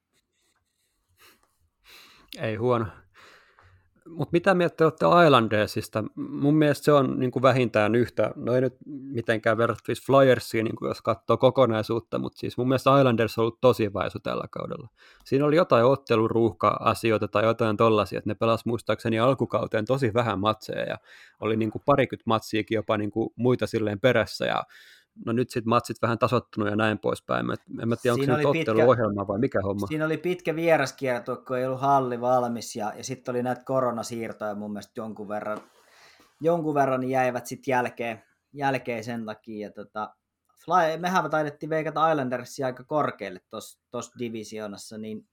Ei 2.39 2.57
huono. 2.57 2.87
Mutta 4.09 4.33
mitä 4.33 4.55
mieltä 4.55 4.85
olette 4.85 5.07
Islandersista? 5.27 6.05
Mun 6.15 6.55
mielestä 6.55 6.85
se 6.85 6.93
on 6.93 7.19
niin 7.19 7.31
kuin 7.31 7.43
vähintään 7.43 7.95
yhtä, 7.95 8.31
no 8.37 8.55
ei 8.55 8.61
nyt 8.61 8.77
mitenkään 8.87 9.59
verrattavissa 9.59 10.05
Flyersiin, 10.07 10.65
niin 10.65 10.77
kuin 10.77 10.89
jos 10.89 11.03
katsoo 11.03 11.37
kokonaisuutta, 11.37 12.19
mutta 12.19 12.39
siis 12.39 12.57
mun 12.57 12.69
mielestä 12.69 12.99
Islanders 12.99 13.39
on 13.39 13.43
ollut 13.43 13.61
tosi 13.61 13.93
vaisu 13.93 14.19
tällä 14.19 14.45
kaudella. 14.51 14.89
Siinä 15.25 15.47
oli 15.47 15.57
jotain 15.57 15.85
otteluruuhka-asioita 15.85 17.29
tai 17.29 17.45
jotain 17.45 17.77
tollaisia, 17.77 18.19
että 18.19 18.31
ne 18.31 18.35
pelasivat 18.35 18.67
muistaakseni 18.67 19.19
alkukauteen 19.19 19.85
tosi 19.85 20.15
vähän 20.15 20.41
matseja 20.41 20.85
ja 20.85 20.99
oli 21.41 21.57
niin 21.57 21.71
kuin 21.71 21.83
parikymmentä 21.87 22.25
matsiakin 22.27 22.77
jopa 22.77 22.99
niin 22.99 23.11
kuin 23.11 23.31
muita 23.37 23.67
silleen 23.67 24.01
perässä 24.01 24.47
ja 24.47 24.65
no 25.27 25.33
nyt 25.33 25.51
sitten 25.51 25.69
matsit 25.69 26.03
vähän 26.03 26.19
tasottunut 26.19 26.71
ja 26.71 26.77
näin 26.77 26.99
poispäin. 26.99 27.47
en 27.83 27.89
mä 27.89 27.97
tiedä, 27.97 28.15
onko 28.15 28.27
se 28.27 28.37
nyt 28.37 28.47
otteluohjelma 28.47 29.29
vai 29.29 29.39
mikä 29.39 29.61
homma. 29.63 29.87
Siinä 29.87 30.07
oli 30.07 30.17
pitkä 30.17 30.57
vieraskierto, 30.57 31.37
kun 31.37 31.59
ei 31.59 31.67
ollut 31.67 31.81
halli 31.81 32.21
valmis 32.21 32.77
ja, 32.77 32.93
ja 32.97 33.05
sitten 33.05 33.33
oli 33.33 33.43
näitä 33.43 33.65
koronasiirtoja 33.65 34.55
mun 34.55 34.73
mielestä 34.73 34.93
jonkun 34.97 35.29
verran, 35.29 35.59
jonkun 36.41 36.75
verran 36.75 37.01
niin 37.01 37.11
jäivät 37.11 37.47
sitten 37.47 37.73
jälkeen, 37.73 38.23
jälkeen 38.53 39.05
sen 39.05 39.25
takia. 39.27 39.67
Ja 39.67 39.73
tota, 39.73 40.15
Fly, 40.65 40.99
mehän 40.99 41.31
taidettiin 41.31 41.71
veikata 41.71 42.11
Islandersia 42.11 42.67
aika 42.67 42.85
korkealle 42.85 43.41
tuossa 43.91 44.19
divisionassa, 44.19 44.99
niin 44.99 45.29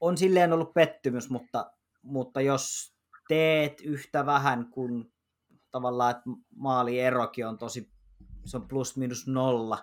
on 0.00 0.16
silleen 0.16 0.52
ollut 0.52 0.74
pettymys, 0.74 1.30
mutta, 1.30 1.70
mutta 2.02 2.40
jos 2.40 2.94
teet 3.28 3.80
yhtä 3.80 4.26
vähän 4.26 4.70
kuin 4.70 5.12
tavallaan, 5.70 6.10
että 6.10 6.30
maalierokin 6.56 7.46
on 7.46 7.58
tosi 7.58 7.91
se 8.44 8.56
on 8.56 8.68
plus 8.68 8.96
minus 8.96 9.26
nolla, 9.26 9.78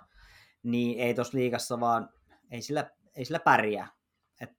niin 0.63 0.99
ei 0.99 1.13
tuossa 1.13 1.37
liigassa 1.37 1.79
vaan, 1.79 2.09
ei 2.51 2.61
sillä, 2.61 2.91
ei 3.15 3.25
sillä 3.25 3.39
pärjää. 3.39 3.87
Et 4.41 4.49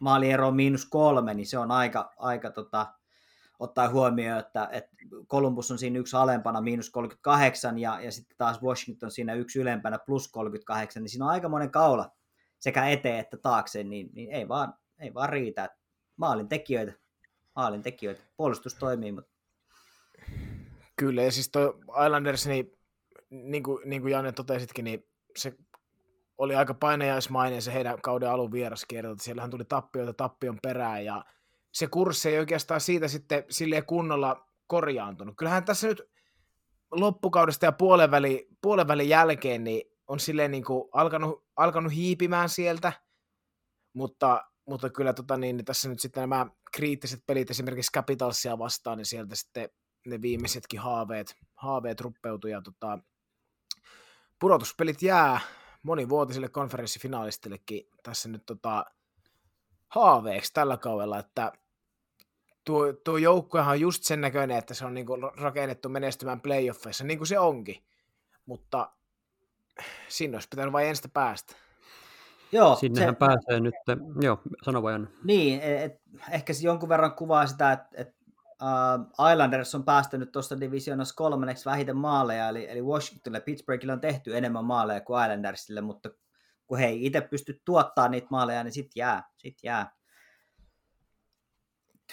maaliero 0.00 0.48
on 0.48 0.56
miinus 0.56 0.86
kolme, 0.86 1.34
niin 1.34 1.46
se 1.46 1.58
on 1.58 1.70
aika, 1.70 2.12
aika 2.16 2.50
tota, 2.50 2.86
ottaa 3.58 3.88
huomioon, 3.88 4.38
että, 4.38 4.68
että 4.72 4.96
Columbus 5.28 5.70
on 5.70 5.78
siinä 5.78 5.98
yksi 5.98 6.16
alempana 6.16 6.60
miinus 6.60 6.90
38 6.90 7.78
ja, 7.78 8.00
ja 8.00 8.12
sitten 8.12 8.36
taas 8.38 8.62
Washington 8.62 9.10
siinä 9.10 9.34
yksi 9.34 9.58
ylempänä 9.58 9.98
plus 10.06 10.28
38, 10.28 11.02
niin 11.02 11.10
siinä 11.10 11.24
on 11.24 11.30
aika 11.30 11.48
monen 11.48 11.70
kaula 11.70 12.10
sekä 12.58 12.88
eteen 12.88 13.18
että 13.18 13.36
taakse, 13.36 13.84
niin, 13.84 14.10
niin 14.12 14.32
ei, 14.32 14.48
vaan, 14.48 14.74
ei 14.98 15.14
vaan 15.14 15.28
riitä. 15.28 15.68
Maalin 16.16 16.48
tekijöitä, 16.48 16.92
maalin 17.56 17.82
tekijöitä. 17.82 18.22
Puolustus 18.36 18.74
toimii, 18.74 19.12
mutta 19.12 19.38
Kyllä, 20.96 21.22
ja 21.22 21.32
siis 21.32 21.48
toi 21.48 21.78
Islanders, 22.04 22.46
niin 22.46 22.77
niin 23.30 23.62
kuin, 23.62 23.90
niin 23.90 24.02
kuin 24.02 24.12
Janne 24.12 24.32
totesitkin, 24.32 24.84
niin 24.84 25.06
se 25.36 25.54
oli 26.38 26.54
aika 26.54 26.74
painajaismainen 26.74 27.62
se 27.62 27.72
heidän 27.72 28.02
kauden 28.02 28.30
alun 28.30 28.52
vieraskierto. 28.52 29.14
Siellähän 29.20 29.50
tuli 29.50 29.64
tappioita 29.64 30.12
tappion 30.12 30.58
perään 30.62 31.04
ja 31.04 31.24
se 31.72 31.86
kurssi 31.86 32.28
ei 32.28 32.38
oikeastaan 32.38 32.80
siitä 32.80 33.08
sitten 33.08 33.44
silleen 33.50 33.86
kunnolla 33.86 34.46
korjaantunut. 34.66 35.36
Kyllähän 35.36 35.64
tässä 35.64 35.88
nyt 35.88 36.02
loppukaudesta 36.90 37.66
ja 37.66 37.72
puolenvälin, 37.72 38.40
puolenvälin 38.62 39.08
jälkeen 39.08 39.64
niin 39.64 39.82
on 40.08 40.20
silleen 40.20 40.50
niin 40.50 40.64
kuin 40.64 40.88
alkanut, 40.92 41.44
alkanut 41.56 41.94
hiipimään 41.94 42.48
sieltä, 42.48 42.92
mutta, 43.92 44.44
mutta 44.68 44.90
kyllä 44.90 45.12
tota 45.12 45.36
niin, 45.36 45.56
niin 45.56 45.64
tässä 45.64 45.88
nyt 45.88 46.00
sitten 46.00 46.20
nämä 46.20 46.46
kriittiset 46.72 47.20
pelit 47.26 47.50
esimerkiksi 47.50 47.92
Capitalsia 47.92 48.58
vastaan, 48.58 48.98
niin 48.98 49.06
sieltä 49.06 49.34
sitten 49.34 49.68
ne 50.06 50.22
viimeisetkin 50.22 50.80
haaveet, 50.80 51.34
haaveet 51.54 52.00
ruppeutui 52.00 52.50
ja 52.50 52.62
tota, 52.62 52.98
pudotuspelit 54.38 55.02
jää 55.02 55.40
monivuotisille 55.82 56.48
konferenssifinaalistillekin 56.48 57.88
tässä 58.02 58.28
nyt 58.28 58.46
tota, 58.46 58.84
haaveeksi 59.88 60.52
tällä 60.52 60.76
kaudella, 60.76 61.18
että 61.18 61.52
tuo, 62.64 62.92
tuo 62.92 63.16
joukkuehan 63.16 63.72
on 63.72 63.80
just 63.80 64.02
sen 64.02 64.20
näköinen, 64.20 64.56
että 64.56 64.74
se 64.74 64.84
on 64.84 64.94
niinku 64.94 65.16
rakennettu 65.16 65.88
menestymään 65.88 66.40
playoffeissa, 66.40 67.04
niin 67.04 67.18
kuin 67.18 67.28
se 67.28 67.38
onkin, 67.38 67.84
mutta 68.46 68.92
sinne 70.08 70.36
olisi 70.36 70.48
pitänyt 70.48 70.72
vain 70.72 70.88
ensin 70.88 71.10
päästä. 71.10 71.54
Joo, 72.52 72.76
Sinnehän 72.76 73.14
se, 73.14 73.18
pääsee 73.18 73.60
nyt, 73.60 73.74
joo, 74.20 74.40
sano 74.62 74.82
vain. 74.82 75.08
Niin, 75.24 75.60
et, 75.60 76.00
ehkä 76.30 76.52
se 76.52 76.66
jonkun 76.66 76.88
verran 76.88 77.14
kuvaa 77.14 77.46
sitä, 77.46 77.72
että 77.72 77.88
et, 77.94 78.17
uh, 78.62 79.30
Islanders 79.32 79.74
on 79.74 79.84
päästänyt 79.84 80.32
tuosta 80.32 80.60
divisioonassa 80.60 81.14
kolmanneksi 81.14 81.64
vähiten 81.64 81.96
maaleja, 81.96 82.48
eli, 82.48 82.70
eli 82.70 82.82
Washingtonille 82.82 83.40
Pittsburghille 83.40 83.92
on 83.92 84.00
tehty 84.00 84.36
enemmän 84.36 84.64
maaleja 84.64 85.00
kuin 85.00 85.22
Islandersille, 85.22 85.80
mutta 85.80 86.10
kun 86.66 86.78
he 86.78 86.86
ei 86.86 87.06
itse 87.06 87.20
pysty 87.20 87.62
tuottaa 87.64 88.08
niitä 88.08 88.26
maaleja, 88.30 88.64
niin 88.64 88.72
sitten 88.72 89.00
jää, 89.00 89.22
sit 89.36 89.58
jää. 89.62 89.92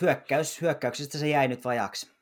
Hyökkäys, 0.02 0.62
hyökkäyksestä 0.62 1.18
se 1.18 1.30
jäi 1.30 1.48
nyt 1.48 1.66
vajaksi. 1.66 2.16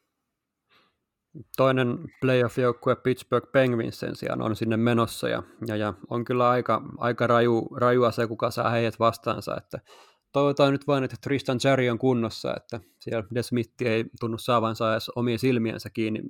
Toinen 1.57 1.97
playoff-joukkue 2.21 2.95
Pittsburgh 2.95 3.51
Penguins 3.51 3.99
sen 3.99 4.15
sijaan 4.15 4.41
on 4.41 4.55
sinne 4.55 4.77
menossa 4.77 5.29
ja, 5.29 5.43
ja, 5.67 5.75
ja 5.75 5.93
on 6.09 6.25
kyllä 6.25 6.49
aika, 6.49 6.81
aika 6.97 7.27
raju, 7.27 7.67
rajua 7.75 8.11
se, 8.11 8.27
kuka 8.27 8.51
saa 8.51 8.69
heidät 8.69 8.99
vastaansa, 8.99 9.57
että 9.57 9.79
toivotaan 10.33 10.71
nyt 10.71 10.87
vain, 10.87 11.03
että 11.03 11.17
Tristan 11.21 11.57
Cherry 11.57 11.89
on 11.89 11.99
kunnossa, 11.99 12.53
että 12.57 12.79
siellä 12.99 13.23
De 13.35 13.43
Smith 13.43 13.73
ei 13.81 14.05
tunnu 14.19 14.37
saavansa 14.37 14.91
edes 14.91 15.09
omien 15.09 15.39
silmiensä 15.39 15.89
kiinni 15.89 16.21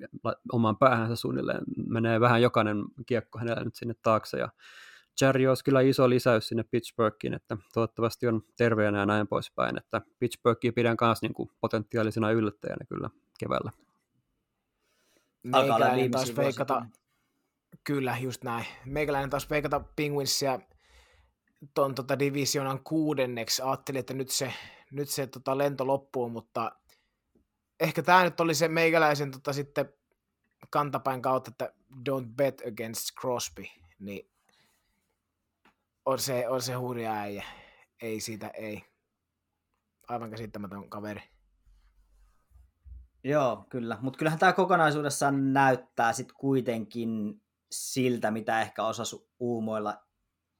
oman 0.51 0.77
päähänsä 0.77 1.15
suunnilleen. 1.15 1.63
Menee 1.87 2.19
vähän 2.19 2.41
jokainen 2.41 2.77
kiekko 3.05 3.39
hänellä 3.39 3.63
nyt 3.63 3.75
sinne 3.75 3.93
taakse 4.01 4.37
ja 4.37 4.49
Cherry 5.19 5.47
olisi 5.47 5.63
kyllä 5.63 5.81
iso 5.81 6.09
lisäys 6.09 6.47
sinne 6.47 6.63
Pittsburghiin, 6.63 7.33
että 7.33 7.57
toivottavasti 7.73 8.27
on 8.27 8.41
terveenä 8.57 8.99
ja 8.99 9.05
näin 9.05 9.27
poispäin, 9.27 9.77
että 9.77 10.01
Pittsburghia 10.19 10.73
pidän 10.73 10.97
kanssa 10.97 11.25
niin 11.25 11.33
kuin 11.33 11.49
potentiaalisena 11.61 12.31
yllättäjänä 12.31 12.85
kyllä 12.89 13.09
keväällä. 13.39 13.71
Meikäläinen 15.43 16.11
taas 16.11 16.35
veikata, 16.37 16.85
kyllä 17.83 18.17
just 18.17 18.43
näin, 18.43 18.65
meikäläinen 18.85 19.29
taas 19.29 19.49
veikata 19.49 19.81
Penguinsia 19.95 20.59
ton 21.73 21.95
tota 21.95 22.19
divisionan 22.19 22.83
kuudenneksi. 22.83 23.61
Ajattelin, 23.61 23.99
että 23.99 24.13
nyt 24.13 24.29
se, 24.29 24.53
nyt 24.91 25.09
se 25.09 25.27
tota 25.27 25.57
lento 25.57 25.87
loppuu, 25.87 26.29
mutta 26.29 26.71
ehkä 27.79 28.03
tämä 28.03 28.23
nyt 28.23 28.39
oli 28.39 28.55
se 28.55 28.67
meikäläisen 28.67 29.31
tota 29.31 29.53
sitten 29.53 29.93
kantapäin 30.69 31.21
kautta, 31.21 31.51
että 31.51 31.73
don't 32.09 32.27
bet 32.35 32.61
against 32.67 33.09
Crosby, 33.21 33.63
niin 33.99 34.31
on 36.05 36.19
se, 36.19 36.49
on 36.49 36.61
se 36.61 36.73
hurja 36.73 37.13
äijä. 37.13 37.45
Ei 38.01 38.19
siitä, 38.19 38.47
ei. 38.47 38.83
Aivan 40.07 40.31
käsittämätön 40.31 40.89
kaveri. 40.89 41.21
Joo, 43.23 43.65
kyllä. 43.69 43.97
Mutta 44.01 44.17
kyllähän 44.17 44.39
tämä 44.39 44.53
kokonaisuudessaan 44.53 45.53
näyttää 45.53 46.13
sitten 46.13 46.35
kuitenkin 46.35 47.41
siltä, 47.71 48.31
mitä 48.31 48.61
ehkä 48.61 48.83
osasi 48.83 49.29
uumoilla 49.39 50.03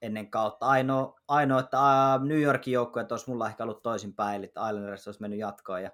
ennen 0.04 0.30
kautta. 0.30 0.66
Ainoa, 0.66 1.20
ainoa 1.28 1.60
että 1.60 1.78
New 2.22 2.40
Yorkin 2.40 2.74
joukkueet 2.74 3.12
olisi 3.12 3.30
mulla 3.30 3.48
ehkä 3.48 3.62
ollut 3.62 3.82
toisinpäin, 3.82 4.36
eli 4.36 4.46
Islanders 4.46 5.08
olisi 5.08 5.20
mennyt 5.20 5.38
jatkoon 5.38 5.82
ja 5.82 5.90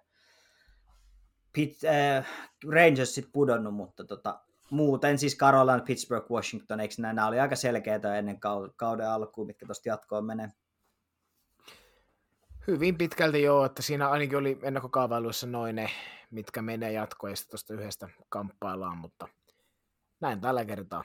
Pit, 1.52 1.78
äh, 1.84 2.26
Rangers 2.68 3.14
sitten 3.14 3.32
pudonnut, 3.32 3.74
mutta 3.74 4.04
tota, 4.04 4.40
muuten 4.70 5.18
siis 5.18 5.36
Carolina, 5.36 5.80
Pittsburgh, 5.80 6.30
Washington, 6.30 6.80
eikö 6.80 6.94
nämä, 6.98 7.12
nämä 7.12 7.28
oli 7.28 7.40
aika 7.40 7.56
selkeitä 7.56 8.16
ennen 8.16 8.40
kauden 8.76 9.08
alkuun, 9.08 9.46
mitkä 9.46 9.66
tuosta 9.66 9.88
jatkoon 9.88 10.24
menee. 10.24 10.48
Hyvin 12.66 12.98
pitkälti 12.98 13.42
joo, 13.42 13.64
että 13.64 13.82
siinä 13.82 14.08
ainakin 14.08 14.38
oli 14.38 14.58
ennakkokaavailuissa 14.62 15.46
noin 15.46 15.76
ne, 15.76 15.90
mitkä 16.30 16.62
menee 16.62 16.92
jatkoon 16.92 17.30
ja 17.30 17.36
tuosta 17.50 17.74
yhdestä 17.74 18.08
kamppaillaan, 18.28 18.98
mutta 18.98 19.28
näin 20.20 20.40
tällä 20.40 20.64
kertaa. 20.64 21.04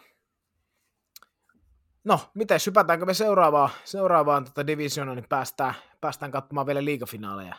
No, 2.06 2.20
miten 2.34 2.60
sypätäänkö 2.60 3.06
me 3.06 3.14
seuraavaan, 3.14 3.70
seuraavaan 3.84 4.46
tota 4.46 4.68
divisioonaan, 4.68 5.18
niin 5.18 5.30
päästään, 5.30 5.74
päästään 6.02 6.32
katsomaan 6.32 6.68
vielä 6.68 6.86
liigafinaaleja. 6.86 7.56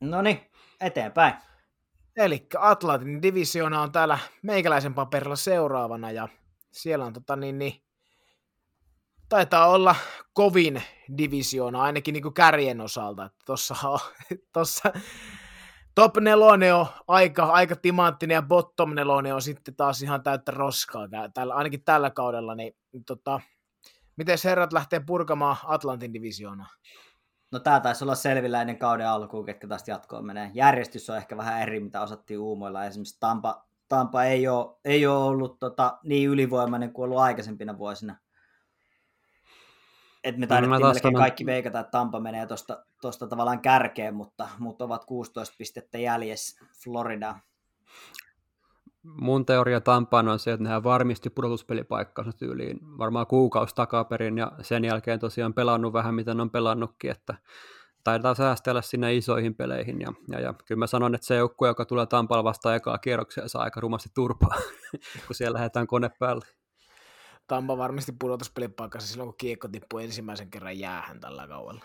No 0.00 0.22
niin, 0.22 0.50
eteenpäin. 0.80 1.34
Eli 2.16 2.46
Atlantin 2.58 3.22
divisioona 3.22 3.82
on 3.82 3.92
täällä 3.92 4.18
meikäläisen 4.42 4.94
paperilla 4.94 5.36
seuraavana 5.36 6.10
ja 6.10 6.28
siellä 6.72 7.04
on 7.04 7.12
tota 7.12 7.36
niin, 7.36 7.58
niin 7.58 7.72
taitaa 9.28 9.66
olla 9.66 9.94
kovin 10.32 10.82
divisioona, 11.18 11.82
ainakin 11.82 12.12
niin 12.12 12.22
kuin 12.22 12.34
kärjen 12.34 12.80
osalta. 12.80 13.30
Tuossa 13.46 13.76
tossa, 14.52 14.92
top 15.94 16.16
nelonen 16.16 16.74
on 16.74 16.86
aika, 17.08 17.44
aika 17.44 17.76
timanttinen 17.76 18.34
ja 18.34 18.42
bottom 18.42 18.94
nelonen 18.94 19.34
on 19.34 19.42
sitten 19.42 19.76
taas 19.76 20.02
ihan 20.02 20.22
täyttä 20.22 20.52
roskaa, 20.52 21.08
tällä, 21.34 21.54
ainakin 21.54 21.84
tällä 21.84 22.10
kaudella. 22.10 22.54
Niin, 22.54 22.74
tota, 23.06 23.40
miten 24.16 24.38
herrat 24.44 24.72
lähtee 24.72 25.00
purkamaan 25.06 25.56
Atlantin 25.64 26.14
divisioonaa? 26.14 26.68
No 27.52 27.58
tämä 27.58 27.80
taisi 27.80 28.04
olla 28.04 28.14
selvillä 28.14 28.60
ennen 28.60 28.78
kauden 28.78 29.08
alkuun, 29.08 29.46
ketkä 29.46 29.68
tästä 29.68 29.90
jatkoon 29.90 30.26
menee. 30.26 30.50
Järjestys 30.54 31.10
on 31.10 31.16
ehkä 31.16 31.36
vähän 31.36 31.62
eri, 31.62 31.80
mitä 31.80 32.00
osattiin 32.00 32.40
uumoilla. 32.40 32.84
Esimerkiksi 32.84 33.20
Tampa, 33.20 33.66
Tampa 33.88 34.24
ei, 34.24 34.48
ole, 34.48 34.76
ei 34.84 35.06
ole 35.06 35.24
ollut 35.24 35.58
tota, 35.58 35.98
niin 36.04 36.30
ylivoimainen 36.30 36.92
kuin 36.92 37.04
ollut 37.04 37.18
aikaisempina 37.18 37.78
vuosina. 37.78 38.16
Et 40.24 40.36
me 40.36 40.46
taidettiin 40.46 40.80
melkein 40.80 41.02
sanon... 41.02 41.20
kaikki 41.20 41.46
veikata, 41.46 41.80
että 41.80 41.90
Tampa 41.90 42.20
menee 42.20 42.46
tuosta 43.00 43.26
tavallaan 43.26 43.60
kärkeen, 43.60 44.14
mutta, 44.14 44.48
mutta 44.58 44.84
ovat 44.84 45.04
16 45.04 45.54
pistettä 45.58 45.98
jäljessä 45.98 46.66
Florida. 46.84 47.38
Mun 49.14 49.46
teoria 49.46 49.80
Tampaan 49.80 50.28
on 50.28 50.38
se, 50.38 50.52
että 50.52 50.64
nehän 50.64 50.84
varmisti 50.84 51.30
pudotuspelipaikkansa 51.30 52.32
tyyliin 52.32 52.98
varmaan 52.98 53.26
kuukausi 53.26 53.74
takaperin 53.74 54.38
ja 54.38 54.52
sen 54.62 54.84
jälkeen 54.84 55.20
tosiaan 55.20 55.54
pelannut 55.54 55.92
vähän 55.92 56.14
mitä 56.14 56.32
on 56.32 56.50
pelannutkin, 56.50 57.10
että 57.10 57.34
taitaa 58.04 58.34
säästellä 58.34 58.82
sinne 58.82 59.14
isoihin 59.14 59.54
peleihin 59.54 60.00
ja, 60.00 60.12
ja, 60.30 60.40
ja 60.40 60.54
kyllä 60.66 60.78
mä 60.78 60.86
sanon, 60.86 61.14
että 61.14 61.26
se 61.26 61.36
joukkue, 61.36 61.68
joka 61.68 61.84
tulee 61.84 62.06
Tampalla 62.06 62.44
vastaan 62.44 62.76
ekaa 62.76 62.98
kierroksia, 62.98 63.48
saa 63.48 63.62
aika 63.62 63.80
rumasti 63.80 64.08
turpaa, 64.14 64.56
kun 65.26 65.36
siellä 65.36 65.56
lähdetään 65.56 65.86
kone 65.86 66.10
päälle. 66.18 66.46
Tampa 67.46 67.78
varmasti 67.78 68.12
pudotuspelipaikassa 68.18 69.08
silloin, 69.08 69.28
kun 69.28 69.36
kiekko 69.38 69.68
tippuu 69.68 69.98
ensimmäisen 69.98 70.50
kerran 70.50 70.78
jäähän 70.78 71.20
tällä 71.20 71.48
kaudella. 71.48 71.84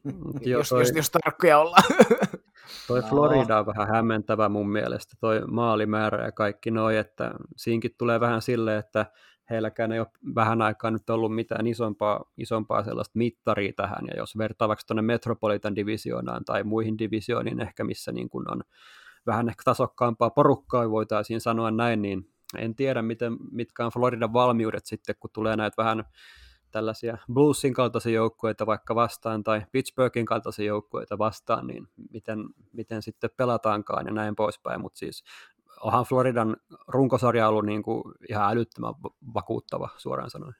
jos, 0.40 0.70
jos, 0.70 0.92
jos 0.94 1.10
tarkkoja 1.10 1.58
ollaan. 1.58 1.84
toi 2.86 3.00
no. 3.00 3.08
Florida 3.08 3.58
on 3.58 3.66
vähän 3.66 3.88
hämmentävä 3.88 4.48
mun 4.48 4.70
mielestä, 4.70 5.16
toi 5.20 5.40
maalimäärä 5.46 6.24
ja 6.24 6.32
kaikki 6.32 6.70
noi, 6.70 6.96
että 6.96 7.34
siinkin 7.56 7.94
tulee 7.98 8.20
vähän 8.20 8.42
silleen, 8.42 8.78
että 8.78 9.06
heilläkään 9.50 9.92
ei 9.92 10.00
ole 10.00 10.08
vähän 10.34 10.62
aikaa 10.62 10.90
nyt 10.90 11.10
ollut 11.10 11.34
mitään 11.34 11.66
isompaa, 11.66 12.24
isompaa 12.38 12.84
sellaista 12.84 13.18
mittaria 13.18 13.72
tähän, 13.76 14.06
ja 14.08 14.16
jos 14.16 14.38
vertaa 14.38 14.68
vaikka 14.68 14.84
tuonne 14.86 15.02
Metropolitan 15.02 15.76
divisioonaan 15.76 16.44
tai 16.44 16.64
muihin 16.64 16.98
divisiooniin 16.98 17.60
ehkä, 17.60 17.84
missä 17.84 18.12
niin 18.12 18.28
kun 18.28 18.52
on 18.52 18.60
vähän 19.26 19.48
ehkä 19.48 19.62
tasokkaampaa 19.64 20.30
porukkaa, 20.30 20.90
voitaisiin 20.90 21.40
sanoa 21.40 21.70
näin, 21.70 22.02
niin 22.02 22.30
en 22.58 22.74
tiedä, 22.74 23.02
miten, 23.02 23.36
mitkä 23.50 23.84
on 23.84 23.92
Floridan 23.92 24.32
valmiudet 24.32 24.86
sitten, 24.86 25.14
kun 25.20 25.30
tulee 25.32 25.56
näitä 25.56 25.82
vähän 25.82 26.04
tällaisia 26.76 27.18
Bluesin 27.32 27.74
kaltaisia 27.74 28.12
joukkueita 28.12 28.66
vaikka 28.66 28.94
vastaan 28.94 29.44
tai 29.44 29.62
Pittsburghin 29.72 30.26
kaltaisia 30.26 30.64
joukkueita 30.64 31.18
vastaan, 31.18 31.66
niin 31.66 31.88
miten, 32.10 32.38
miten 32.72 33.02
sitten 33.02 33.30
pelataankaan 33.36 34.06
ja 34.06 34.12
näin 34.12 34.36
poispäin, 34.36 34.80
mutta 34.80 34.98
siis 34.98 35.24
onhan 35.80 36.04
Floridan 36.04 36.56
runkosarja 36.88 37.48
ollut 37.48 37.66
niin 37.66 37.82
kuin 37.82 38.02
ihan 38.28 38.52
älyttömän 38.52 38.94
vakuuttava 39.34 39.88
suoraan 39.96 40.30
sanoen. 40.30 40.54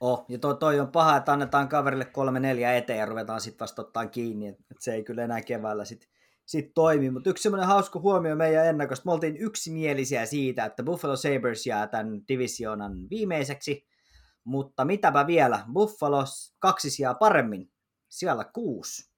Oh, 0.00 0.24
ja 0.28 0.38
toi, 0.38 0.56
toi 0.56 0.80
on 0.80 0.88
paha, 0.88 1.16
että 1.16 1.32
annetaan 1.32 1.68
kaverille 1.68 2.04
kolme 2.04 2.40
neljä 2.40 2.76
eteen 2.76 2.98
ja 2.98 3.06
ruvetaan 3.06 3.40
sitten 3.40 3.60
vasta 3.60 3.82
ottaa 3.82 4.06
kiinni, 4.06 4.48
että 4.48 4.74
se 4.78 4.94
ei 4.94 5.04
kyllä 5.04 5.24
enää 5.24 5.40
keväällä 5.40 5.84
sit 5.84 6.08
sit 6.46 6.74
toimii. 6.74 7.10
Mutta 7.10 7.30
yksi 7.30 7.42
semmoinen 7.42 7.68
hauska 7.68 8.00
huomio 8.00 8.36
meidän 8.36 8.66
ennakosta, 8.66 9.02
me 9.06 9.12
oltiin 9.12 9.36
yksimielisiä 9.36 10.26
siitä, 10.26 10.64
että 10.64 10.82
Buffalo 10.82 11.16
Sabres 11.16 11.66
jää 11.66 11.86
tämän 11.86 12.22
divisioonan 12.28 12.92
viimeiseksi, 13.10 13.86
mutta 14.46 14.84
mitäpä 14.84 15.26
vielä, 15.26 15.64
Buffalo 15.72 16.24
kaksi 16.58 16.90
sijaa 16.90 17.14
paremmin, 17.14 17.70
siellä 18.08 18.44
kuusi. 18.44 19.10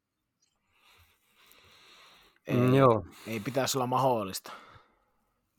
Ei, 2.47 2.57
Mm, 2.57 2.75
joo. 2.75 3.07
ei 3.27 3.41
pitäisi 3.41 3.79
olla 3.79 3.87
mahdollista. 3.87 4.53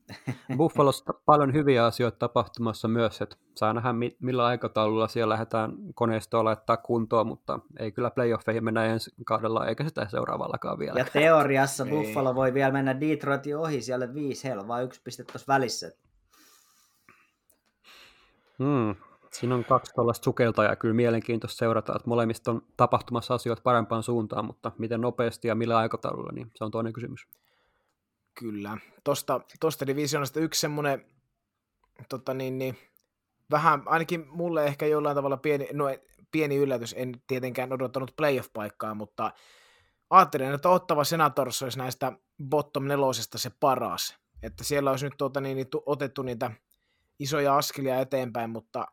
Buffalossa 0.56 1.12
paljon 1.26 1.52
hyviä 1.52 1.84
asioita 1.86 2.18
tapahtumassa 2.18 2.88
myös, 2.88 3.22
että 3.22 3.36
saa 3.56 3.72
nähdä 3.72 3.92
mi- 3.92 4.16
millä 4.20 4.46
aikataululla 4.46 5.08
siellä 5.08 5.32
lähdetään 5.32 5.72
koneistoa 5.94 6.44
laittaa 6.44 6.76
kuntoon, 6.76 7.26
mutta 7.26 7.58
ei 7.78 7.92
kyllä 7.92 8.10
playoffeihin 8.10 8.64
mennä 8.64 8.84
ensi 8.84 9.10
kaudella 9.24 9.66
eikä 9.66 9.84
sitä 9.84 10.08
seuraavallakaan 10.08 10.78
vielä. 10.78 10.98
Ja 10.98 11.04
teoriassa 11.12 11.84
Ei. 11.86 11.90
Buffalo 11.90 12.34
voi 12.34 12.54
vielä 12.54 12.72
mennä 12.72 13.00
Detroitin 13.00 13.56
ohi 13.56 13.82
siellä 13.82 14.14
viisi, 14.14 14.44
heillä 14.48 14.62
on 14.62 14.68
vain 14.68 14.84
yksi 14.84 15.00
piste 15.04 15.24
tuossa 15.24 15.52
välissä. 15.52 15.92
Hmm. 18.58 18.94
Siinä 19.32 19.54
on 19.54 19.64
kaksi 19.64 19.94
tuollaista 19.94 20.24
sukelta 20.24 20.64
ja 20.64 20.76
kyllä 20.76 20.94
mielenkiintoista 20.94 21.58
seurata, 21.58 21.92
että 21.96 22.08
molemmista 22.08 22.50
on 22.50 22.62
tapahtumassa 22.76 23.34
asioita 23.34 23.62
parempaan 23.62 24.02
suuntaan, 24.02 24.44
mutta 24.44 24.72
miten 24.78 25.00
nopeasti 25.00 25.48
ja 25.48 25.54
millä 25.54 25.78
aikataululla, 25.78 26.32
niin 26.32 26.50
se 26.54 26.64
on 26.64 26.70
toinen 26.70 26.92
kysymys. 26.92 27.26
Kyllä. 28.34 28.78
Tosta, 29.04 29.40
tosta 29.60 29.86
divisionasta 29.86 30.40
yksi 30.40 30.60
semmoinen, 30.60 31.06
tota 32.08 32.34
niin, 32.34 32.58
niin, 32.58 32.78
vähän, 33.50 33.82
ainakin 33.86 34.26
mulle 34.28 34.64
ehkä 34.64 34.86
jollain 34.86 35.16
tavalla 35.16 35.36
pieni, 35.36 35.68
no, 35.72 35.84
pieni 36.32 36.56
yllätys, 36.56 36.94
en 36.98 37.22
tietenkään 37.26 37.72
odottanut 37.72 38.14
playoff-paikkaa, 38.16 38.94
mutta 38.94 39.32
ajattelin, 40.10 40.54
että 40.54 40.68
ottava 40.68 41.04
Senators 41.04 41.62
olisi 41.62 41.78
näistä 41.78 42.12
bottom 42.48 42.84
nelosesta 42.84 43.38
se 43.38 43.50
paras. 43.60 44.18
Että 44.42 44.64
siellä 44.64 44.90
olisi 44.90 45.06
nyt 45.06 45.14
tuota, 45.18 45.40
niin, 45.40 45.56
niin, 45.56 45.70
tu- 45.70 45.82
otettu 45.86 46.22
niitä 46.22 46.50
isoja 47.18 47.56
askelia 47.56 48.00
eteenpäin, 48.00 48.50
mutta, 48.50 48.86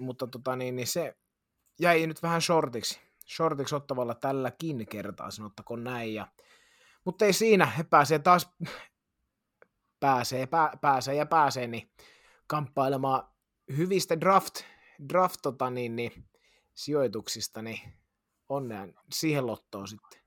mutta 0.00 0.26
tota, 0.26 0.56
niin, 0.56 0.76
niin 0.76 0.86
se 0.86 1.16
jäi 1.80 2.06
nyt 2.06 2.22
vähän 2.22 2.42
shortiksi. 2.42 3.00
Shortiksi 3.36 3.74
ottavalla 3.74 4.14
tälläkin 4.14 4.86
kertaa, 4.86 5.30
sanottakoon 5.30 5.84
näin. 5.84 6.14
Ja, 6.14 6.26
mutta 7.04 7.24
ei 7.24 7.32
siinä, 7.32 7.66
he 7.66 7.82
pääsee 7.82 8.18
taas, 8.18 8.54
pääsee, 10.00 10.46
pää, 10.46 10.72
pääsee 10.80 11.14
ja 11.14 11.26
pääsee, 11.26 11.66
niin 11.66 11.90
kamppailemaan 12.46 13.22
hyvistä 13.76 14.20
draft, 14.20 14.54
draft 15.08 15.36
tota, 15.42 15.70
niin, 15.70 15.96
niin, 15.96 16.12
sijoituksista, 16.74 17.62
niin 17.62 17.80
onnea 18.48 18.88
siihen 19.12 19.46
lottoon 19.46 19.88
sitten. 19.88 20.20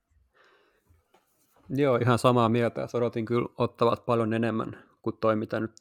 Joo, 1.70 1.95
ihan 1.95 2.20
samaa 2.20 2.49
mieltä. 2.49 2.88
Odotin 2.93 3.26
kyllä 3.26 3.49
ottavat 3.57 4.05
paljon 4.05 4.34
enemmän 4.34 4.84
kuin 5.01 5.17
toi, 5.17 5.36
mitä 5.36 5.59
nyt 5.59 5.72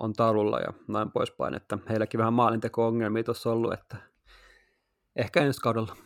on 0.00 0.12
taululla 0.12 0.60
ja 0.60 0.72
näin 0.88 1.10
poispäin. 1.10 1.54
Että 1.54 1.78
heilläkin 1.88 2.18
vähän 2.18 2.32
maalinteko-ongelmia 2.32 3.24
tuossa 3.24 3.50
ollut, 3.50 3.72
että 3.72 3.96
ehkä 5.16 5.40
ensi 5.40 5.60
kaudella. 5.60 5.96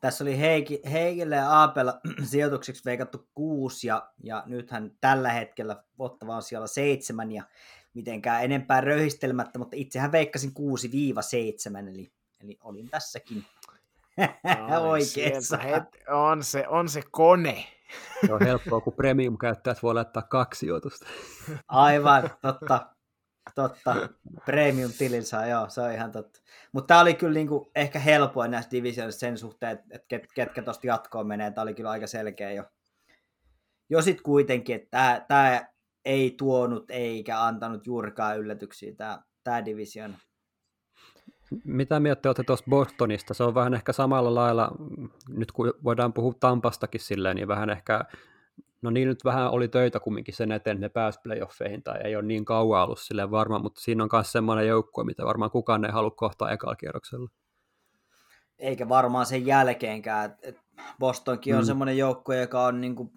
Tässä 0.00 0.24
oli 0.24 0.38
Heiki, 0.38 0.80
Heikille 0.92 1.36
ja 1.36 1.50
Aapella 1.50 2.00
sijoitukseksi 2.30 2.84
veikattu 2.84 3.28
kuusi 3.34 3.86
ja, 3.86 4.08
ja 4.22 4.42
nythän 4.46 4.90
tällä 5.00 5.32
hetkellä 5.32 5.82
Ottava 5.98 6.36
on 6.36 6.42
siellä 6.42 6.66
seitsemän 6.66 7.32
ja 7.32 7.42
mitenkään 7.94 8.44
enempää 8.44 8.80
röhistelmättä, 8.80 9.58
mutta 9.58 9.76
itsehän 9.76 10.12
veikkasin 10.12 10.52
6-7, 11.84 11.88
eli, 11.88 12.12
eli 12.40 12.58
olin 12.62 12.88
tässäkin 12.90 13.44
Ai, 14.44 14.80
oikeassa. 14.90 15.56
het- 15.56 16.12
on, 16.14 16.44
se, 16.44 16.68
on 16.68 16.88
se 16.88 17.02
kone. 17.10 17.64
Se 18.26 18.32
on 18.32 18.40
helppoa, 18.46 18.80
kun 18.80 18.92
premium-käyttäjät 18.92 19.82
voi 19.82 19.94
laittaa 19.94 20.22
kaksi 20.22 20.58
sijoitusta. 20.58 21.06
Aivan, 21.68 22.30
totta. 22.42 22.93
Totta. 23.54 24.08
Premium-tilin 24.44 25.24
saa, 25.24 25.46
joo, 25.46 25.68
se 25.68 25.80
on 25.80 25.92
ihan 25.92 26.12
totta. 26.12 26.40
Mutta 26.72 26.86
tämä 26.86 27.00
oli 27.00 27.14
kyllä 27.14 27.34
niinku 27.34 27.70
ehkä 27.74 27.98
helpoin 27.98 28.50
näistä 28.50 28.70
divisioista 28.70 29.20
sen 29.20 29.38
suhteen, 29.38 29.78
että 29.90 30.06
ket, 30.08 30.26
ketkä 30.34 30.62
tuosta 30.62 30.86
jatkoon 30.86 31.26
menee. 31.26 31.50
Tämä 31.50 31.62
oli 31.62 31.74
kyllä 31.74 31.90
aika 31.90 32.06
selkeä 32.06 32.52
jo. 32.52 32.64
Jo 33.90 34.02
sitten 34.02 34.22
kuitenkin, 34.22 34.76
että 34.76 35.24
tämä 35.28 35.66
ei 36.04 36.34
tuonut 36.38 36.90
eikä 36.90 37.44
antanut 37.44 37.86
juurikaan 37.86 38.38
yllätyksiä 38.38 38.94
tämä, 38.96 39.22
tämä 39.44 39.64
division. 39.64 40.16
Mitä 41.64 42.00
mieltä 42.00 42.28
olette 42.28 42.42
tuosta 42.42 42.70
Bostonista? 42.70 43.34
Se 43.34 43.44
on 43.44 43.54
vähän 43.54 43.74
ehkä 43.74 43.92
samalla 43.92 44.34
lailla, 44.34 44.72
nyt 45.28 45.52
kun 45.52 45.74
voidaan 45.84 46.12
puhua 46.12 46.34
Tampastakin 46.40 47.00
silleen, 47.00 47.36
niin 47.36 47.48
vähän 47.48 47.70
ehkä, 47.70 48.04
no 48.82 48.90
niin 48.90 49.08
nyt 49.08 49.24
vähän 49.24 49.50
oli 49.50 49.68
töitä 49.68 50.00
kumminkin 50.00 50.34
sen 50.34 50.52
eteen, 50.52 50.76
että 50.76 50.84
ne 50.86 50.88
pääsi 50.88 51.20
playoffeihin, 51.22 51.82
tai 51.82 52.00
ei 52.04 52.16
ole 52.16 52.24
niin 52.24 52.44
kauan 52.44 52.84
ollut 52.84 52.98
silleen 53.00 53.30
varma, 53.30 53.58
mutta 53.58 53.80
siinä 53.80 54.02
on 54.04 54.08
myös 54.12 54.32
semmoinen 54.32 54.66
joukkue, 54.66 55.04
mitä 55.04 55.24
varmaan 55.24 55.50
kukaan 55.50 55.84
ei 55.84 55.90
halua 55.92 56.10
kohtaa 56.10 56.50
ekalla 56.50 56.76
kierroksella. 56.76 57.28
Eikä 58.58 58.88
varmaan 58.88 59.26
sen 59.26 59.46
jälkeenkään. 59.46 60.36
Bostonkin 60.98 61.54
on 61.54 61.62
Mm. 61.62 61.66
semmoinen 61.66 61.98
joukkue, 61.98 62.40
joka 62.40 62.62
on 62.64 62.80
niinku 62.80 63.12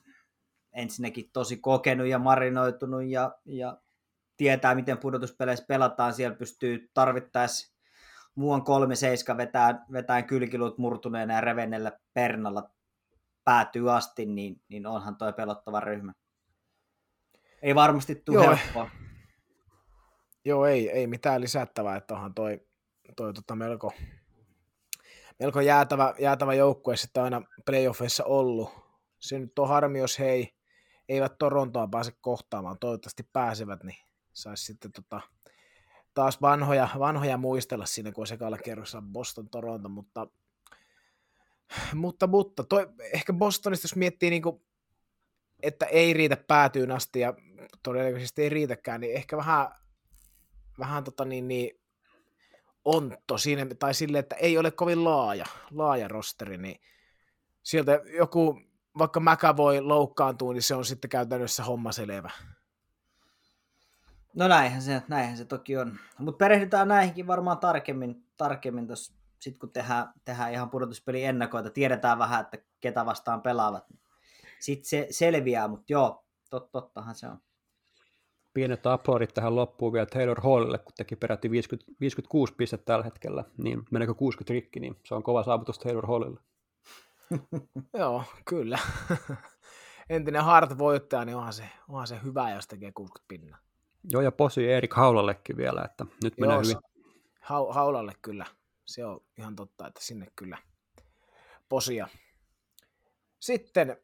ensinnäkin 0.74 1.30
tosi 1.34 1.58
kokenut 1.58 2.08
ja 2.08 2.20
marinoitunut 2.20 3.04
ja, 3.04 3.32
ja 3.46 3.78
tietää, 4.38 4.76
miten 4.76 4.98
pudotuspeleissä 4.98 5.66
pelataan. 5.68 6.14
Siellä 6.14 6.38
pystyy 6.38 6.90
tarvittaessa 6.94 7.78
muuan 8.36 8.64
kolme 8.64 8.96
seiska 8.96 9.38
vetää, 9.38 9.86
vetää 9.92 10.22
kylkiluut 10.22 10.78
murtuneena 10.78 11.34
ja 11.34 11.42
revennellä 11.42 11.92
pernalla 12.14 12.70
päätyy 13.48 13.96
asti, 13.96 14.26
niin, 14.26 14.62
niin 14.70 14.88
onhan 14.88 15.18
toi 15.18 15.34
pelottava 15.34 15.80
ryhmä. 15.80 16.14
Ei 17.62 17.76
varmasti 17.76 18.16
tule 18.16 18.44
Joo. 18.44 18.56
helppoa. 18.56 18.90
Joo, 20.46 20.66
ei, 20.66 20.90
ei 20.90 21.08
mitään 21.08 21.42
lisättävää, 21.42 21.96
että 21.96 22.14
onhan 22.14 22.34
toi, 22.34 22.62
toi 23.16 23.34
tota 23.34 23.56
melko, 23.56 23.94
melko 25.40 25.62
jäätävä, 25.62 26.14
jäätävä 26.20 26.54
joukkue 26.54 26.98
sitten 26.98 27.24
aina 27.24 27.42
playoffeissa 27.66 28.24
ollut. 28.24 28.70
Se 29.20 29.40
nyt 29.40 29.60
on 29.60 29.68
harmi, 29.68 30.00
jos 30.00 30.20
he 30.20 30.30
ei, 30.30 30.54
eivät 31.10 31.38
Torontoa 31.38 31.88
pääse 31.88 32.12
kohtaamaan. 32.22 32.80
Toivottavasti 32.80 33.24
pääsevät, 33.34 33.84
niin 33.84 33.98
saisi 34.34 34.66
sitten 34.66 34.92
tota, 34.92 35.22
taas 36.14 36.42
vanhoja, 36.42 36.90
vanhoja 37.00 37.38
muistella 37.38 37.86
siinä, 37.86 38.12
kun 38.12 38.28
sekalla 38.28 38.58
kerrossa 38.58 39.02
Boston 39.02 39.50
Toronto, 39.50 39.90
mutta 39.90 40.28
mutta, 41.94 42.28
mutta 42.28 42.64
toi, 42.64 42.88
ehkä 43.14 43.34
Bostonista, 43.34 43.86
jos 43.86 43.96
miettii, 43.96 44.30
niin 44.30 44.42
kuin, 44.42 44.62
että 45.64 45.86
ei 45.86 46.14
riitä 46.14 46.38
päätyyn 46.48 46.92
asti 46.92 47.20
ja 47.20 47.34
todennäköisesti 47.84 48.42
ei 48.42 48.50
riitäkään, 48.50 49.02
niin 49.02 49.16
ehkä 49.16 49.38
vähän, 49.38 49.68
vähän 50.80 51.04
tota 51.04 51.26
niin, 51.26 51.48
niin 51.48 51.80
ontto 52.86 53.38
siinä, 53.38 53.66
tai 53.80 53.94
sille, 53.94 54.20
että 54.20 54.36
ei 54.36 54.58
ole 54.58 54.72
kovin 54.72 55.04
laaja, 55.04 55.46
laaja 55.72 56.08
rosteri, 56.08 56.58
niin 56.58 56.80
sieltä 57.64 58.02
joku, 58.18 58.62
vaikka 58.98 59.20
Mäkä 59.20 59.58
voi 59.58 59.82
loukkaantua, 59.82 60.54
niin 60.54 60.64
se 60.64 60.76
on 60.76 60.86
sitten 60.86 61.10
käytännössä 61.10 61.64
homma 61.64 61.92
selvä. 61.92 62.32
No 64.36 64.48
näinhän 64.48 64.82
se, 64.82 65.02
näinhän 65.08 65.38
se 65.38 65.46
toki 65.46 65.78
on. 65.78 66.00
Mutta 66.20 66.38
perehdytään 66.38 66.88
näihinkin 66.88 67.28
varmaan 67.28 67.58
tarkemmin, 67.58 68.26
tarkemmin 68.38 68.88
tuossa, 68.88 69.14
sit 69.40 69.58
kun 69.58 69.72
tehdään, 69.72 70.14
tehdään 70.26 70.52
ihan 70.52 70.70
pudotuspeli 70.70 71.24
ennakoita, 71.24 71.70
tiedetään 71.70 72.20
vähän, 72.20 72.42
että 72.42 72.58
ketä 72.80 73.06
vastaan 73.06 73.42
pelaavat. 73.42 73.86
Sitten 74.60 74.90
se 74.90 75.08
selviää, 75.12 75.68
mutta 75.68 75.86
joo, 75.94 76.26
tot, 76.50 76.72
tottahan 76.72 77.16
se 77.16 77.28
on. 77.28 77.38
Pienet 78.54 78.86
aplodit 78.86 79.34
tähän 79.34 79.56
loppuun 79.56 79.94
vielä 79.94 80.06
Taylor 80.06 80.42
Hallille, 80.42 80.78
kun 80.78 80.94
teki 80.98 81.16
peräti 81.16 81.52
50, 81.52 81.92
56 82.00 82.54
pistettä 82.54 82.86
tällä 82.86 83.04
hetkellä, 83.04 83.44
niin 83.58 83.84
meneekö 83.92 84.14
60 84.14 84.54
rikki, 84.54 84.80
niin 84.80 84.96
se 85.06 85.16
on 85.16 85.24
kova 85.24 85.44
saavutus 85.44 85.80
Taylor 85.80 86.08
Hallille. 86.08 86.40
Joo, 88.00 88.24
kyllä. 88.46 88.80
Entinen 90.10 90.44
Hart-voittaja, 90.44 91.26
niin 91.26 91.36
onhan 91.36 91.54
se, 91.54 91.64
onhan 91.90 92.08
se 92.08 92.20
hyvä, 92.24 92.52
jos 92.52 92.68
tekee 92.68 92.92
60 92.92 93.26
pinnaa. 93.28 93.60
Joo, 94.04 94.22
ja 94.22 94.32
posi 94.32 94.72
Erik 94.72 94.94
Haulallekin 94.94 95.58
vielä, 95.58 95.82
että 95.82 96.06
nyt 96.24 96.38
menee 96.38 96.56
Joo, 96.56 96.64
hyvin. 96.64 96.78
hau, 97.42 97.72
haulalle 97.72 98.14
kyllä. 98.22 98.46
Se 98.88 99.06
on 99.06 99.20
ihan 99.38 99.56
totta, 99.56 99.88
että 99.88 100.02
sinne 100.04 100.28
kyllä 100.36 100.58
posia. 101.70 102.08
Sitten, 103.40 103.98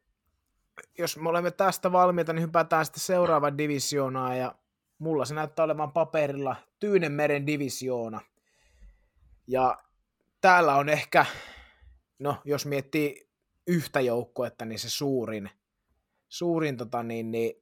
jos 0.98 1.16
me 1.16 1.28
olemme 1.28 1.50
tästä 1.50 1.92
valmiita, 1.92 2.32
niin 2.32 2.42
hypätään 2.42 2.84
sitten 2.84 3.00
seuraavaan 3.00 3.58
divisioonaan 3.58 4.38
ja 4.38 4.54
mulla 4.98 5.24
se 5.24 5.34
näyttää 5.34 5.64
olevan 5.64 5.92
paperilla 5.92 6.56
Tyynemeren 6.80 7.46
divisioona. 7.46 8.20
Ja 9.46 9.78
täällä 10.40 10.76
on 10.76 10.88
ehkä, 10.88 11.26
no 12.18 12.36
jos 12.44 12.66
miettii 12.66 13.30
yhtä 13.66 14.00
joukkuetta, 14.00 14.64
niin 14.64 14.78
se 14.78 14.90
suurin, 14.90 15.50
suurin 16.28 16.76
tota 16.76 17.02
niin, 17.02 17.30
niin, 17.30 17.52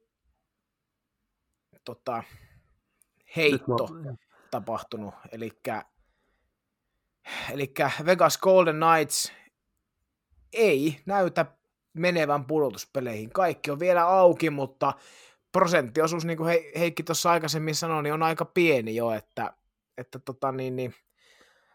tota, 1.83 2.23
heitto 3.35 3.87
tapahtunut, 4.51 5.13
eli 5.31 5.51
Eli 7.51 7.73
Vegas 8.05 8.37
Golden 8.37 8.75
Knights 8.75 9.31
ei 10.53 11.01
näytä 11.05 11.45
menevän 11.93 12.45
pudotuspeleihin. 12.45 13.29
Kaikki 13.29 13.71
on 13.71 13.79
vielä 13.79 14.07
auki, 14.07 14.49
mutta 14.49 14.93
prosenttiosuus, 15.51 16.25
niin 16.25 16.37
kuin 16.37 16.57
Heikki 16.77 17.03
tuossa 17.03 17.31
aikaisemmin 17.31 17.75
sanoi, 17.75 18.03
niin 18.03 18.13
on 18.13 18.23
aika 18.23 18.45
pieni 18.45 18.95
jo, 18.95 19.11
että, 19.11 19.53
että 19.97 20.19
tota 20.19 20.51
niin, 20.51 20.75
niin, 20.75 20.95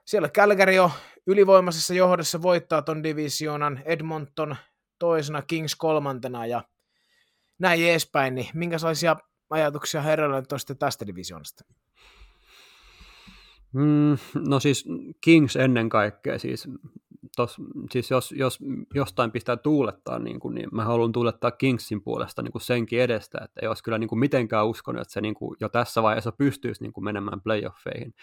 siellä 0.05 0.29
Calgary 0.29 0.79
on 0.79 0.91
ylivoimaisessa 1.27 1.95
johdossa 1.95 2.43
voittaa 2.43 2.83
ton 2.83 3.03
divisioonan, 3.03 3.83
Edmonton 3.85 4.57
toisena, 4.99 5.43
Kings 5.43 5.77
kolmantena 5.77 6.47
ja 6.47 6.65
näin 7.59 7.89
edespäin, 7.89 8.35
niin 8.35 8.49
minkälaisia 8.55 9.17
ajatuksia 9.51 10.03
herralle 10.03 10.43
tuosta 10.43 10.75
tästä 10.75 11.07
divisioonasta? 11.07 11.65
Mm, 13.73 14.17
no 14.49 14.61
siis 14.61 14.85
Kings 15.21 15.57
ennen 15.57 15.89
kaikkea, 15.89 16.39
siis, 16.39 16.69
tos, 17.37 17.57
siis 17.91 18.11
jos, 18.11 18.33
jos 18.33 18.59
jostain 18.95 19.33
pistää 19.33 19.57
tuulettaa, 19.57 20.19
niin, 20.19 20.41
kuin, 20.41 20.55
niin 20.55 20.69
mä 20.73 20.85
haluan 20.85 21.13
tuulettaa 21.13 21.51
Kingsin 21.51 22.03
puolesta 22.03 22.43
niin 22.43 22.53
kuin 22.53 22.63
senkin 22.63 23.01
edestä, 23.01 23.39
että 23.45 23.61
ei 23.63 23.69
olisi 23.69 23.83
kyllä 23.85 23.99
niin 23.99 24.09
kuin 24.09 24.19
mitenkään 24.19 24.67
uskonut, 24.67 25.03
että 25.03 25.13
se 25.13 25.21
niin 25.21 25.35
kuin 25.35 25.57
jo 25.61 25.69
tässä 25.69 26.03
vaiheessa 26.03 26.33
pystyisi 26.33 26.83
niin 26.83 26.93
kuin 26.93 27.05
menemään 27.05 27.41
playoffeihin. 27.41 28.15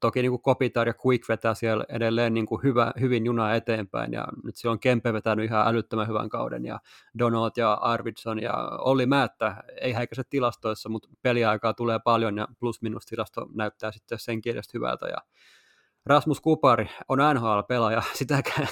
Toki 0.00 0.22
niin 0.22 0.30
kuin 0.30 0.42
Kopitar 0.42 0.88
ja 0.88 0.94
Quick 1.06 1.28
vetää 1.28 1.54
siellä 1.54 1.84
edelleen 1.88 2.34
niin 2.34 2.46
kuin 2.46 2.62
hyvä, 2.62 2.92
hyvin 3.00 3.26
junaa 3.26 3.54
eteenpäin, 3.54 4.12
ja 4.12 4.24
nyt 4.44 4.56
silloin 4.56 4.80
Kempe 4.80 5.12
vetänyt 5.12 5.44
ihan 5.44 5.68
älyttömän 5.68 6.08
hyvän 6.08 6.28
kauden, 6.28 6.64
ja 6.64 6.80
Donald 7.18 7.50
ja 7.56 7.72
Arvidsson 7.72 8.42
ja 8.42 8.54
Olli 8.78 9.06
Määttä, 9.06 9.56
ei 9.80 9.92
häikäiset 9.92 10.30
tilastoissa, 10.30 10.88
mutta 10.88 11.08
peliaikaa 11.22 11.74
tulee 11.74 11.98
paljon, 12.04 12.38
ja 12.38 12.48
plus-minus 12.60 13.06
tilasto 13.06 13.46
näyttää 13.54 13.92
sitten 13.92 14.18
sen 14.18 14.40
edestä 14.46 14.70
hyvältä, 14.74 15.06
ja 15.06 15.18
Rasmus 16.06 16.40
Kupari 16.40 16.90
on 17.08 17.18
NHL-pelaaja, 17.18 18.02
sitäkään, 18.18 18.68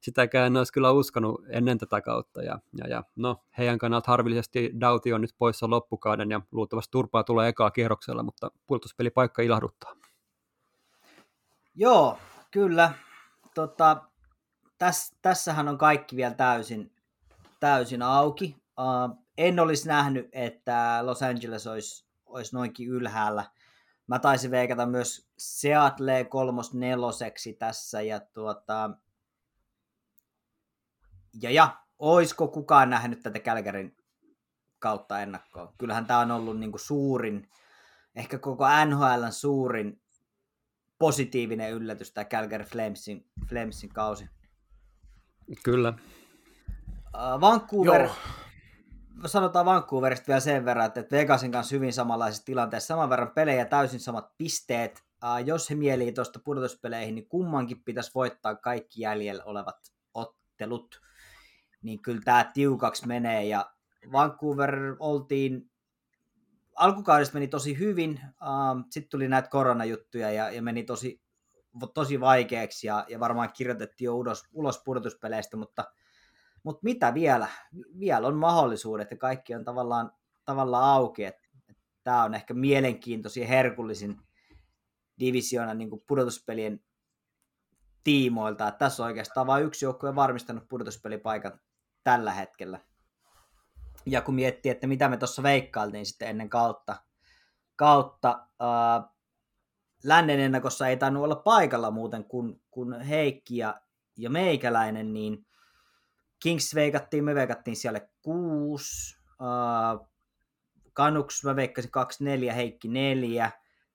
sitäkään 0.00 0.46
en 0.46 0.56
olisi 0.56 0.72
kyllä 0.72 0.90
uskonut 0.90 1.44
ennen 1.48 1.78
tätä 1.78 2.00
kautta. 2.00 2.42
Ja, 2.42 2.58
ja, 2.78 2.88
ja 2.88 3.02
no, 3.16 3.44
heidän 3.58 3.78
kannalta 3.78 4.10
harvillisesti 4.10 4.70
Dauti 4.80 5.12
on 5.12 5.20
nyt 5.20 5.34
poissa 5.38 5.70
loppukauden 5.70 6.30
ja 6.30 6.40
luultavasti 6.52 6.90
turpaa 6.90 7.24
tulee 7.24 7.48
ekaa 7.48 7.70
kierroksella, 7.70 8.22
mutta 8.22 8.50
puolustuspelipaikka 8.66 9.42
ilahduttaa. 9.42 9.94
Joo, 11.74 12.18
kyllä. 12.50 12.92
Tota, 13.54 14.02
täs, 14.78 15.12
tässähän 15.22 15.68
on 15.68 15.78
kaikki 15.78 16.16
vielä 16.16 16.34
täysin, 16.34 16.92
täysin 17.60 18.02
auki. 18.02 18.56
Uh, 18.80 19.24
en 19.38 19.60
olisi 19.60 19.88
nähnyt, 19.88 20.28
että 20.32 20.98
Los 21.02 21.22
Angeles 21.22 21.66
olisi, 21.66 22.06
olisi 22.26 22.56
noinkin 22.56 22.88
ylhäällä. 22.88 23.44
Mä 24.06 24.18
taisin 24.18 24.50
veikata 24.50 24.86
myös 24.86 25.28
Seattle 25.38 26.24
kolmos 26.24 26.74
neloseksi 26.74 27.52
tässä. 27.52 28.02
Ja, 28.02 28.20
tuota, 28.20 28.90
ja, 31.42 31.50
ja 31.50 31.76
oisko 31.98 32.48
kukaan 32.48 32.90
nähnyt 32.90 33.22
tätä 33.22 33.38
Kälkärin 33.38 33.96
kautta 34.78 35.20
ennakkoon? 35.20 35.74
Kyllähän 35.78 36.06
tämä 36.06 36.20
on 36.20 36.30
ollut 36.30 36.58
niinku 36.58 36.78
suurin, 36.78 37.48
ehkä 38.14 38.38
koko 38.38 38.64
NHLn 38.84 39.32
suurin 39.32 40.02
positiivinen 40.98 41.72
yllätys 41.72 42.12
tämä 42.12 42.24
Calgary 42.24 42.64
Flamesin, 42.64 43.30
Flamesin 43.48 43.90
kausi. 43.90 44.28
Kyllä. 45.62 45.94
Uh, 47.14 47.40
Vancouver, 47.40 48.02
Joo. 48.02 48.14
Sanotaan 49.26 49.66
Vancouverista 49.66 50.26
vielä 50.26 50.40
sen 50.40 50.64
verran, 50.64 50.86
että 50.86 51.04
Vegasin 51.10 51.52
kanssa 51.52 51.74
hyvin 51.74 51.92
samanlaisessa 51.92 52.44
tilanteessa, 52.44 52.86
saman 52.86 53.10
verran 53.10 53.30
pelejä, 53.30 53.64
täysin 53.64 54.00
samat 54.00 54.32
pisteet. 54.38 55.02
Uh, 55.24 55.46
jos 55.46 55.70
he 55.70 55.74
mielii 55.74 56.12
tuosta 56.12 56.40
pudotuspeleihin, 56.44 57.14
niin 57.14 57.28
kummankin 57.28 57.84
pitäisi 57.84 58.10
voittaa 58.14 58.54
kaikki 58.54 59.00
jäljellä 59.00 59.44
olevat 59.44 59.76
ottelut. 60.14 61.00
Niin 61.82 62.02
kyllä 62.02 62.20
tämä 62.24 62.50
tiukaksi 62.54 63.06
menee 63.06 63.44
ja 63.44 63.70
Vancouver 64.12 64.96
oltiin 64.98 65.70
alkukaudesta 66.74 67.34
meni 67.34 67.48
tosi 67.48 67.78
hyvin, 67.78 68.20
uh, 68.24 68.84
sitten 68.90 69.10
tuli 69.10 69.28
näitä 69.28 69.48
koronajuttuja 69.48 70.30
ja, 70.30 70.50
ja 70.50 70.62
meni 70.62 70.84
tosi, 70.84 71.22
tosi 71.94 72.20
vaikeaksi 72.20 72.86
ja, 72.86 73.06
ja 73.08 73.20
varmaan 73.20 73.52
kirjoitettiin 73.52 74.06
jo 74.06 74.16
ulos, 74.16 74.44
ulos 74.52 74.82
pudotuspeleistä, 74.84 75.56
mutta, 75.56 75.84
mutta 76.64 76.80
mitä 76.82 77.14
vielä? 77.14 77.48
Vielä 77.98 78.26
on 78.26 78.34
mahdollisuudet 78.34 79.10
ja 79.10 79.16
kaikki 79.16 79.54
on 79.54 79.64
tavallaan, 79.64 80.12
tavallaan 80.44 80.84
auki. 80.84 81.24
Et, 81.24 81.36
et 81.68 81.76
Tämä 82.04 82.24
on 82.24 82.34
ehkä 82.34 82.54
mielenkiintoisin 82.54 83.46
herkullisin 83.46 84.20
divisioona 85.20 85.74
niin 85.74 85.90
pudotuspelien 86.06 86.80
tiimoilta. 88.04 88.68
Että 88.68 88.78
tässä 88.78 89.02
on 89.02 89.06
oikeastaan 89.06 89.46
vain 89.46 89.64
yksi 89.64 89.84
joukkue 89.84 90.14
varmistanut 90.14 90.68
pudotuspelipaikan 90.68 91.60
tällä 92.02 92.32
hetkellä. 92.32 92.80
Ja 94.06 94.22
kun 94.22 94.34
miettii, 94.34 94.72
että 94.72 94.86
mitä 94.86 95.08
me 95.08 95.16
tuossa 95.16 95.42
veikkailtiin 95.42 96.06
sitten 96.06 96.28
ennen 96.28 96.50
kautta, 96.50 96.96
kautta 97.76 98.48
ää, 98.60 99.08
lännen 100.04 100.40
ennakossa 100.40 100.88
ei 100.88 100.96
tainnut 100.96 101.24
olla 101.24 101.36
paikalla 101.36 101.90
muuten 101.90 102.24
kuin, 102.24 102.62
kuin 102.70 103.00
Heikki 103.00 103.56
ja, 103.56 103.80
ja 104.18 104.30
meikäläinen, 104.30 105.14
niin 105.14 105.46
Kings 106.44 106.74
veikattiin, 106.74 107.24
me 107.24 107.34
veikattiin 107.34 107.76
siellä 107.76 108.00
kuusi, 108.22 109.18
ää, 109.40 109.98
Canucks 110.94 111.44
mä 111.44 111.56
veikkasin 111.56 111.90
2-4, 112.50 112.52
Heikki 112.52 112.88
4, 112.88 113.50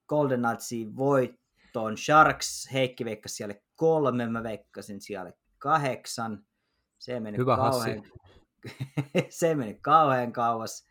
Golden 0.07 0.41
Knightsin 0.41 0.95
voittoon, 0.97 1.97
Sharks, 1.97 2.69
Heikki 2.73 3.05
veikkasi 3.05 3.35
siellä 3.35 3.55
kolme, 3.75 4.27
mä 4.27 4.43
veikkasin 4.43 5.01
siellä 5.01 5.31
kahdeksan, 5.57 6.45
se 6.97 7.19
meni 7.19 7.37
Hyvä 7.37 7.55
kauhean, 7.55 8.03
se 9.29 9.55
meni 9.55 9.79
kauhean 9.81 10.31
kauas. 10.31 10.87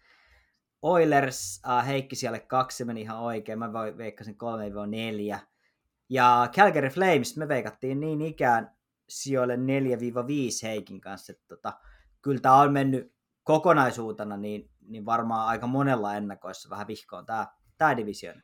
Oilers, 0.82 1.62
äh, 1.68 1.86
Heikki 1.86 2.16
siellä 2.16 2.40
kaksi, 2.40 2.76
se 2.76 2.84
meni 2.84 3.00
ihan 3.00 3.20
oikein. 3.20 3.58
Mä 3.58 3.72
veikkasin 3.72 4.36
3-4. 5.36 5.38
Ja 6.08 6.48
Calgary 6.52 6.88
Flames, 6.88 7.36
me 7.36 7.48
veikattiin 7.48 8.00
niin 8.00 8.22
ikään 8.22 8.77
sijoille 9.08 9.56
4-5 9.56 9.58
Heikin 10.62 11.00
kanssa. 11.00 11.32
Että 11.32 11.44
tota, 11.48 11.72
kyllä 12.22 12.40
tämä 12.40 12.60
on 12.60 12.72
mennyt 12.72 13.12
kokonaisuutena, 13.42 14.36
niin, 14.36 14.70
niin 14.80 15.06
varmaan 15.06 15.48
aika 15.48 15.66
monella 15.66 16.14
ennakoissa 16.14 16.70
vähän 16.70 16.86
vihkoon 16.86 17.26
tämä, 17.26 17.46
tämä 17.78 17.96
division. 17.96 18.42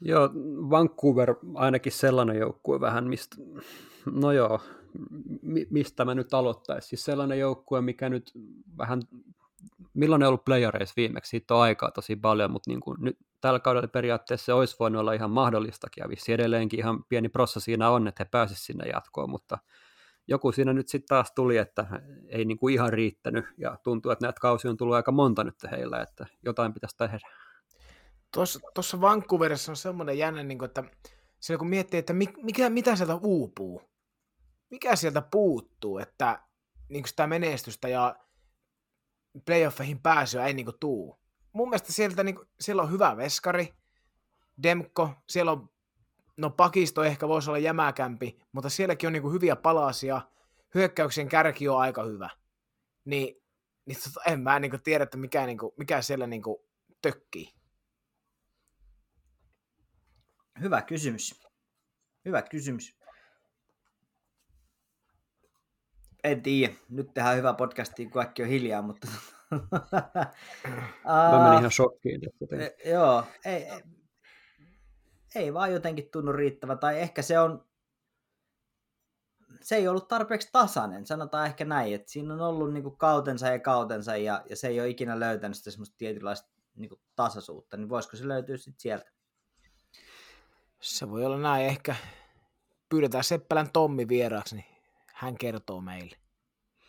Joo, 0.00 0.30
Vancouver 0.70 1.34
ainakin 1.54 1.92
sellainen 1.92 2.38
joukkue 2.38 2.80
vähän, 2.80 3.08
mistä, 3.08 3.36
no 4.12 4.32
joo, 4.32 4.60
mistä 5.70 6.04
mä 6.04 6.14
nyt 6.14 6.34
aloittaisin. 6.34 6.88
Siis 6.88 7.04
sellainen 7.04 7.38
joukkue, 7.38 7.80
mikä 7.80 8.08
nyt 8.08 8.32
vähän, 8.78 9.02
milloin 9.94 10.20
ne 10.20 10.26
on 10.26 10.28
ollut 10.28 10.44
playareissa 10.44 10.92
viimeksi, 10.96 11.30
siitä 11.30 11.54
on 11.54 11.60
aikaa 11.60 11.90
tosi 11.90 12.16
paljon, 12.16 12.50
mutta 12.50 12.70
niin 12.70 12.80
kuin 12.80 12.96
nyt 13.00 13.18
tällä 13.40 13.60
kaudella 13.60 13.88
periaatteessa 13.88 14.44
se 14.44 14.52
olisi 14.52 14.76
voinut 14.80 15.00
olla 15.00 15.12
ihan 15.12 15.30
mahdollistakin, 15.30 16.02
ja 16.02 16.08
vissi 16.08 16.32
edelleenkin 16.32 16.80
ihan 16.80 17.04
pieni 17.08 17.28
prossa 17.28 17.60
siinä 17.60 17.90
on, 17.90 18.08
että 18.08 18.24
he 18.24 18.28
pääsisivät 18.30 18.66
sinne 18.66 18.88
jatkoon, 18.88 19.30
mutta 19.30 19.58
joku 20.28 20.52
siinä 20.52 20.72
nyt 20.72 20.88
sitten 20.88 21.08
taas 21.08 21.32
tuli, 21.32 21.56
että 21.56 21.86
ei 22.28 22.44
niin 22.44 22.58
kuin 22.58 22.74
ihan 22.74 22.92
riittänyt, 22.92 23.44
ja 23.58 23.78
tuntuu, 23.82 24.12
että 24.12 24.24
näitä 24.26 24.40
kausia 24.40 24.70
on 24.70 24.76
tullut 24.76 24.96
aika 24.96 25.12
monta 25.12 25.44
nyt 25.44 25.54
heillä, 25.70 26.00
että 26.00 26.26
jotain 26.44 26.74
pitäisi 26.74 26.96
tehdä. 26.96 27.18
Tuossa, 28.34 28.60
tuossa 28.74 29.00
Vancouverissa 29.00 29.72
on 29.72 29.76
semmoinen 29.76 30.18
jännä, 30.18 30.42
niin 30.42 30.58
kuin, 30.58 30.66
että 30.66 30.84
siellä 31.40 31.58
kun 31.58 31.68
miettii, 31.68 31.98
että 31.98 32.12
mikä, 32.42 32.70
mitä 32.70 32.96
sieltä 32.96 33.14
uupuu, 33.14 33.82
mikä 34.70 34.96
sieltä 34.96 35.22
puuttuu, 35.30 35.98
että 35.98 36.40
niin 36.88 37.06
sitä 37.06 37.26
menestystä 37.26 37.88
ja 37.88 38.16
playoffeihin 39.44 40.00
pääsyä 40.00 40.46
ei 40.46 40.54
niin 40.54 40.66
kuin, 40.66 40.78
tuu. 40.80 41.18
Mun 41.52 41.68
mielestä 41.68 41.92
sieltä, 41.92 42.24
niin 42.24 42.34
kuin, 42.34 42.48
siellä 42.60 42.82
on 42.82 42.90
hyvä 42.90 43.16
veskari, 43.16 43.74
Demko, 44.62 45.10
siellä 45.28 45.52
on, 45.52 45.70
no 46.36 46.50
pakisto 46.50 47.04
ehkä 47.04 47.28
voisi 47.28 47.50
olla 47.50 47.58
jämäkämpi, 47.58 48.38
mutta 48.52 48.68
sielläkin 48.68 49.06
on 49.06 49.12
niin 49.12 49.22
kuin, 49.22 49.34
hyviä 49.34 49.56
palasia, 49.56 50.20
hyökkäyksen 50.74 51.28
kärki 51.28 51.68
on 51.68 51.80
aika 51.80 52.02
hyvä. 52.02 52.30
Niin, 53.04 53.42
niin 53.86 53.98
tota, 54.04 54.20
en 54.32 54.40
mä 54.40 54.60
niin 54.60 54.70
kuin, 54.70 54.82
tiedä, 54.82 55.04
että 55.04 55.16
mikä, 55.16 55.46
niin 55.46 55.58
kuin, 55.58 55.72
mikä 55.76 56.02
siellä 56.02 56.26
niin 56.26 56.42
kuin, 56.42 56.56
tökkii. 57.02 57.52
Hyvä 60.60 60.82
kysymys. 60.82 61.42
Hyvä 62.24 62.42
kysymys. 62.42 62.96
En 66.24 66.42
tiedä. 66.42 66.74
Nyt 66.88 67.14
tehdään 67.14 67.36
hyvä 67.36 67.54
podcasti, 67.54 68.04
kun 68.04 68.12
kaikki 68.12 68.42
on 68.42 68.48
hiljaa, 68.48 68.82
mutta... 68.82 69.08
Mä 71.04 71.42
menin 71.42 71.58
ihan 71.58 71.70
shokkiin. 71.70 72.20
E, 72.60 72.90
joo, 72.90 73.24
ei, 73.44 73.54
ei, 73.54 73.82
ei 75.34 75.54
vaan 75.54 75.72
jotenkin 75.72 76.10
tunnu 76.10 76.32
riittävä, 76.32 76.76
tai 76.76 77.00
ehkä 77.00 77.22
se 77.22 77.38
on, 77.38 77.64
se 79.60 79.76
ei 79.76 79.88
ollut 79.88 80.08
tarpeeksi 80.08 80.48
tasainen, 80.52 81.06
sanotaan 81.06 81.46
ehkä 81.46 81.64
näin, 81.64 81.94
että 81.94 82.12
siinä 82.12 82.34
on 82.34 82.40
ollut 82.40 82.72
niinku 82.72 82.90
kautensa 82.90 83.48
ja 83.48 83.58
kautensa, 83.58 84.16
ja, 84.16 84.44
ja 84.50 84.56
se 84.56 84.68
ei 84.68 84.80
ole 84.80 84.88
ikinä 84.88 85.20
löytänyt 85.20 85.56
sitä 85.56 85.70
semmoista 85.70 85.96
tietynlaista 85.98 86.48
niinku 86.74 87.00
tasaisuutta, 87.16 87.76
niin 87.76 87.88
voisiko 87.88 88.16
se 88.16 88.28
löytyä 88.28 88.56
sitten 88.56 88.80
sieltä? 88.80 89.10
Se 90.80 91.10
voi 91.10 91.24
olla 91.24 91.38
näin, 91.38 91.66
ehkä 91.66 91.96
pyydetään 92.88 93.24
Seppälän 93.24 93.72
Tommi 93.72 94.08
vieraaksi, 94.08 94.56
niin 94.56 94.73
hän 95.14 95.38
kertoo 95.38 95.80
meille. 95.80 96.16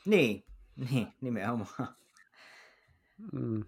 Niin, 0.05 0.45
niin 0.91 1.07
nimenomaan. 1.21 1.95
Mm. 3.31 3.65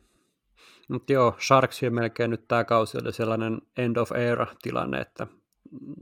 Mutta 0.89 1.14
joo, 1.14 1.36
Sharksilla 1.39 1.95
melkein 1.95 2.32
nyt 2.32 2.47
tämä 2.47 2.64
kausi 2.64 2.97
oli 2.97 3.14
sellainen 3.14 3.62
end 3.78 3.97
of 3.97 4.12
era 4.12 4.47
tilanne, 4.62 4.99
että 4.99 5.28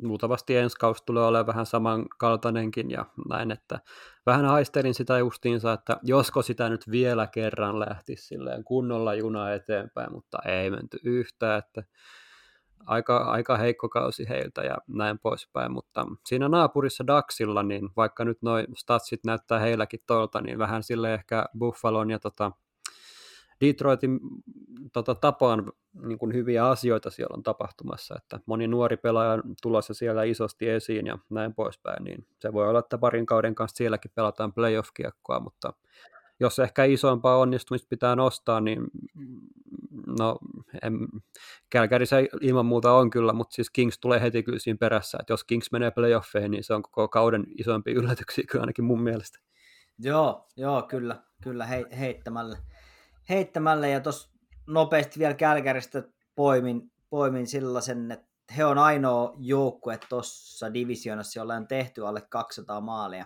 luultavasti 0.01 0.57
ensi 0.57 0.77
kausi 0.79 1.03
tulee 1.05 1.23
olemaan 1.23 1.47
vähän 1.47 1.65
samankaltainenkin 1.65 2.91
ja 2.91 3.05
näin, 3.29 3.51
että 3.51 3.79
vähän 4.25 4.45
haistelin 4.45 4.93
sitä 4.93 5.17
justiinsa, 5.17 5.73
että 5.73 5.97
josko 6.03 6.41
sitä 6.41 6.69
nyt 6.69 6.91
vielä 6.91 7.27
kerran 7.27 7.79
lähtisi 7.79 8.27
silleen 8.27 8.63
kunnolla 8.63 9.13
juna 9.13 9.53
eteenpäin, 9.53 10.11
mutta 10.11 10.37
ei 10.45 10.69
menty 10.69 10.99
yhtään, 11.03 11.59
että 11.59 11.83
aika, 12.85 13.17
aika 13.17 13.57
heikko 13.57 13.89
kausi 13.89 14.29
heiltä 14.29 14.61
ja 14.61 14.77
näin 14.87 15.19
poispäin, 15.19 15.71
mutta 15.71 16.05
siinä 16.25 16.49
naapurissa 16.49 17.07
Daxilla, 17.07 17.63
niin 17.63 17.89
vaikka 17.97 18.25
nyt 18.25 18.41
noin 18.41 18.65
statsit 18.75 19.19
näyttää 19.25 19.59
heilläkin 19.59 19.99
tolta, 20.07 20.41
niin 20.41 20.59
vähän 20.59 20.83
sille 20.83 21.13
ehkä 21.13 21.45
Buffalon 21.59 22.09
ja 22.09 22.19
tota, 22.19 22.51
Detroitin 23.61 24.19
tota, 24.93 25.15
tapaan 25.15 25.71
niin 26.01 26.19
kuin 26.19 26.33
hyviä 26.33 26.67
asioita 26.67 27.09
siellä 27.09 27.33
on 27.33 27.43
tapahtumassa, 27.43 28.15
että 28.17 28.39
moni 28.45 28.67
nuori 28.67 28.97
pelaaja 28.97 29.31
on 29.31 29.43
tulossa 29.61 29.93
siellä 29.93 30.23
isosti 30.23 30.69
esiin 30.69 31.07
ja 31.07 31.17
näin 31.29 31.53
poispäin, 31.53 32.03
niin 32.03 32.27
se 32.39 32.53
voi 32.53 32.69
olla, 32.69 32.79
että 32.79 32.97
parin 32.97 33.25
kauden 33.25 33.55
kanssa 33.55 33.77
sielläkin 33.77 34.11
pelataan 34.15 34.53
playoff-kiekkoa, 34.53 35.39
mutta 35.39 35.73
jos 36.39 36.59
ehkä 36.59 36.83
isompaa 36.83 37.37
onnistumista 37.37 37.87
pitää 37.89 38.15
nostaa, 38.15 38.61
niin 38.61 38.83
no, 40.19 40.37
en, 40.83 40.97
Kälkäri 41.69 42.05
se 42.05 42.27
ilman 42.41 42.65
muuta 42.65 42.91
on 42.91 43.09
kyllä, 43.09 43.33
mutta 43.33 43.55
siis 43.55 43.69
Kings 43.69 43.99
tulee 43.99 44.21
heti 44.21 44.43
kyllä 44.43 44.59
siinä 44.59 44.77
perässä, 44.77 45.17
että 45.21 45.33
jos 45.33 45.43
Kings 45.43 45.71
menee 45.71 45.91
playoffeihin, 45.91 46.51
niin 46.51 46.63
se 46.63 46.73
on 46.73 46.81
koko 46.81 47.07
kauden 47.07 47.43
isompi 47.57 47.91
yllätyksiä 47.99 48.43
kyllä 48.51 48.61
ainakin 48.61 48.85
mun 48.85 49.01
mielestä. 49.01 49.39
Joo, 49.99 50.47
joo, 50.57 50.81
kyllä, 50.81 51.23
kyllä 51.43 51.65
hei, 51.65 51.85
heittämällä 51.99 52.57
heittämällä 53.29 53.87
ja 53.87 53.99
tuossa 53.99 54.29
nopeasti 54.67 55.19
vielä 55.19 55.33
Kälkäristä 55.33 56.03
poimin, 56.35 56.91
poimin 57.09 57.47
sellaisen, 57.47 58.11
että 58.11 58.27
he 58.57 58.65
on 58.65 58.77
ainoa 58.77 59.33
joukkue 59.37 59.99
tuossa 60.09 60.73
divisioonassa, 60.73 61.39
jolla 61.39 61.55
on 61.55 61.67
tehty 61.67 62.07
alle 62.07 62.21
200 62.29 62.81
maalia. 62.81 63.25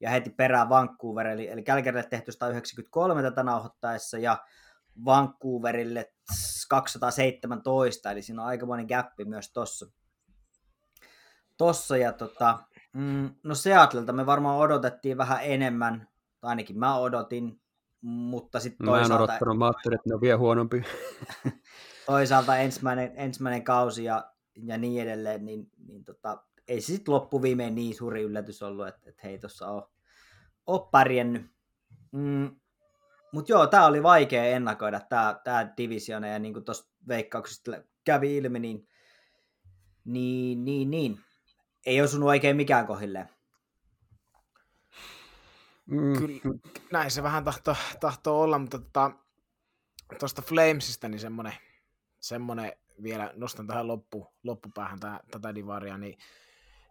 Ja 0.00 0.10
heti 0.10 0.30
perään 0.30 0.68
Vancouver, 0.68 1.26
eli, 1.26 1.48
eli 1.48 1.62
Kälkärille 1.62 2.08
tehty 2.10 2.32
193 2.32 3.22
tätä 3.22 3.42
nauhoittaessa 3.42 4.18
ja 4.18 4.38
Vancouverille 5.04 6.12
217, 6.68 8.10
eli 8.10 8.22
siinä 8.22 8.42
on 8.42 8.48
aikamoinen 8.48 8.86
gappi 8.86 9.24
myös 9.24 9.52
tuossa. 9.52 9.86
Tossa 11.56 11.96
ja 11.96 12.12
tota, 12.12 12.58
mm, 12.92 13.30
no 13.42 13.54
Seatlelta 13.54 14.12
me 14.12 14.26
varmaan 14.26 14.58
odotettiin 14.58 15.18
vähän 15.18 15.38
enemmän, 15.42 16.08
tai 16.40 16.48
ainakin 16.48 16.78
mä 16.78 16.96
odotin, 16.96 17.60
mutta 18.00 18.60
sitten 18.60 18.86
toisaalta... 18.86 19.14
Mä 19.14 19.18
en 19.18 19.22
odottanut, 19.22 19.58
mä 19.58 19.64
ajattelin, 19.64 19.94
että 19.94 20.08
ne 20.08 20.14
on 20.14 20.20
vielä 20.20 20.38
huonompi. 20.38 20.82
toisaalta 22.06 22.56
ensimmäinen, 22.56 23.12
ensimmäinen 23.16 23.64
kausi 23.64 24.04
ja, 24.04 24.32
ja 24.62 24.78
niin 24.78 25.02
edelleen, 25.02 25.44
niin, 25.44 25.70
niin 25.86 26.04
tota, 26.04 26.42
ei 26.68 26.80
se 26.80 26.86
sitten 26.86 27.14
loppuviimein 27.14 27.74
niin 27.74 27.94
suuri 27.94 28.22
yllätys 28.22 28.62
ollut, 28.62 28.88
että, 28.88 29.10
että 29.10 29.22
hei 29.24 29.38
tuossa 29.38 29.68
on, 29.68 29.82
on 30.66 30.88
pärjännyt. 30.90 31.52
Mm, 32.12 32.56
mutta 33.32 33.52
joo, 33.52 33.66
tämä 33.66 33.86
oli 33.86 34.02
vaikea 34.02 34.44
ennakoida, 34.44 35.00
tämä 35.00 35.40
tää 35.44 35.74
divisiona, 35.76 36.26
ja 36.26 36.38
niin 36.38 36.52
kuin 36.52 36.64
tuossa 36.64 36.92
veikkauksesta 37.08 37.70
kävi 38.04 38.36
ilmi, 38.36 38.58
niin, 38.58 38.88
niin, 40.04 40.64
niin, 40.64 40.90
niin. 40.90 41.20
ei 41.86 42.02
osunut 42.02 42.28
oikein 42.28 42.56
mikään 42.56 42.86
kohilleen. 42.86 43.28
Mm. 45.86 46.18
Kyllä, 46.18 46.58
näin 46.92 47.10
se 47.10 47.22
vähän 47.22 47.44
tahtoo, 47.44 47.76
tahtoo 48.00 48.42
olla, 48.42 48.58
mutta 48.58 48.78
tuosta 50.18 50.42
tota, 50.42 50.48
Flamesista 50.48 51.08
niin 51.08 51.20
semmoinen, 51.20 51.54
semmoinen 52.20 52.72
vielä 53.02 53.32
nostan 53.36 53.66
tähän 53.66 53.88
loppu, 53.88 54.32
loppupäähän 54.42 55.00
tätä, 55.00 55.20
tätä 55.30 55.54
divaria, 55.54 55.98
niin 55.98 56.18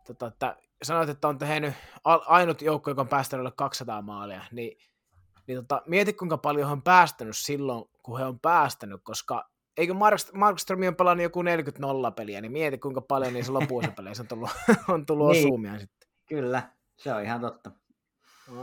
tota, 0.07 0.27
että 0.27 0.57
sanoit, 0.83 1.09
että 1.09 1.27
on 1.27 1.37
tehnyt 1.37 1.73
ainut 2.03 2.61
joukko, 2.61 2.91
joka 2.91 3.01
on 3.01 3.07
päästänyt 3.07 3.53
200 3.55 4.01
maalia, 4.01 4.43
niin, 4.51 4.90
niin 5.47 5.57
tota, 5.57 5.81
mieti 5.85 6.13
kuinka 6.13 6.37
paljon 6.37 6.67
he 6.67 6.73
on 6.73 6.81
päästänyt 6.81 7.37
silloin, 7.37 7.85
kun 8.03 8.19
he 8.19 8.25
on 8.25 8.39
päästänyt, 8.39 9.01
koska 9.03 9.49
eikö 9.77 9.93
Mark, 9.93 10.19
Markström 10.33 10.79
on 10.87 10.95
pelannut 10.95 11.23
joku 11.23 11.41
40 11.41 11.81
nolla 11.81 12.11
peliä, 12.11 12.41
niin 12.41 12.51
mieti 12.51 12.77
kuinka 12.77 13.01
paljon 13.01 13.33
niissä 13.33 13.53
loppuosapeleissä 13.53 14.23
on 14.23 14.27
tullut, 14.27 14.49
on 14.93 15.05
tullut 15.05 15.31
niin, 15.31 15.47
osumia 15.47 15.79
sitten. 15.79 16.09
Kyllä, 16.25 16.63
se 16.97 17.13
on 17.13 17.23
ihan 17.23 17.41
totta. 17.41 17.71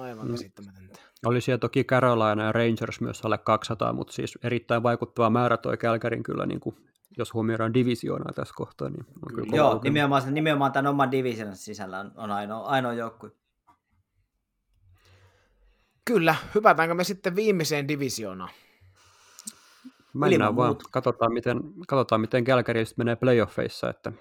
Aivan 0.00 0.26
mm. 0.26 0.30
käsittämätöntä. 0.30 1.00
Oli 1.26 1.40
siellä 1.40 1.58
toki 1.58 1.84
Carolina 1.84 2.44
ja 2.44 2.52
Rangers 2.52 3.00
myös 3.00 3.20
alle 3.24 3.38
200, 3.38 3.92
mutta 3.92 4.12
siis 4.12 4.38
erittäin 4.42 4.82
vaikuttava 4.82 5.30
määrä 5.30 5.56
toi 5.56 5.76
Kälkärin 5.76 6.22
kyllä, 6.22 6.46
niin 6.46 6.60
kuin, 6.60 6.76
jos 7.18 7.34
huomioidaan 7.34 7.74
divisioonaa 7.74 8.32
tässä 8.32 8.54
kohtaa. 8.56 8.88
Niin 8.88 9.06
on 9.08 9.34
kyllä 9.34 9.56
Joo, 9.56 9.80
nimenomaan, 9.84 10.34
nimenomaan 10.34 10.72
tämän 10.72 10.90
oman 10.90 11.10
division 11.10 11.56
sisällä 11.56 11.98
on, 11.98 12.12
on 12.16 12.30
ainoa, 12.30 12.66
ainoa 12.66 12.92
joukkue. 12.92 13.30
Kyllä, 16.09 16.36
hypätäänkö 16.54 16.94
me 16.94 17.04
sitten 17.04 17.36
viimeiseen 17.36 17.88
divisioonaan? 17.88 18.50
Mennään 20.14 20.56
vaan, 20.56 20.76
katsotaan 20.90 21.32
miten, 21.32 21.61
katsotaan 21.88 22.20
miten 22.20 22.44
Kälkäri 22.44 22.84
menee 22.96 23.16
playoffeissa, 23.16 23.90
että 23.90 24.12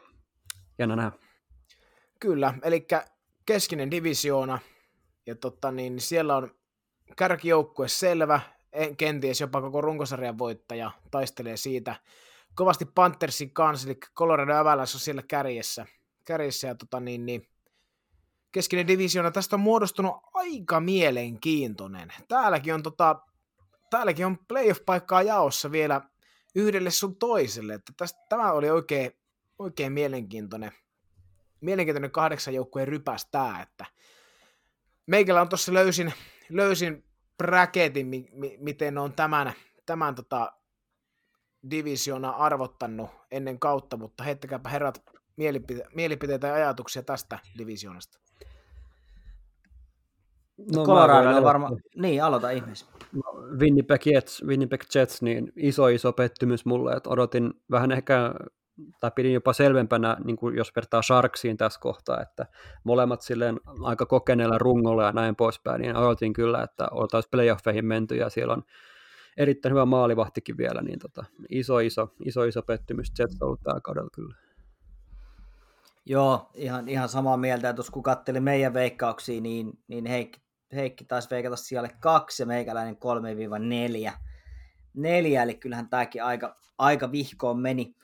jännä 0.79 0.95
nähdä. 0.95 1.11
Kyllä, 2.19 2.53
eli 2.63 2.88
keskinen 3.45 3.91
divisioona, 3.91 4.59
ja 5.25 5.35
totta, 5.35 5.71
niin 5.71 6.01
siellä 6.01 6.38
on 6.38 6.51
kärkijoukkue 7.15 7.88
selvä, 7.88 8.39
kenties 8.97 9.41
jopa 9.41 9.61
koko 9.61 9.81
runkosarjan 9.81 10.38
voittaja 10.38 10.91
taistelee 11.11 11.57
siitä. 11.57 11.95
Kovasti 12.55 12.85
Panthersin 12.85 13.51
kanssa, 13.51 13.88
eli 13.88 13.99
Colorado 14.15 14.55
Avalanche 14.55 14.95
on 14.95 14.99
siellä 14.99 15.23
kärjessä. 15.27 15.85
kärjessä 16.25 16.67
ja 16.67 16.75
tota, 16.75 16.99
niin, 16.99 17.25
niin, 17.25 17.47
keskinen 18.51 18.87
divisioona 18.87 19.31
tästä 19.31 19.55
on 19.55 19.59
muodostunut 19.59 20.15
aika 20.33 20.79
mielenkiintoinen. 20.79 22.13
Täälläkin 22.27 22.73
on, 22.73 22.83
tota, 22.83 23.19
täälläkin 23.89 24.25
on 24.25 24.37
playoff-paikkaa 24.47 25.21
jaossa 25.21 25.71
vielä 25.71 26.01
yhdelle 26.55 26.91
sun 26.91 27.15
toiselle. 27.15 27.73
Että 27.73 27.93
tästä, 27.97 28.19
tämä 28.29 28.51
oli 28.51 28.69
oikein, 28.69 29.11
oikein 29.59 29.93
mielenkiintoinen, 29.93 30.71
mielenkiintoinen 31.61 32.11
kahdeksan 32.11 32.53
joukkueen 32.53 32.87
rypäs 32.87 33.27
tämä, 33.31 33.61
että 33.61 33.85
meikällä 35.05 35.41
on 35.41 35.49
tuossa 35.49 35.73
löysin, 35.73 36.13
löysin 36.49 37.03
bracketin, 37.37 38.07
mi, 38.07 38.29
mi, 38.31 38.57
miten 38.59 38.97
on 38.97 39.13
tämän, 39.13 39.53
tämän 39.85 40.15
tota, 40.15 40.53
divisiona 41.71 42.29
arvottanut 42.29 43.09
ennen 43.31 43.59
kautta, 43.59 43.97
mutta 43.97 44.23
heittäkääpä 44.23 44.69
herrat 44.69 45.03
mielipite- 45.37 45.89
mielipiteitä 45.95 46.47
ja 46.47 46.53
ajatuksia 46.53 47.03
tästä 47.03 47.39
divisionasta. 47.57 48.26
No, 50.75 50.85
Colorado 50.85 51.43
varmaan, 51.43 51.77
niin 51.95 52.23
aloita 52.23 52.49
ihmeessä. 52.49 52.85
No, 53.13 53.21
Winnipeg 53.59 54.07
Jets, 54.07 54.43
Winnipeg 54.47 54.81
Jets, 54.95 55.21
niin 55.21 55.53
iso 55.55 55.87
iso 55.87 56.13
pettymys 56.13 56.65
mulle, 56.65 56.93
että 56.93 57.09
odotin 57.09 57.53
vähän 57.71 57.91
ehkä 57.91 58.33
tai 58.99 59.11
pidin 59.15 59.33
jopa 59.33 59.53
selvempänä, 59.53 60.17
niin 60.23 60.35
kuin 60.37 60.55
jos 60.55 60.75
vertaa 60.75 61.01
Sharksiin 61.01 61.57
tässä 61.57 61.79
kohtaa, 61.79 62.21
että 62.21 62.45
molemmat 62.83 63.21
silleen 63.21 63.59
aika 63.83 64.05
kokeneella 64.05 64.57
rungolla 64.57 65.03
ja 65.03 65.11
näin 65.11 65.35
poispäin, 65.35 65.81
niin 65.81 65.95
odotin 65.95 66.33
kyllä, 66.33 66.63
että 66.63 66.87
oltaisiin 66.91 67.31
playoffeihin 67.31 67.85
menty 67.85 68.15
ja 68.15 68.29
siellä 68.29 68.53
on 68.53 68.63
erittäin 69.37 69.73
hyvä 69.73 69.85
maalivahtikin 69.85 70.57
vielä, 70.57 70.81
niin 70.81 70.99
tota, 70.99 71.25
iso, 71.49 71.79
iso, 71.79 72.13
iso, 72.25 72.43
iso 72.43 72.61
pettymys 72.61 73.11
Jets 73.19 73.37
on 73.41 73.45
ollut 73.45 73.61
tällä 73.63 73.81
kaudella 73.81 74.09
kyllä. 74.13 74.35
Joo, 76.05 76.49
ihan, 76.53 76.89
ihan 76.89 77.09
samaa 77.09 77.37
mieltä, 77.37 77.69
että 77.69 77.81
kun 77.91 78.03
katseli 78.03 78.39
meidän 78.39 78.73
veikkauksia, 78.73 79.41
niin, 79.41 79.79
niin 79.87 80.05
Heikki, 80.05 80.46
Heikki 80.76 81.05
taisi 81.05 81.30
veikata 81.30 81.55
siellä 81.55 81.89
kaksi 81.99 82.43
ja 82.43 82.47
meikäläinen 82.47 82.97
3-4. 84.11 84.11
Neljä, 84.93 85.43
eli 85.43 85.55
kyllähän 85.55 85.89
tämäkin 85.89 86.24
aika, 86.24 86.57
aika 86.78 87.11
vihkoon 87.11 87.59
meni. 87.59 87.95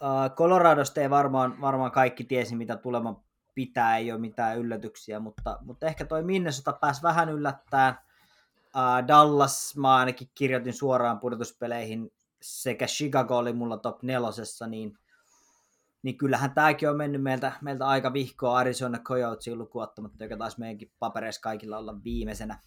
Uh, 0.00 0.34
Coloradosta 0.36 1.00
ei 1.00 1.10
varmaan, 1.10 1.60
varmaan 1.60 1.90
kaikki 1.90 2.24
tiesi, 2.24 2.56
mitä 2.56 2.76
tulema 2.76 3.24
pitää, 3.54 3.96
ei 3.96 4.12
ole 4.12 4.20
mitään 4.20 4.58
yllätyksiä, 4.58 5.20
mutta, 5.20 5.58
mutta 5.60 5.86
ehkä 5.86 6.04
toi 6.04 6.22
Minnesota 6.22 6.72
pääsi 6.72 7.02
vähän 7.02 7.28
yllättää. 7.28 8.06
Dallas 9.08 9.76
mä 9.76 9.96
ainakin 9.96 10.30
kirjoitin 10.34 10.72
suoraan 10.72 11.20
pudotuspeleihin, 11.20 12.12
sekä 12.42 12.86
Chicago 12.86 13.36
oli 13.36 13.52
mulla 13.52 13.76
top 13.76 14.02
nelosessa, 14.02 14.66
niin, 14.66 14.98
niin 16.06 16.18
kyllähän 16.18 16.54
tämäkin 16.54 16.90
on 16.90 16.96
mennyt 16.96 17.22
meiltä, 17.22 17.52
meiltä 17.60 17.86
aika 17.86 18.12
vihkoa 18.12 18.58
Arizona 18.58 18.98
Coyotesin 18.98 19.58
lukuottamatta, 19.58 20.24
joka 20.24 20.36
taisi 20.36 20.60
meidänkin 20.60 20.92
papereissa 20.98 21.40
kaikilla 21.40 21.78
olla 21.78 22.04
viimeisenä 22.04 22.58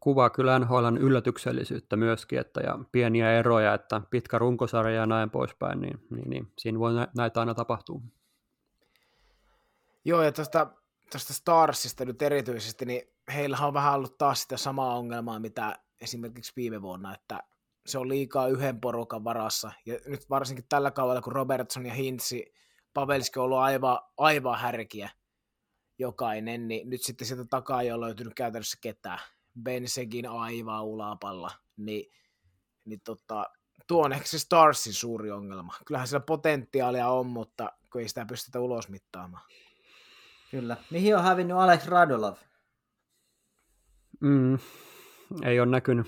kuvaa 0.00 0.30
kyllä 0.30 0.58
NHLn 0.58 0.98
yllätyksellisyyttä 1.00 1.96
myöskin, 1.96 2.38
että 2.38 2.60
ja 2.60 2.78
pieniä 2.92 3.32
eroja, 3.32 3.74
että 3.74 4.00
pitkä 4.10 4.38
runkosarja 4.38 4.96
ja 4.96 5.06
näin 5.06 5.30
poispäin, 5.30 5.80
niin, 5.80 6.06
niin, 6.10 6.30
niin 6.30 6.52
siinä 6.58 6.78
voi 6.78 6.92
näitä 7.16 7.40
aina 7.40 7.54
tapahtua. 7.54 8.00
Joo, 10.04 10.22
ja 10.22 10.32
tästä, 10.32 10.66
tästä 11.10 11.32
Starsista 11.32 12.04
nyt 12.04 12.22
erityisesti, 12.22 12.84
niin 12.84 13.02
heillä 13.34 13.58
on 13.58 13.74
vähän 13.74 13.94
ollut 13.94 14.18
taas 14.18 14.42
sitä 14.42 14.56
samaa 14.56 14.96
ongelmaa, 14.96 15.38
mitä 15.38 15.78
esimerkiksi 16.00 16.52
viime 16.56 16.82
vuonna, 16.82 17.14
että 17.14 17.42
se 17.86 17.98
on 17.98 18.08
liikaa 18.08 18.48
yhden 18.48 18.80
porukan 18.80 19.24
varassa. 19.24 19.72
Ja 19.86 19.98
nyt 20.06 20.30
varsinkin 20.30 20.64
tällä 20.68 20.90
kaudella, 20.90 21.22
kun 21.22 21.32
Robertson 21.32 21.86
ja 21.86 21.94
Hintsi, 21.94 22.54
Pavelski 22.94 23.38
on 23.38 23.44
ollut 23.44 23.58
aivan, 23.58 23.98
aivan 24.16 24.58
härkiä 24.58 25.10
jokainen, 25.98 26.68
niin 26.68 26.90
nyt 26.90 27.02
sitten 27.02 27.26
sieltä 27.26 27.44
takaa 27.44 27.82
ei 27.82 27.92
ole 27.92 28.06
löytynyt 28.06 28.34
käytännössä 28.34 28.78
ketään. 28.80 29.18
Bensegin 29.62 30.28
aivan 30.28 30.84
ulapalla, 30.84 31.50
niin, 31.76 32.12
niin 32.84 33.00
tota, 33.04 33.46
tuo 33.86 34.04
on 34.04 34.12
ehkä 34.12 34.26
se 34.26 34.38
Starsin 34.38 34.94
suuri 34.94 35.30
ongelma. 35.30 35.74
Kyllähän 35.86 36.08
siellä 36.08 36.24
potentiaalia 36.24 37.08
on, 37.08 37.26
mutta 37.26 37.72
kun 37.92 38.00
ei 38.00 38.08
sitä 38.08 38.26
pystytä 38.26 38.60
ulos 38.60 38.88
mittaamaan. 38.88 39.44
Kyllä. 40.50 40.76
Mihin 40.90 41.16
on 41.16 41.22
hävinnyt 41.22 41.56
Alex 41.56 41.86
Radulov? 41.86 42.36
Mm, 44.20 44.58
ei 45.42 45.60
ole 45.60 45.70
näkynyt. 45.70 46.06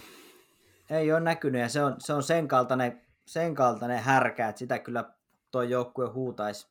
Ei 0.91 1.12
ole 1.12 1.20
näkynyt 1.20 1.61
ja 1.61 1.68
se 1.68 1.84
on, 1.84 1.97
se 1.99 2.12
on 2.12 2.22
sen, 2.22 2.49
kaltainen, 2.49 3.03
sen 3.26 3.55
kaltainen 3.55 3.99
härkä, 3.99 4.49
että 4.49 4.59
sitä 4.59 4.78
kyllä 4.78 5.14
tuo 5.51 5.62
joukkue 5.62 6.07
huutaisi. 6.07 6.68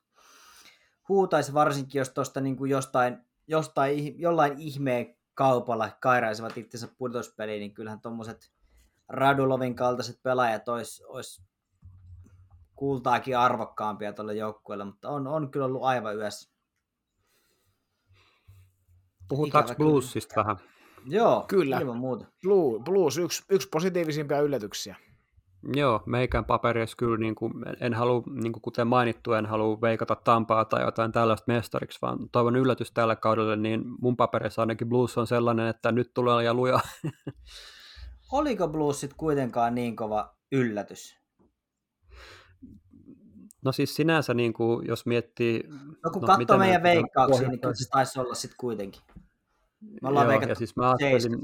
Huutaisi 1.10 1.54
varsinkin, 1.54 2.00
jos 2.00 2.10
tuosta 2.10 2.42
niin 2.42 2.58
jostain, 2.70 3.18
jostain, 3.48 4.20
jollain 4.20 4.54
ihmeen 4.58 5.16
kaupalla 5.34 5.90
kairaisivat 6.00 6.58
itsensä 6.58 6.88
pudotuspeliin, 6.98 7.60
niin 7.60 7.74
kyllähän 7.74 8.02
tuommoiset 8.02 8.52
Radulovin 9.10 9.76
kaltaiset 9.76 10.24
pelaajat 10.24 10.70
olisi, 10.70 11.04
olisi 11.08 11.42
kultaakin 12.76 13.38
arvokkaampia 13.38 14.14
tuolle 14.14 14.34
joukkueelle, 14.34 14.86
mutta 14.86 15.10
on, 15.10 15.28
on 15.28 15.52
kyllä 15.52 15.66
ollut 15.66 15.84
aivan 15.84 16.16
yössä. 16.16 16.52
Puhutaanko 19.28 19.76
bluesista 19.76 20.36
vähän? 20.36 20.58
Joo, 21.06 21.46
Kyllä. 21.48 21.80
ilman 21.80 21.98
muuta. 21.98 22.26
Blue, 22.42 22.80
Blues, 22.84 23.18
yksi, 23.18 23.44
yksi 23.50 23.70
positiivisimpia 23.70 24.40
yllätyksiä. 24.40 24.96
Joo, 25.74 26.04
meikän 26.06 26.46
paperissa 26.46 26.98
kyllä, 26.98 27.18
niin 27.18 27.36
kuin, 27.36 27.54
en 27.80 27.94
halua, 27.94 28.24
niin 28.42 28.54
kuin 28.54 28.62
kuten 28.62 28.88
mainittu, 28.88 29.34
en 29.34 29.46
halua 29.46 29.82
veikata 29.82 30.16
Tampaa 30.16 30.66
tai 30.66 30.84
jotain 30.84 31.12
tällaista 31.12 31.52
mestariksi, 31.52 32.00
vaan 32.02 32.30
toivon 32.32 32.56
yllätys 32.56 32.92
tällä 32.92 33.16
kaudella, 33.16 33.56
niin 33.56 33.82
mun 34.02 34.18
paperissa 34.18 34.62
ainakin 34.62 34.90
Blues 34.90 35.18
on 35.18 35.28
sellainen, 35.28 35.68
että 35.68 35.92
nyt 35.92 36.14
tulee 36.14 36.44
ja 36.44 36.54
luja. 36.54 36.80
Oliko 38.32 38.68
Bluesit 38.68 39.14
kuitenkaan 39.14 39.76
niin 39.76 39.96
kova 39.96 40.36
yllätys? 40.52 41.18
No 43.66 43.72
siis 43.72 43.96
sinänsä, 43.96 44.34
niin 44.34 44.54
kuin, 44.54 44.88
jos 44.88 45.06
miettii... 45.06 45.64
No 46.04 46.12
kun 46.12 46.22
no, 46.22 46.28
katsoo 46.28 46.58
meidän 46.58 46.84
veikkauksia, 46.84 47.48
niin 47.48 47.60
kyllä 47.60 47.76
se 47.76 47.90
taisi 47.90 48.20
olla 48.20 48.36
sitten 48.36 48.58
kuitenkin. 48.58 49.02
Me 50.02 50.10
ollaan 50.10 50.32
Joo, 50.32 50.42
ja 50.42 50.56
siis 50.56 50.76
mä 50.76 50.90
ajattelin, 50.90 51.42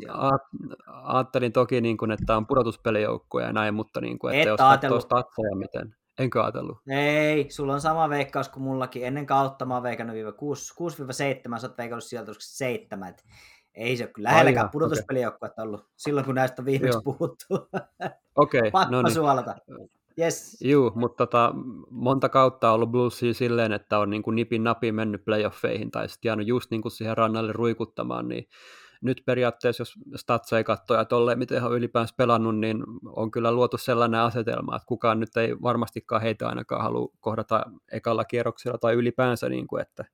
ajattelin 0.87 1.51
toki, 1.51 1.81
niin 1.81 1.97
kuin, 1.97 2.11
että 2.11 2.37
on 2.37 2.47
pudotuspelijoukkoja 2.47 3.45
ja 3.45 3.53
näin, 3.53 3.73
mutta 3.73 4.01
niin 4.01 4.19
kuin, 4.19 4.33
että 4.33 4.41
Et 4.41 4.47
jos 4.47 4.57
katsoo 4.57 4.99
statseja, 4.99 5.55
miten... 5.55 5.95
Enkö 6.19 6.43
ajatellut? 6.43 6.77
Ei, 6.89 7.51
sulla 7.51 7.73
on 7.73 7.81
sama 7.81 8.09
veikkaus 8.09 8.49
kuin 8.49 8.63
mullakin. 8.63 9.05
Ennen 9.05 9.25
kautta 9.25 9.65
mä 9.65 9.73
oon 9.73 9.83
veikannut 9.83 10.15
6-7, 10.15 11.59
sä 11.59 11.67
oot 11.67 11.77
veikannut 11.77 12.03
sieltä 12.03 12.31
7. 12.39 13.09
Et 13.09 13.23
ei 13.73 13.97
se 13.97 14.03
ole 14.03 14.11
kyllä 14.11 14.29
lähelläkään 14.29 14.69
pudotuspelijoukkuetta 14.69 15.61
okay. 15.61 15.69
ollut 15.69 15.89
silloin, 15.97 16.25
kun 16.25 16.35
näistä 16.35 16.61
on 16.61 16.65
viimeksi 16.65 16.95
Joo. 16.95 17.01
puhuttu. 17.01 17.45
Okei, 18.35 18.59
okay, 18.59 18.71
Pakko 18.71 18.91
no 18.91 19.01
niin. 19.01 19.13
suolata. 19.13 19.55
Yes. 20.20 20.57
Juu, 20.62 20.91
mutta 20.95 21.26
tota, 21.26 21.53
monta 21.89 22.30
kautta 22.30 22.70
on 22.70 22.76
ollut 22.76 22.91
Bluesia 22.91 23.34
silleen, 23.34 23.72
että 23.72 23.99
on 23.99 24.09
niin 24.09 24.24
kuin 24.24 24.36
nipin 24.36 24.64
napin 24.64 24.95
mennyt 24.95 25.26
playoffeihin 25.26 25.91
tai 25.91 26.09
sitten 26.09 26.30
jäänyt 26.30 26.47
just 26.47 26.72
niin 26.72 26.82
kuin 26.82 26.91
siihen 26.91 27.18
rannalle 27.18 27.53
ruikuttamaan, 27.53 28.28
niin 28.28 28.47
nyt 29.01 29.24
periaatteessa, 29.26 29.82
jos 29.82 29.93
statseja 30.16 30.64
katsoo 30.64 30.97
ja 30.97 31.05
tolleen, 31.05 31.39
miten 31.39 31.64
on 31.64 31.78
ylipäänsä 31.78 32.14
pelannut, 32.18 32.59
niin 32.59 32.84
on 33.05 33.32
kyllä 33.32 33.51
luotu 33.51 33.78
sellainen 33.78 34.20
asetelma, 34.20 34.76
että 34.76 34.86
kukaan 34.86 35.20
nyt 35.20 35.38
ei 35.38 35.62
varmastikaan 35.62 36.22
heitä 36.22 36.47
ainakaan 36.47 36.84
halua 36.84 37.12
kohdata 37.20 37.64
ekalla 37.91 38.26
kierroksella 38.26 38.78
tai 38.78 38.93
ylipäänsä, 38.93 39.49
niin 39.49 39.68
kuin, 39.68 39.82
että 39.82 40.05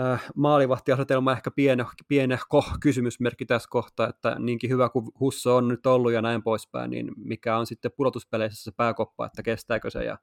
äh, 0.00 0.24
maalivahtiasetelma 0.34 1.32
ehkä 1.32 1.50
piene, 1.50 1.84
pienehko 2.08 2.64
kysymysmerkki 2.80 3.46
tässä 3.46 3.68
kohtaa, 3.70 4.08
että 4.08 4.36
niinkin 4.38 4.70
hyvä 4.70 4.88
kuin 4.88 5.06
Husso 5.20 5.56
on 5.56 5.68
nyt 5.68 5.86
ollut 5.86 6.12
ja 6.12 6.22
näin 6.22 6.42
poispäin, 6.42 6.90
niin 6.90 7.12
mikä 7.16 7.56
on 7.56 7.66
sitten 7.66 7.90
pudotuspeleissä 7.96 8.64
se 8.64 8.70
pääkoppa, 8.76 9.26
että 9.26 9.42
kestääkö 9.42 9.90
se 9.90 10.04
ja 10.04 10.18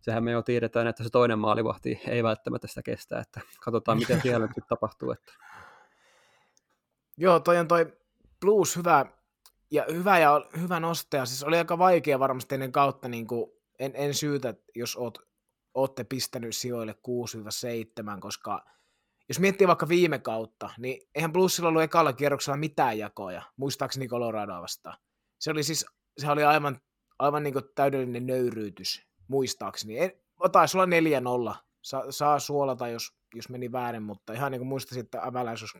sehän 0.00 0.24
me 0.24 0.30
jo 0.30 0.42
tiedetään, 0.42 0.86
että 0.86 1.02
se 1.02 1.10
toinen 1.10 1.38
maalivahti 1.38 2.00
ei 2.08 2.22
välttämättä 2.22 2.66
sitä 2.66 2.82
kestä, 2.82 3.18
että 3.18 3.40
katsotaan 3.60 3.98
miten 3.98 4.22
siellä 4.22 4.46
nyt 4.46 4.66
tapahtuu. 4.68 5.10
Että. 5.10 5.32
Joo, 7.16 7.40
toi 7.40 7.58
on 7.58 7.68
toi 7.68 7.92
Blues 8.40 8.76
hyvä 8.76 9.06
ja 9.70 9.84
hyvä, 9.92 10.18
ja 10.18 10.46
hyvä 10.60 10.80
nostaja. 10.80 11.26
Siis 11.26 11.42
oli 11.42 11.58
aika 11.58 11.78
vaikea 11.78 12.18
varmasti 12.18 12.54
ennen 12.54 12.72
kautta, 12.72 13.08
niin 13.08 13.26
kuin, 13.26 13.50
en, 13.78 13.92
en 13.94 14.14
syytä, 14.14 14.54
jos 14.74 14.96
oot, 14.96 15.18
ootte 15.74 16.04
pistänyt 16.04 16.56
sijoille 16.56 16.94
6-7, 18.16 18.20
koska 18.20 18.64
jos 19.28 19.40
miettii 19.40 19.66
vaikka 19.66 19.88
viime 19.88 20.18
kautta, 20.18 20.70
niin 20.78 21.08
eihän 21.14 21.32
Bluesilla 21.32 21.68
ollut 21.68 21.82
ekalla 21.82 22.12
kierroksella 22.12 22.56
mitään 22.56 22.98
jakoja, 22.98 23.42
muistaakseni 23.56 24.08
Coloradoa 24.08 24.62
vastaan. 24.62 24.98
Se 25.38 25.50
oli 25.50 25.62
siis, 25.62 25.86
se 26.18 26.30
oli 26.30 26.44
aivan, 26.44 26.80
aivan 27.18 27.42
niin 27.42 27.54
täydellinen 27.74 28.26
nöyryytys, 28.26 29.02
muistaakseni. 29.28 29.98
En, 29.98 30.12
taisi 30.52 30.78
olla 30.78 31.52
4-0, 31.52 31.56
Sa, 31.82 32.04
saa 32.10 32.38
suolata, 32.38 32.88
jos, 32.88 33.16
jos 33.34 33.48
meni 33.48 33.72
väärin, 33.72 34.02
mutta 34.02 34.32
ihan 34.32 34.52
niin 34.52 34.60
kuin 34.60 34.68
muistasin, 34.68 35.04
että 35.04 35.26
Avalanche 35.26 35.62
olisi 35.62 35.78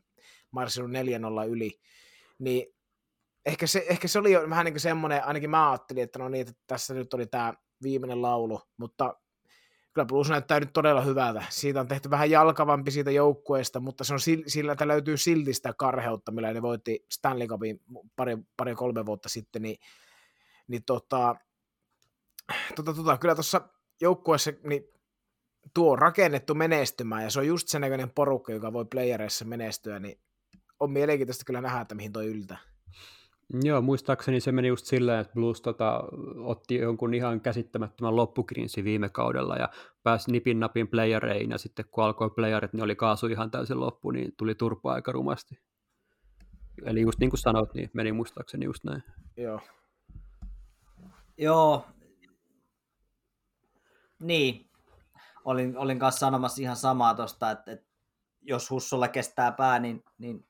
marssinut 0.51 0.91
4-0 0.91 1.49
yli, 1.49 1.81
niin 2.39 2.67
ehkä 3.47 3.67
se, 3.67 3.85
ehkä 3.89 4.09
se 4.09 4.19
oli 4.19 4.33
jo 4.33 4.51
vähän 4.51 4.65
niin 4.65 4.75
kuin 4.75 4.81
semmoinen, 4.81 5.25
ainakin 5.25 5.51
mä 5.51 5.71
ajattelin, 5.71 6.03
että 6.03 6.19
no 6.19 6.29
niin, 6.29 6.49
että 6.49 6.63
tässä 6.67 6.95
nyt 6.95 7.15
oli 7.15 7.27
tämä 7.27 7.55
viimeinen 7.83 8.23
laulu, 8.23 8.61
mutta 8.77 9.15
kyllä 9.97 10.07
Blues 10.07 10.29
näyttää 10.29 10.61
nyt 10.61 10.73
todella 10.73 11.01
hyvältä. 11.01 11.43
Siitä 11.49 11.81
on 11.81 11.89
tehty 11.89 12.11
vähän 12.11 12.31
jalkavampi 12.31 12.91
siitä 12.91 13.11
joukkueesta, 13.11 13.81
mutta 13.81 14.05
se 14.05 14.15
on 14.15 14.21
sillä, 14.47 14.73
että 14.73 14.89
löytyy 14.89 15.17
silti 15.17 15.55
sitä 15.55 15.73
karheutta, 15.73 16.33
millä 16.33 16.53
ne 16.53 16.63
voitti 16.63 17.07
Stanley 17.13 17.47
Cupin 17.47 17.81
pari, 18.17 18.39
pari 18.57 18.75
kolme 18.75 19.07
vuotta 19.07 19.29
sitten, 19.29 19.63
niin, 19.63 19.77
niin 20.69 20.85
tota, 20.85 21.37
tota, 22.77 22.95
tota, 22.95 23.19
kyllä 23.19 23.35
tuossa 23.35 23.69
joukkueessa 24.01 24.53
niin 24.63 24.83
tuo 25.75 25.93
on 25.93 25.99
rakennettu 25.99 26.55
menestymään, 26.55 27.23
ja 27.23 27.31
se 27.31 27.39
on 27.39 27.47
just 27.47 27.69
sen 27.69 27.81
näköinen 27.81 28.11
porukka, 28.11 28.53
joka 28.53 28.73
voi 28.73 28.85
playereissa 28.85 29.45
menestyä, 29.45 29.99
niin 29.99 30.21
on 30.81 30.91
mielenkiintoista 30.91 31.45
kyllä 31.45 31.61
nähdä, 31.61 31.81
että 31.81 31.95
mihin 31.95 32.13
toi 32.13 32.27
yltää. 32.27 32.59
Joo, 33.65 33.83
muistaakseni 33.83 34.41
se 34.41 34.53
meni 34.53 34.69
just 34.69 34.87
silleen, 34.87 35.21
että 35.21 35.33
Blues 35.33 35.61
tota, 35.61 36.05
otti 36.37 36.75
jonkun 36.75 37.15
ihan 37.15 37.41
käsittämättömän 37.41 38.17
loppukriinsi 38.17 38.85
viime 38.85 39.09
kaudella 39.09 39.57
ja 39.57 39.69
pääsi 40.03 40.33
nipin 40.33 40.61
napin 40.61 40.89
playereihin 40.89 41.51
ja 41.51 41.59
sitten 41.59 41.85
kun 41.91 42.05
alkoi 42.05 42.31
playerit, 42.31 42.73
niin 42.73 42.85
oli 42.85 42.97
kaasu 42.97 43.27
ihan 43.27 43.51
täysin 43.51 43.81
loppu, 43.81 44.11
niin 44.11 44.33
tuli 44.37 44.55
turpaa 44.55 44.95
aika 44.95 45.13
rumasti. 45.13 45.59
Eli 46.85 47.01
just 47.01 47.19
niin 47.19 47.31
kuin 47.31 47.41
sanoit, 47.41 47.75
niin 47.75 47.91
meni 47.93 48.13
muistaakseni 48.13 48.65
just 48.65 48.85
näin. 48.85 49.03
Joo. 49.37 49.61
Joo. 51.39 51.87
Niin. 54.23 54.71
Olin, 55.45 55.79
olin 55.79 55.99
kanssa 55.99 56.19
sanomassa 56.19 56.63
ihan 56.63 56.77
samaa 56.77 57.15
tuosta, 57.15 57.51
että, 57.51 57.73
että 57.73 57.87
jos 58.43 58.71
Hussolla 58.71 59.09
kestää 59.09 59.53
pää, 59.53 59.79
niin, 59.79 60.05
niin 60.19 60.47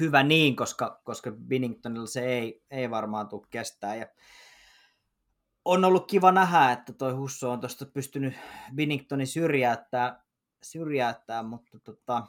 hyvä 0.00 0.22
niin, 0.22 0.56
koska, 0.56 1.00
koska 1.04 1.30
Binningtonilla 1.30 2.06
se 2.06 2.26
ei, 2.26 2.62
ei 2.70 2.90
varmaan 2.90 3.28
tule 3.28 3.46
kestää. 3.50 3.94
Ja 3.94 4.06
on 5.64 5.84
ollut 5.84 6.06
kiva 6.06 6.32
nähdä, 6.32 6.72
että 6.72 6.92
toi 6.92 7.12
Husso 7.12 7.50
on 7.50 7.60
tuosta 7.60 7.86
pystynyt 7.86 8.34
Binningtonin 8.74 9.26
syrjäyttää, 9.26 10.22
syrjäyttää 10.62 11.42
mutta 11.42 11.78
tota, 11.78 12.26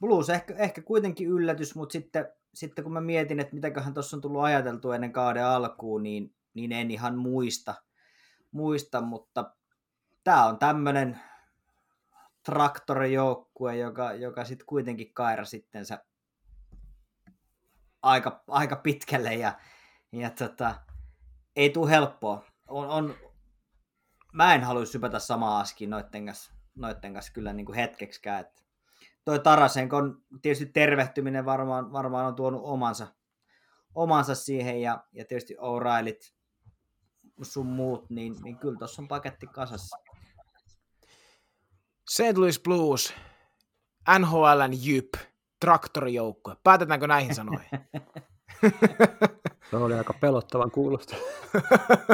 Blues 0.00 0.30
ehkä, 0.30 0.54
ehkä 0.56 0.82
kuitenkin 0.82 1.28
yllätys, 1.28 1.74
mutta 1.74 1.92
sitten, 1.92 2.28
sitten 2.54 2.84
kun 2.84 2.92
mä 2.92 3.00
mietin, 3.00 3.40
että 3.40 3.54
mitäköhän 3.54 3.94
tuossa 3.94 4.16
on 4.16 4.20
tullut 4.20 4.42
ajateltu 4.42 4.92
ennen 4.92 5.12
kauden 5.12 5.46
alkuun, 5.46 6.02
niin, 6.02 6.34
niin 6.54 6.72
en 6.72 6.90
ihan 6.90 7.18
muista, 7.18 7.74
muista 8.50 9.00
mutta 9.00 9.54
tämä 10.24 10.46
on 10.46 10.58
tämmöinen 10.58 11.20
traktorijoukkue, 12.48 13.76
joka, 13.76 14.12
joka 14.12 14.44
sitten 14.44 14.66
kuitenkin 14.66 15.14
kaira 15.14 15.44
sitten 15.44 15.84
aika, 18.02 18.44
aika 18.48 18.76
pitkälle 18.76 19.34
ja, 19.34 19.58
ja 20.12 20.30
tota, 20.30 20.74
ei 21.56 21.70
tule 21.70 21.90
helppoa. 21.90 22.44
On, 22.68 22.88
on, 22.88 23.14
mä 24.32 24.54
en 24.54 24.64
halua 24.64 24.84
sypätä 24.84 25.18
samaa 25.18 25.60
askiin 25.60 25.90
noitten 25.90 26.26
kanssa, 26.26 26.52
noitten 26.74 27.14
kanssa 27.14 27.32
kyllä 27.32 27.52
niin 27.52 27.66
kuin 27.66 27.76
hetkeksikään. 27.76 28.40
Että 28.40 28.62
toi 29.24 29.38
Tarasenkon 29.38 30.22
tietysti 30.42 30.66
tervehtyminen 30.66 31.44
varmaan, 31.44 31.92
varmaan 31.92 32.26
on 32.26 32.34
tuonut 32.34 32.62
omansa, 32.64 33.06
omansa 33.94 34.34
siihen 34.34 34.80
ja, 34.80 35.04
ja 35.12 35.24
tietysti 35.24 35.54
O'Reillyt 35.54 36.34
sun 37.42 37.66
muut, 37.66 38.10
niin, 38.10 38.36
niin 38.42 38.58
kyllä 38.58 38.78
tuossa 38.78 39.02
on 39.02 39.08
paketti 39.08 39.46
kasassa. 39.46 40.07
St. 42.08 42.36
Louis 42.36 42.60
Blues, 42.60 43.14
NHLn 44.18 44.72
Jyp, 44.82 45.14
traktorijoukkue. 45.60 46.56
Päätetäänkö 46.64 47.06
näihin 47.06 47.34
sanoihin? 47.34 47.70
Se 49.70 49.76
oli 49.76 49.94
aika 49.94 50.12
pelottavan 50.12 50.70
kuulosta. 50.70 51.16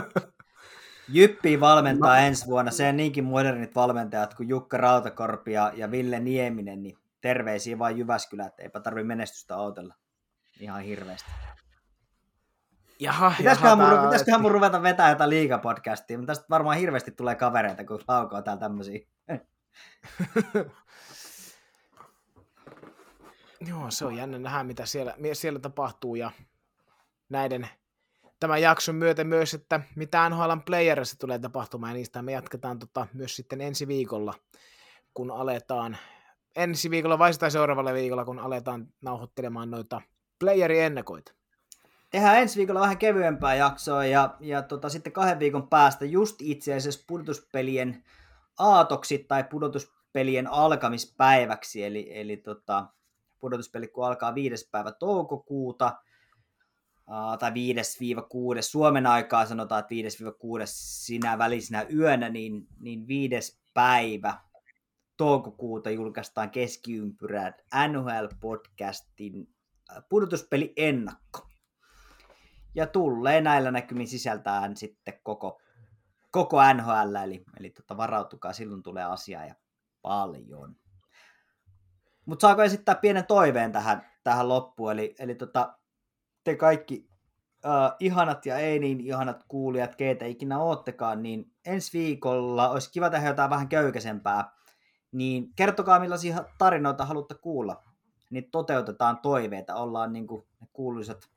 Jyppi 1.09 1.61
valmentaa 1.61 2.17
no. 2.17 2.27
ensi 2.27 2.47
vuonna. 2.47 2.71
Se 2.71 2.89
on 2.89 2.97
niinkin 2.97 3.25
modernit 3.25 3.75
valmentajat 3.75 4.35
kuin 4.35 4.49
Jukka 4.49 4.77
Rautakorpi 4.77 5.53
ja, 5.53 5.73
ja 5.75 5.91
Ville 5.91 6.21
Nieminen, 6.21 6.83
niin 6.83 6.99
terveisiä 7.21 7.79
vain 7.79 7.99
Jyväskylä, 7.99 8.47
että 8.47 8.63
eipä 8.63 8.81
tarvitse 8.81 9.07
menestystä 9.07 9.57
autella 9.57 9.95
ihan 10.61 10.83
hirveästi. 10.83 11.31
Jaha, 13.01 13.35
pitäisiköhän, 13.39 13.79
jaha, 13.79 13.97
mun, 13.97 14.05
pitäisiköhän 14.05 14.43
mun 14.43 14.51
ruveta 14.51 14.83
vetää 14.83 15.11
jotain 15.11 15.31
liigapodcastia, 15.31 16.19
mutta 16.19 16.31
tästä 16.31 16.47
varmaan 16.51 16.79
hirveästi 16.79 17.11
tulee 17.11 17.35
kavereita, 17.35 17.85
kun 17.85 18.01
laukoo 18.09 18.43
täällä 18.43 18.61
tämmöisiä. 18.61 19.01
Joo, 23.69 23.91
se 23.91 24.05
on 24.05 24.17
jännä 24.17 24.39
nähdä, 24.39 24.65
mitä 24.65 24.87
siellä, 24.87 25.15
siellä 25.33 25.59
tapahtuu 25.59 26.15
ja 26.15 26.31
näiden 27.29 27.69
tämän 28.41 28.63
jakson 28.63 28.95
myötä 28.95 29.25
myös, 29.25 29.55
että 29.55 29.81
mitä 29.97 30.29
NHL 30.29 30.53
Playerissa 30.67 31.19
tulee 31.19 31.39
tapahtumaan, 31.39 31.91
ja 31.91 31.95
niistä 31.95 32.23
me 32.23 32.33
jatketaan 32.33 32.79
tota, 32.79 33.07
myös 33.13 33.37
sitten 33.37 33.61
ensi 33.61 33.89
viikolla, 33.89 34.35
kun 35.15 35.31
aletaan, 35.31 35.97
ensi 36.57 36.91
viikolla 36.91 37.19
vai 37.19 37.33
sitä 37.33 37.51
seuraavalla 37.51 37.93
viikolla, 37.93 38.25
kun 38.25 38.39
aletaan 38.39 38.87
nauhoittelemaan 39.03 39.71
noita 39.71 40.01
playeri-ennakoita. 40.39 41.33
Tehdään 42.11 42.39
ensi 42.39 42.59
viikolla 42.59 42.81
vähän 42.81 42.99
kevyempää 42.99 43.55
jaksoa, 43.55 44.05
ja, 44.05 44.37
ja 44.41 44.63
tota, 44.63 44.89
sitten 44.89 45.13
kahden 45.13 45.39
viikon 45.39 45.69
päästä 45.69 46.05
just 46.05 46.37
itse 46.43 46.75
asiassa 46.75 47.05
pudotuspelien 47.07 48.05
aatoksi 48.59 49.19
tai 49.19 49.45
pudotuspelien 49.45 50.47
alkamispäiväksi, 50.47 51.85
eli, 51.85 52.09
eli 52.11 52.37
tota, 52.37 52.87
pudotuspeli 53.41 53.89
kun 53.89 54.07
alkaa 54.07 54.35
5. 54.35 54.69
päivä 54.71 54.93
toukokuuta, 54.93 55.99
uh, 57.09 57.39
tai 57.39 57.51
5-6 57.51 57.55
Suomen 58.61 59.07
aikaa 59.07 59.47
sanotaan, 59.47 59.81
että 59.81 59.95
5-6 59.95 59.97
sinä 60.67 61.39
välisenä 61.39 61.87
yönä, 61.95 62.29
niin, 62.29 62.67
niin 62.81 63.07
viides 63.07 63.61
päivä 63.75 64.39
toukokuuta 65.17 65.91
julkaistaan 65.91 66.51
keskiympyrät 66.51 67.63
NHL-podcastin 67.75 69.55
pudotuspeli 70.09 70.73
ennakko. 70.77 71.49
Ja 72.75 72.87
tulee 72.87 73.41
näillä 73.41 73.71
näkymin 73.71 74.09
sisältään 74.09 74.77
sitten 74.77 75.21
koko, 75.23 75.61
koko 76.35 76.59
NHL, 76.75 77.15
eli, 77.25 77.45
eli 77.61 77.71
tota, 77.71 77.97
varautukaa, 77.97 78.53
silloin 78.53 78.83
tulee 78.83 79.05
asiaa 79.05 79.47
ja 79.47 79.55
paljon. 80.03 80.77
Mutta 82.27 82.47
saako 82.47 82.63
esittää 82.63 82.95
pienen 82.95 83.27
toiveen 83.27 83.73
tähän, 83.73 84.07
tähän 84.25 84.49
loppuun, 84.49 84.93
eli, 84.93 85.15
eli 85.19 85.35
tota, 85.35 85.79
te 86.45 86.57
kaikki 86.57 87.09
uh, 87.65 87.97
ihanat 88.01 88.47
ja 88.47 88.59
ei 88.59 88.79
niin 88.79 89.01
ihanat 89.01 89.45
kuulijat, 89.49 89.97
keitä 89.97 90.25
ikinä 90.25 90.59
oottekaan, 90.59 91.23
niin 91.23 91.53
ensi 91.67 91.99
viikolla 91.99 92.69
olisi 92.69 92.93
kiva 92.93 93.11
tehdä 93.11 93.29
jotain 93.29 93.51
vähän 93.51 93.69
köykäisempää, 93.69 94.53
niin 95.13 95.55
kertokaa 95.57 96.01
millaisia 96.01 96.45
tarinoita 96.59 97.05
haluatte 97.05 97.35
kuulla, 97.35 97.83
niin 98.31 98.51
toteutetaan 98.51 99.19
toiveita, 99.19 99.75
ollaan 99.75 100.13
niin 100.13 100.27
kuin 100.27 100.47
ne 100.61 100.67
kuuluisat 100.73 101.31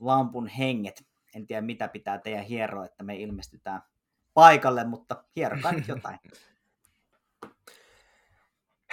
lampun 0.00 0.46
henget. 0.46 1.06
En 1.34 1.46
tiedä 1.46 1.62
mitä 1.62 1.88
pitää 1.88 2.18
teidän 2.18 2.44
hieroa, 2.44 2.84
että 2.84 3.04
me 3.04 3.16
ilmestytään 3.16 3.82
paikalle, 4.40 4.84
mutta 4.84 5.24
hierokaa 5.36 5.72
nyt 5.72 5.88
jotain. 5.88 6.18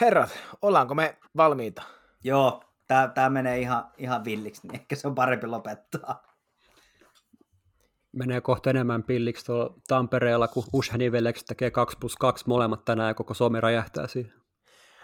Herrat, 0.02 0.40
ollaanko 0.62 0.96
me 0.96 1.18
valmiita? 1.38 1.84
Joo, 2.24 2.64
tämä, 2.88 3.30
menee 3.30 3.60
ihan, 3.60 3.92
ihan 3.98 4.26
villiksi, 4.26 4.68
niin 4.68 4.76
ehkä 4.76 4.96
se 4.96 5.08
on 5.08 5.16
parempi 5.16 5.48
lopettaa. 5.48 6.24
Menee 8.12 8.42
kohta 8.42 8.70
enemmän 8.70 9.04
pilliksi 9.04 9.46
tuolla 9.46 9.76
Tampereella, 9.88 10.48
kun 10.48 10.64
Ushani 10.74 11.12
tekee 11.48 11.72
2 11.72 11.98
plus 12.00 12.16
2 12.16 12.44
molemmat 12.48 12.86
tänään 12.86 13.08
ja 13.08 13.14
koko 13.14 13.34
Suomi 13.34 13.62
räjähtää 13.62 14.08
siihen. 14.08 14.34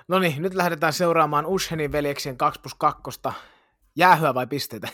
No 0.08 0.20
niin, 0.20 0.42
nyt 0.42 0.54
lähdetään 0.54 0.94
seuraamaan 0.94 1.46
Ushenin 1.46 1.92
veljeksien 1.92 2.38
2 2.38 2.62
plus 2.62 2.76
2 2.76 3.02
jäähyä 3.96 4.34
vai 4.34 4.48
pisteitä? 4.48 4.88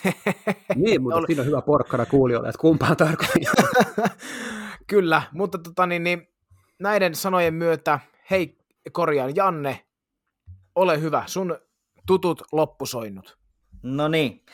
Niin, 0.76 1.02
mutta 1.02 1.22
siinä 1.28 1.42
on 1.42 1.48
hyvä 1.48 1.62
porkkana 1.62 2.06
kuulijoille, 2.06 2.50
että 2.50 2.62
kumpaan 2.62 2.98
tarkoitan. 2.98 3.42
Kyllä, 4.90 5.22
mutta 5.32 5.58
tota, 5.58 5.86
niin, 5.86 6.04
niin, 6.04 6.28
näiden 6.80 7.16
sanojen 7.16 7.54
myötä, 7.54 8.00
hei 8.32 8.58
korjaan 8.92 9.36
Janne, 9.36 9.86
ole 10.76 11.02
hyvä, 11.02 11.24
sun 11.28 11.58
tutut 12.08 12.42
loppusoinnut. 12.52 13.38
No 13.84 14.08
niin, 14.08 14.46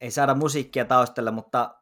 ei 0.00 0.10
saada 0.10 0.34
musiikkia 0.34 0.84
taustalle, 0.84 1.30
mutta 1.30 1.74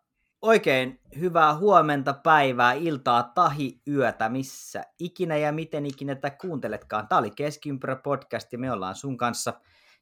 oikein 0.42 1.00
hyvää 1.18 1.56
huomenta, 1.56 2.12
päivää, 2.12 2.72
iltaa, 2.72 3.22
tahi, 3.22 3.80
yötä, 3.88 4.28
missä 4.28 4.82
ikinä 4.98 5.36
ja 5.36 5.52
miten 5.52 5.86
ikinä 5.86 6.14
tätä 6.14 6.30
kuunteletkaan. 6.30 7.08
Tämä 7.08 7.18
oli 7.18 7.30
Keskiympyrä 7.30 7.96
podcast 7.96 8.52
ja 8.52 8.58
me 8.58 8.72
ollaan 8.72 8.94
sun 8.94 9.16
kanssa 9.16 9.52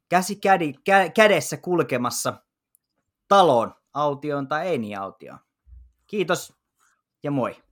käsi 0.09 0.37
kädi, 0.37 0.73
kä, 0.85 1.09
kädessä 1.09 1.57
kulkemassa 1.57 2.35
taloon, 3.29 3.75
autioon 3.95 4.49
tai 4.49 4.67
ei 4.67 4.79
niin 4.79 4.99
autioon. 4.99 5.39
Kiitos 6.07 6.53
ja 7.23 7.31
moi. 7.31 7.64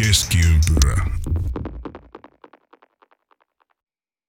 Keskiympyrä. 0.00 1.06